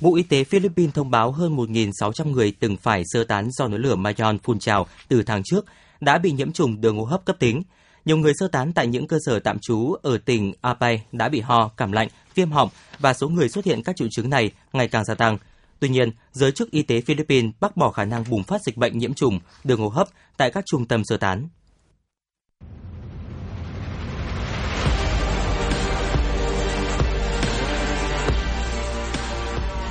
Bộ 0.00 0.16
Y 0.16 0.22
tế 0.22 0.44
Philippines 0.44 0.94
thông 0.94 1.10
báo 1.10 1.32
hơn 1.32 1.56
1.600 1.56 2.30
người 2.30 2.54
từng 2.60 2.76
phải 2.76 3.02
sơ 3.06 3.24
tán 3.24 3.48
do 3.50 3.68
núi 3.68 3.78
lửa 3.78 3.96
Mayon 3.96 4.38
phun 4.38 4.58
trào 4.58 4.86
từ 5.08 5.22
tháng 5.22 5.42
trước 5.44 5.64
đã 6.00 6.18
bị 6.18 6.32
nhiễm 6.32 6.52
trùng 6.52 6.80
đường 6.80 6.98
hô 6.98 7.04
hấp 7.04 7.24
cấp 7.24 7.36
tính. 7.38 7.62
Nhiều 8.04 8.16
người 8.16 8.32
sơ 8.40 8.48
tán 8.48 8.72
tại 8.72 8.86
những 8.86 9.06
cơ 9.06 9.18
sở 9.26 9.38
tạm 9.38 9.58
trú 9.58 9.94
ở 10.02 10.18
tỉnh 10.18 10.52
Apay 10.60 11.02
đã 11.12 11.28
bị 11.28 11.40
ho, 11.40 11.68
cảm 11.76 11.92
lạnh, 11.92 12.08
viêm 12.34 12.50
họng 12.50 12.68
và 12.98 13.14
số 13.14 13.28
người 13.28 13.48
xuất 13.48 13.64
hiện 13.64 13.82
các 13.82 13.96
triệu 13.96 14.08
chứng 14.10 14.30
này 14.30 14.50
ngày 14.72 14.88
càng 14.88 15.04
gia 15.04 15.14
tăng. 15.14 15.38
Tuy 15.80 15.88
nhiên, 15.88 16.10
giới 16.32 16.52
chức 16.52 16.70
y 16.70 16.82
tế 16.82 17.00
Philippines 17.00 17.50
bác 17.60 17.76
bỏ 17.76 17.90
khả 17.90 18.04
năng 18.04 18.24
bùng 18.30 18.42
phát 18.42 18.62
dịch 18.62 18.76
bệnh 18.76 18.98
nhiễm 18.98 19.14
trùng 19.14 19.40
đường 19.64 19.80
hô 19.80 19.88
hấp 19.88 20.08
tại 20.36 20.50
các 20.50 20.64
trung 20.66 20.86
tâm 20.86 21.04
sơ 21.04 21.16
tán. 21.16 21.48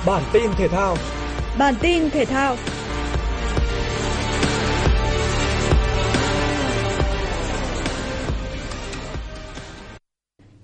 Bản 0.06 0.22
tin 0.32 0.50
thể 0.58 0.68
thao. 0.68 0.96
Bản 1.58 1.74
tin 1.80 2.10
thể 2.10 2.24
thao. 2.24 2.56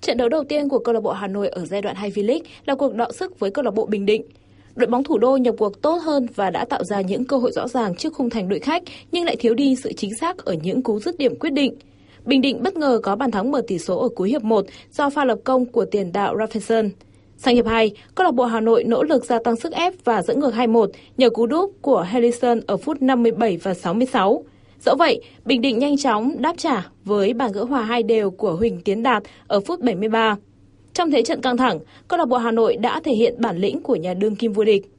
Trận 0.01 0.17
đấu 0.17 0.29
đầu 0.29 0.43
tiên 0.43 0.69
của 0.69 0.79
câu 0.79 0.93
lạc 0.93 0.99
bộ 0.99 1.11
Hà 1.11 1.27
Nội 1.27 1.47
ở 1.47 1.65
giai 1.65 1.81
đoạn 1.81 1.95
2 1.95 2.11
V-League 2.11 2.41
là 2.65 2.75
cuộc 2.75 2.95
đọ 2.95 3.11
sức 3.11 3.39
với 3.39 3.51
câu 3.51 3.63
lạc 3.63 3.71
bộ 3.71 3.85
Bình 3.85 4.05
Định. 4.05 4.25
Đội 4.75 4.87
bóng 4.87 5.03
thủ 5.03 5.17
đô 5.17 5.37
nhập 5.37 5.55
cuộc 5.57 5.81
tốt 5.81 5.95
hơn 6.03 6.27
và 6.35 6.49
đã 6.49 6.65
tạo 6.65 6.83
ra 6.83 7.01
những 7.01 7.25
cơ 7.25 7.37
hội 7.37 7.51
rõ 7.51 7.67
ràng 7.67 7.95
trước 7.95 8.13
khung 8.13 8.29
thành 8.29 8.49
đội 8.49 8.59
khách 8.59 8.83
nhưng 9.11 9.25
lại 9.25 9.35
thiếu 9.39 9.53
đi 9.53 9.75
sự 9.75 9.93
chính 9.93 10.15
xác 10.15 10.37
ở 10.37 10.53
những 10.53 10.81
cú 10.81 10.99
dứt 10.99 11.17
điểm 11.17 11.39
quyết 11.39 11.53
định. 11.53 11.75
Bình 12.25 12.41
Định 12.41 12.63
bất 12.63 12.75
ngờ 12.75 12.99
có 13.03 13.15
bàn 13.15 13.31
thắng 13.31 13.51
mở 13.51 13.61
tỷ 13.67 13.79
số 13.79 13.99
ở 13.99 14.09
cuối 14.09 14.29
hiệp 14.29 14.43
1 14.43 14.65
do 14.91 15.09
pha 15.09 15.25
lập 15.25 15.39
công 15.43 15.65
của 15.65 15.85
tiền 15.85 16.11
đạo 16.11 16.35
Rafaelson. 16.35 16.89
Sang 17.43 17.55
hiệp 17.55 17.65
2, 17.65 17.91
câu 18.15 18.25
lạc 18.25 18.31
bộ 18.31 18.45
Hà 18.45 18.59
Nội 18.59 18.83
nỗ 18.83 19.03
lực 19.03 19.25
gia 19.25 19.39
tăng 19.39 19.55
sức 19.55 19.73
ép 19.73 19.93
và 20.03 20.21
dẫn 20.21 20.39
ngược 20.39 20.53
2-1 20.53 20.87
nhờ 21.17 21.29
cú 21.29 21.45
đúp 21.45 21.71
của 21.81 22.01
Harrison 22.01 22.59
ở 22.67 22.77
phút 22.77 23.01
57 23.01 23.57
và 23.57 23.73
66. 23.73 24.43
Dẫu 24.79 24.95
vậy, 24.95 25.21
Bình 25.45 25.61
Định 25.61 25.79
nhanh 25.79 25.97
chóng 25.97 26.35
đáp 26.41 26.53
trả 26.57 26.87
với 27.05 27.33
bàn 27.33 27.51
gỡ 27.51 27.63
hòa 27.63 27.81
hai 27.81 28.03
đều 28.03 28.31
của 28.31 28.55
Huỳnh 28.55 28.81
Tiến 28.81 29.03
Đạt 29.03 29.23
ở 29.47 29.59
phút 29.59 29.79
73. 29.79 30.35
Trong 30.93 31.11
thế 31.11 31.21
trận 31.21 31.41
căng 31.41 31.57
thẳng, 31.57 31.79
câu 32.07 32.17
lạc 32.17 32.25
bộ 32.25 32.37
Hà 32.37 32.51
Nội 32.51 32.77
đã 32.77 32.99
thể 33.03 33.11
hiện 33.11 33.35
bản 33.37 33.57
lĩnh 33.57 33.81
của 33.81 33.95
nhà 33.95 34.13
đương 34.13 34.35
kim 34.35 34.51
vô 34.53 34.63
địch. 34.63 34.91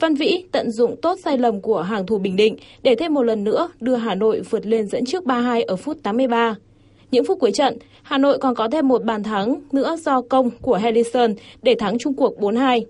Văn 0.00 0.14
Vĩ 0.14 0.44
tận 0.52 0.70
dụng 0.70 0.96
tốt 1.02 1.18
sai 1.24 1.38
lầm 1.38 1.60
của 1.60 1.82
hàng 1.82 2.06
thủ 2.06 2.18
Bình 2.18 2.36
Định 2.36 2.56
để 2.82 2.94
thêm 2.94 3.14
một 3.14 3.22
lần 3.22 3.44
nữa 3.44 3.70
đưa 3.80 3.96
Hà 3.96 4.14
Nội 4.14 4.40
vượt 4.50 4.66
lên 4.66 4.86
dẫn 4.86 5.04
trước 5.04 5.24
3-2 5.24 5.64
ở 5.66 5.76
phút 5.76 5.96
83. 6.02 6.54
Những 7.10 7.24
phút 7.24 7.38
cuối 7.40 7.52
trận, 7.52 7.78
Hà 8.08 8.18
Nội 8.18 8.38
còn 8.38 8.54
có 8.54 8.68
thêm 8.68 8.88
một 8.88 9.04
bàn 9.04 9.22
thắng 9.22 9.60
nữa 9.72 9.96
do 9.96 10.20
công 10.20 10.50
của 10.50 10.76
Harrison 10.76 11.34
để 11.62 11.74
thắng 11.78 11.98
chung 11.98 12.14
cuộc 12.14 12.38
4-2. 12.40 12.84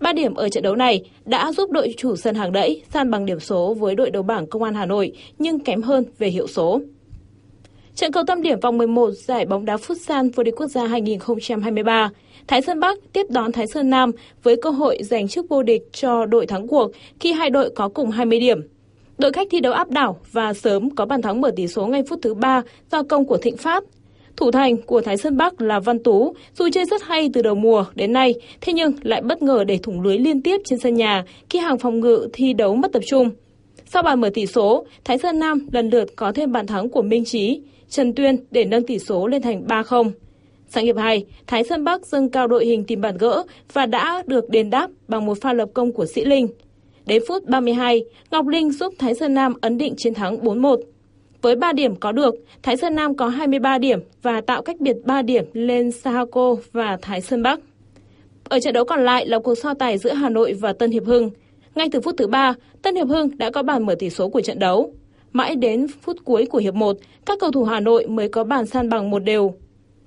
Ba 0.00 0.12
điểm 0.12 0.34
ở 0.34 0.48
trận 0.48 0.62
đấu 0.62 0.76
này 0.76 1.04
đã 1.24 1.52
giúp 1.52 1.70
đội 1.70 1.94
chủ 1.96 2.16
sân 2.16 2.34
hàng 2.34 2.52
đẫy 2.52 2.82
san 2.90 3.10
bằng 3.10 3.26
điểm 3.26 3.40
số 3.40 3.74
với 3.74 3.94
đội 3.94 4.10
đầu 4.10 4.22
bảng 4.22 4.46
Công 4.46 4.62
an 4.62 4.74
Hà 4.74 4.86
Nội 4.86 5.12
nhưng 5.38 5.58
kém 5.58 5.82
hơn 5.82 6.04
về 6.18 6.28
hiệu 6.28 6.46
số. 6.46 6.80
Trận 7.94 8.12
cầu 8.12 8.22
tâm 8.26 8.42
điểm 8.42 8.60
vòng 8.60 8.78
11 8.78 9.10
giải 9.10 9.46
bóng 9.46 9.64
đá 9.64 9.76
Futsal 9.76 10.30
vô 10.34 10.42
địch 10.42 10.54
quốc 10.56 10.66
gia 10.66 10.86
2023, 10.86 12.10
Thái 12.46 12.62
Sơn 12.62 12.80
Bắc 12.80 12.98
tiếp 13.12 13.26
đón 13.30 13.52
Thái 13.52 13.66
Sơn 13.66 13.90
Nam 13.90 14.10
với 14.42 14.56
cơ 14.62 14.70
hội 14.70 14.98
giành 15.02 15.28
chức 15.28 15.48
vô 15.48 15.62
địch 15.62 15.82
cho 15.92 16.26
đội 16.26 16.46
thắng 16.46 16.68
cuộc 16.68 16.90
khi 17.20 17.32
hai 17.32 17.50
đội 17.50 17.70
có 17.70 17.88
cùng 17.88 18.10
20 18.10 18.40
điểm. 18.40 18.60
Đội 19.18 19.32
khách 19.32 19.48
thi 19.50 19.60
đấu 19.60 19.72
áp 19.72 19.90
đảo 19.90 20.20
và 20.32 20.54
sớm 20.54 20.90
có 20.90 21.06
bàn 21.06 21.22
thắng 21.22 21.40
mở 21.40 21.50
tỷ 21.56 21.68
số 21.68 21.86
ngay 21.86 22.02
phút 22.08 22.18
thứ 22.22 22.34
3 22.34 22.62
do 22.92 23.02
công 23.02 23.24
của 23.26 23.36
Thịnh 23.36 23.56
Phát. 23.56 23.84
Thủ 24.36 24.50
thành 24.50 24.82
của 24.82 25.00
Thái 25.00 25.16
Sơn 25.16 25.36
Bắc 25.36 25.60
là 25.60 25.80
Văn 25.80 26.02
Tú, 26.02 26.34
dù 26.58 26.68
chơi 26.72 26.84
rất 26.84 27.02
hay 27.02 27.30
từ 27.32 27.42
đầu 27.42 27.54
mùa 27.54 27.84
đến 27.94 28.12
nay, 28.12 28.34
thế 28.60 28.72
nhưng 28.72 28.92
lại 29.02 29.22
bất 29.22 29.42
ngờ 29.42 29.64
để 29.64 29.78
thủng 29.78 30.00
lưới 30.00 30.18
liên 30.18 30.42
tiếp 30.42 30.60
trên 30.64 30.78
sân 30.78 30.94
nhà 30.94 31.24
khi 31.50 31.58
hàng 31.58 31.78
phòng 31.78 32.00
ngự 32.00 32.28
thi 32.32 32.52
đấu 32.52 32.74
mất 32.74 32.92
tập 32.92 33.02
trung. 33.06 33.30
Sau 33.86 34.02
bàn 34.02 34.20
mở 34.20 34.30
tỷ 34.34 34.46
số, 34.46 34.86
Thái 35.04 35.18
Sơn 35.18 35.38
Nam 35.38 35.66
lần 35.72 35.90
lượt 35.90 36.08
có 36.16 36.32
thêm 36.32 36.52
bàn 36.52 36.66
thắng 36.66 36.88
của 36.88 37.02
Minh 37.02 37.24
Trí, 37.24 37.60
Trần 37.88 38.12
Tuyên 38.12 38.36
để 38.50 38.64
nâng 38.64 38.86
tỷ 38.86 38.98
số 38.98 39.26
lên 39.26 39.42
thành 39.42 39.64
3-0. 39.66 40.10
Sang 40.68 40.84
hiệp 40.84 40.96
2, 40.96 41.24
Thái 41.46 41.64
Sơn 41.64 41.84
Bắc 41.84 42.06
dâng 42.06 42.30
cao 42.30 42.46
đội 42.46 42.66
hình 42.66 42.84
tìm 42.84 43.00
bàn 43.00 43.16
gỡ 43.18 43.42
và 43.72 43.86
đã 43.86 44.22
được 44.26 44.48
đền 44.48 44.70
đáp 44.70 44.90
bằng 45.08 45.26
một 45.26 45.38
pha 45.40 45.52
lập 45.52 45.68
công 45.74 45.92
của 45.92 46.06
Sĩ 46.06 46.24
Linh. 46.24 46.48
Đến 47.06 47.22
phút 47.28 47.44
32, 47.44 48.04
Ngọc 48.30 48.46
Linh 48.46 48.72
giúp 48.72 48.94
Thái 48.98 49.14
Sơn 49.14 49.34
Nam 49.34 49.54
ấn 49.60 49.78
định 49.78 49.94
chiến 49.96 50.14
thắng 50.14 50.36
4-1. 50.36 50.76
Với 51.42 51.56
3 51.56 51.72
điểm 51.72 51.96
có 51.96 52.12
được, 52.12 52.34
Thái 52.62 52.76
Sơn 52.76 52.94
Nam 52.94 53.16
có 53.16 53.28
23 53.28 53.78
điểm 53.78 54.00
và 54.22 54.40
tạo 54.40 54.62
cách 54.62 54.80
biệt 54.80 54.96
3 55.04 55.22
điểm 55.22 55.44
lên 55.52 55.90
Sahako 55.90 56.56
và 56.72 56.98
Thái 57.02 57.20
Sơn 57.20 57.42
Bắc. 57.42 57.60
Ở 58.44 58.60
trận 58.60 58.74
đấu 58.74 58.84
còn 58.84 59.04
lại 59.04 59.26
là 59.26 59.38
cuộc 59.38 59.54
so 59.54 59.74
tài 59.74 59.98
giữa 59.98 60.12
Hà 60.12 60.28
Nội 60.28 60.52
và 60.60 60.72
Tân 60.72 60.90
Hiệp 60.90 61.04
Hưng. 61.04 61.30
Ngay 61.74 61.88
từ 61.92 62.00
phút 62.00 62.14
thứ 62.18 62.26
3, 62.26 62.54
Tân 62.82 62.96
Hiệp 62.96 63.08
Hưng 63.08 63.38
đã 63.38 63.50
có 63.50 63.62
bàn 63.62 63.86
mở 63.86 63.94
tỷ 63.98 64.10
số 64.10 64.28
của 64.28 64.40
trận 64.40 64.58
đấu. 64.58 64.92
Mãi 65.32 65.54
đến 65.54 65.86
phút 66.02 66.16
cuối 66.24 66.46
của 66.46 66.58
hiệp 66.58 66.74
1, 66.74 66.96
các 67.26 67.38
cầu 67.40 67.50
thủ 67.50 67.64
Hà 67.64 67.80
Nội 67.80 68.06
mới 68.06 68.28
có 68.28 68.44
bàn 68.44 68.66
san 68.66 68.88
bằng 68.88 69.10
một 69.10 69.24
đều. 69.24 69.54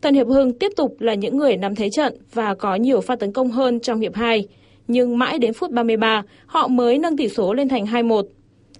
Tân 0.01 0.15
Hiệp 0.15 0.27
Hưng 0.27 0.53
tiếp 0.53 0.71
tục 0.75 0.95
là 0.99 1.13
những 1.13 1.37
người 1.37 1.57
nắm 1.57 1.75
thế 1.75 1.89
trận 1.89 2.17
và 2.33 2.55
có 2.55 2.75
nhiều 2.75 3.01
pha 3.01 3.15
tấn 3.15 3.31
công 3.31 3.51
hơn 3.51 3.79
trong 3.79 3.99
hiệp 3.99 4.15
2 4.15 4.47
nhưng 4.87 5.17
mãi 5.17 5.39
đến 5.39 5.53
phút 5.53 5.71
33, 5.71 6.23
họ 6.45 6.67
mới 6.67 6.99
nâng 6.99 7.17
tỷ 7.17 7.29
số 7.29 7.53
lên 7.53 7.69
thành 7.69 7.85
2-1. 7.85 8.23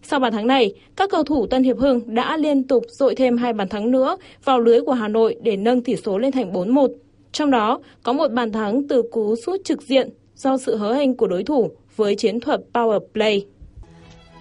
Sau 0.07 0.19
bàn 0.19 0.33
thắng 0.33 0.47
này, 0.47 0.73
các 0.95 1.09
cầu 1.09 1.23
thủ 1.23 1.47
Tân 1.47 1.63
Hiệp 1.63 1.77
Hưng 1.77 2.15
đã 2.15 2.37
liên 2.37 2.63
tục 2.63 2.83
dội 2.89 3.15
thêm 3.15 3.37
hai 3.37 3.53
bàn 3.53 3.69
thắng 3.69 3.91
nữa 3.91 4.17
vào 4.43 4.59
lưới 4.59 4.81
của 4.81 4.91
Hà 4.91 5.07
Nội 5.07 5.35
để 5.41 5.57
nâng 5.57 5.81
tỷ 5.81 5.95
số 5.95 6.17
lên 6.17 6.31
thành 6.31 6.53
4-1. 6.53 6.87
Trong 7.31 7.51
đó, 7.51 7.79
có 8.03 8.13
một 8.13 8.27
bàn 8.31 8.51
thắng 8.51 8.87
từ 8.87 9.01
cú 9.11 9.35
sút 9.35 9.63
trực 9.63 9.81
diện 9.81 10.09
do 10.35 10.57
sự 10.57 10.75
hớ 10.75 10.93
hênh 10.93 11.17
của 11.17 11.27
đối 11.27 11.43
thủ 11.43 11.71
với 11.95 12.15
chiến 12.15 12.39
thuật 12.39 12.61
power 12.73 12.99
play. 13.13 13.45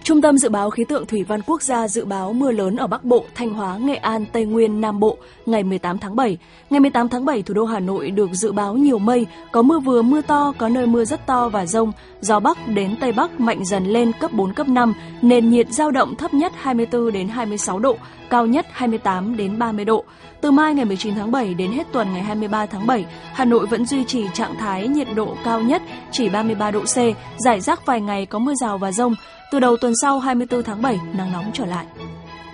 Trung 0.05 0.21
tâm 0.21 0.37
Dự 0.37 0.49
báo 0.49 0.69
Khí 0.69 0.83
tượng 0.83 1.05
Thủy 1.05 1.23
văn 1.23 1.41
Quốc 1.41 1.61
gia 1.61 1.87
dự 1.87 2.05
báo 2.05 2.33
mưa 2.33 2.51
lớn 2.51 2.75
ở 2.75 2.87
Bắc 2.87 3.03
Bộ, 3.03 3.25
Thanh 3.35 3.49
Hóa, 3.49 3.77
Nghệ 3.77 3.95
An, 3.95 4.25
Tây 4.31 4.45
Nguyên, 4.45 4.81
Nam 4.81 4.99
Bộ 4.99 5.17
ngày 5.45 5.63
18 5.63 5.97
tháng 5.97 6.15
7. 6.15 6.37
Ngày 6.69 6.79
18 6.79 7.09
tháng 7.09 7.25
7, 7.25 7.43
thủ 7.43 7.53
đô 7.53 7.65
Hà 7.65 7.79
Nội 7.79 8.11
được 8.11 8.29
dự 8.33 8.51
báo 8.51 8.73
nhiều 8.73 8.99
mây, 8.99 9.27
có 9.51 9.61
mưa 9.61 9.79
vừa 9.79 10.01
mưa 10.01 10.21
to, 10.21 10.53
có 10.57 10.69
nơi 10.69 10.87
mưa 10.87 11.05
rất 11.05 11.25
to 11.27 11.49
và 11.49 11.65
rông. 11.65 11.91
Gió 12.21 12.39
Bắc 12.39 12.67
đến 12.67 12.95
Tây 12.99 13.11
Bắc 13.11 13.39
mạnh 13.39 13.65
dần 13.65 13.85
lên 13.85 14.11
cấp 14.19 14.33
4, 14.33 14.53
cấp 14.53 14.67
5, 14.67 14.93
nền 15.21 15.49
nhiệt 15.49 15.67
giao 15.69 15.91
động 15.91 16.15
thấp 16.15 16.33
nhất 16.33 16.53
24 16.55 17.11
đến 17.11 17.27
26 17.27 17.79
độ, 17.79 17.97
cao 18.29 18.45
nhất 18.45 18.65
28 18.71 19.37
đến 19.37 19.59
30 19.59 19.85
độ. 19.85 20.05
Từ 20.45 20.51
mai 20.51 20.73
ngày 20.73 20.85
19 20.85 21.15
tháng 21.15 21.31
7 21.31 21.53
đến 21.53 21.71
hết 21.71 21.87
tuần 21.93 22.13
ngày 22.13 22.23
23 22.23 22.65
tháng 22.65 22.87
7, 22.87 23.05
Hà 23.33 23.45
Nội 23.45 23.67
vẫn 23.67 23.85
duy 23.85 24.03
trì 24.07 24.25
trạng 24.33 24.55
thái 24.59 24.87
nhiệt 24.87 25.07
độ 25.15 25.37
cao 25.45 25.61
nhất 25.61 25.81
chỉ 26.11 26.29
33 26.29 26.71
độ 26.71 26.83
C, 26.83 26.97
giải 27.45 27.61
rác 27.61 27.85
vài 27.85 28.01
ngày 28.01 28.25
có 28.25 28.39
mưa 28.39 28.53
rào 28.61 28.77
và 28.77 28.91
rông. 28.91 29.15
Từ 29.51 29.59
đầu 29.59 29.77
tuần 29.77 29.93
sau 30.01 30.19
24 30.19 30.63
tháng 30.63 30.81
7, 30.81 30.99
nắng 31.13 31.31
nóng 31.31 31.51
trở 31.53 31.65
lại. 31.65 31.85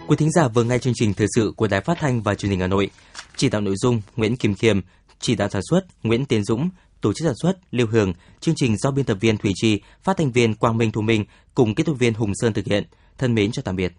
Quý 0.08 0.16
thính 0.16 0.32
giả 0.32 0.48
vừa 0.48 0.64
nghe 0.64 0.78
chương 0.78 0.94
trình 0.96 1.14
thời 1.14 1.28
sự 1.36 1.54
của 1.56 1.68
Đài 1.68 1.82
Phát 1.82 1.98
thanh 2.00 2.22
và 2.22 2.36
Truyền 2.36 2.50
hình 2.50 2.60
Hà 2.60 2.68
Nội. 2.68 2.90
Chỉ 3.36 3.50
đạo 3.50 3.62
nội 3.62 3.76
dung 3.78 4.02
Nguyễn 4.16 4.36
Kim 4.36 4.54
Khiêm, 4.54 4.80
chỉ 5.20 5.36
đạo 5.36 5.50
sản 5.50 5.62
xuất 5.70 5.86
Nguyễn 6.04 6.26
Tiến 6.26 6.44
Dũng, 6.44 6.70
tổ 7.02 7.14
chức 7.14 7.26
sản 7.26 7.36
xuất 7.42 7.58
Lưu 7.72 7.88
Hường, 7.88 8.14
chương 8.40 8.56
trình 8.58 8.78
do 8.78 8.92
biên 8.92 9.06
tập 9.06 9.18
viên 9.22 9.38
Thủy 9.38 9.52
Trì, 9.56 9.82
phát 10.04 10.18
thanh 10.18 10.32
viên 10.32 10.56
Quang 10.56 10.78
Minh 10.78 10.92
Thu 10.92 11.02
Minh 11.02 11.26
cùng 11.56 11.76
kỹ 11.76 11.84
thuật 11.84 12.00
viên 12.00 12.14
Hùng 12.14 12.32
Sơn 12.36 12.54
thực 12.54 12.66
hiện. 12.66 12.84
Thân 13.18 13.36
mến 13.36 13.52
chào 13.52 13.64
tạm 13.64 13.76
biệt. 13.76 13.94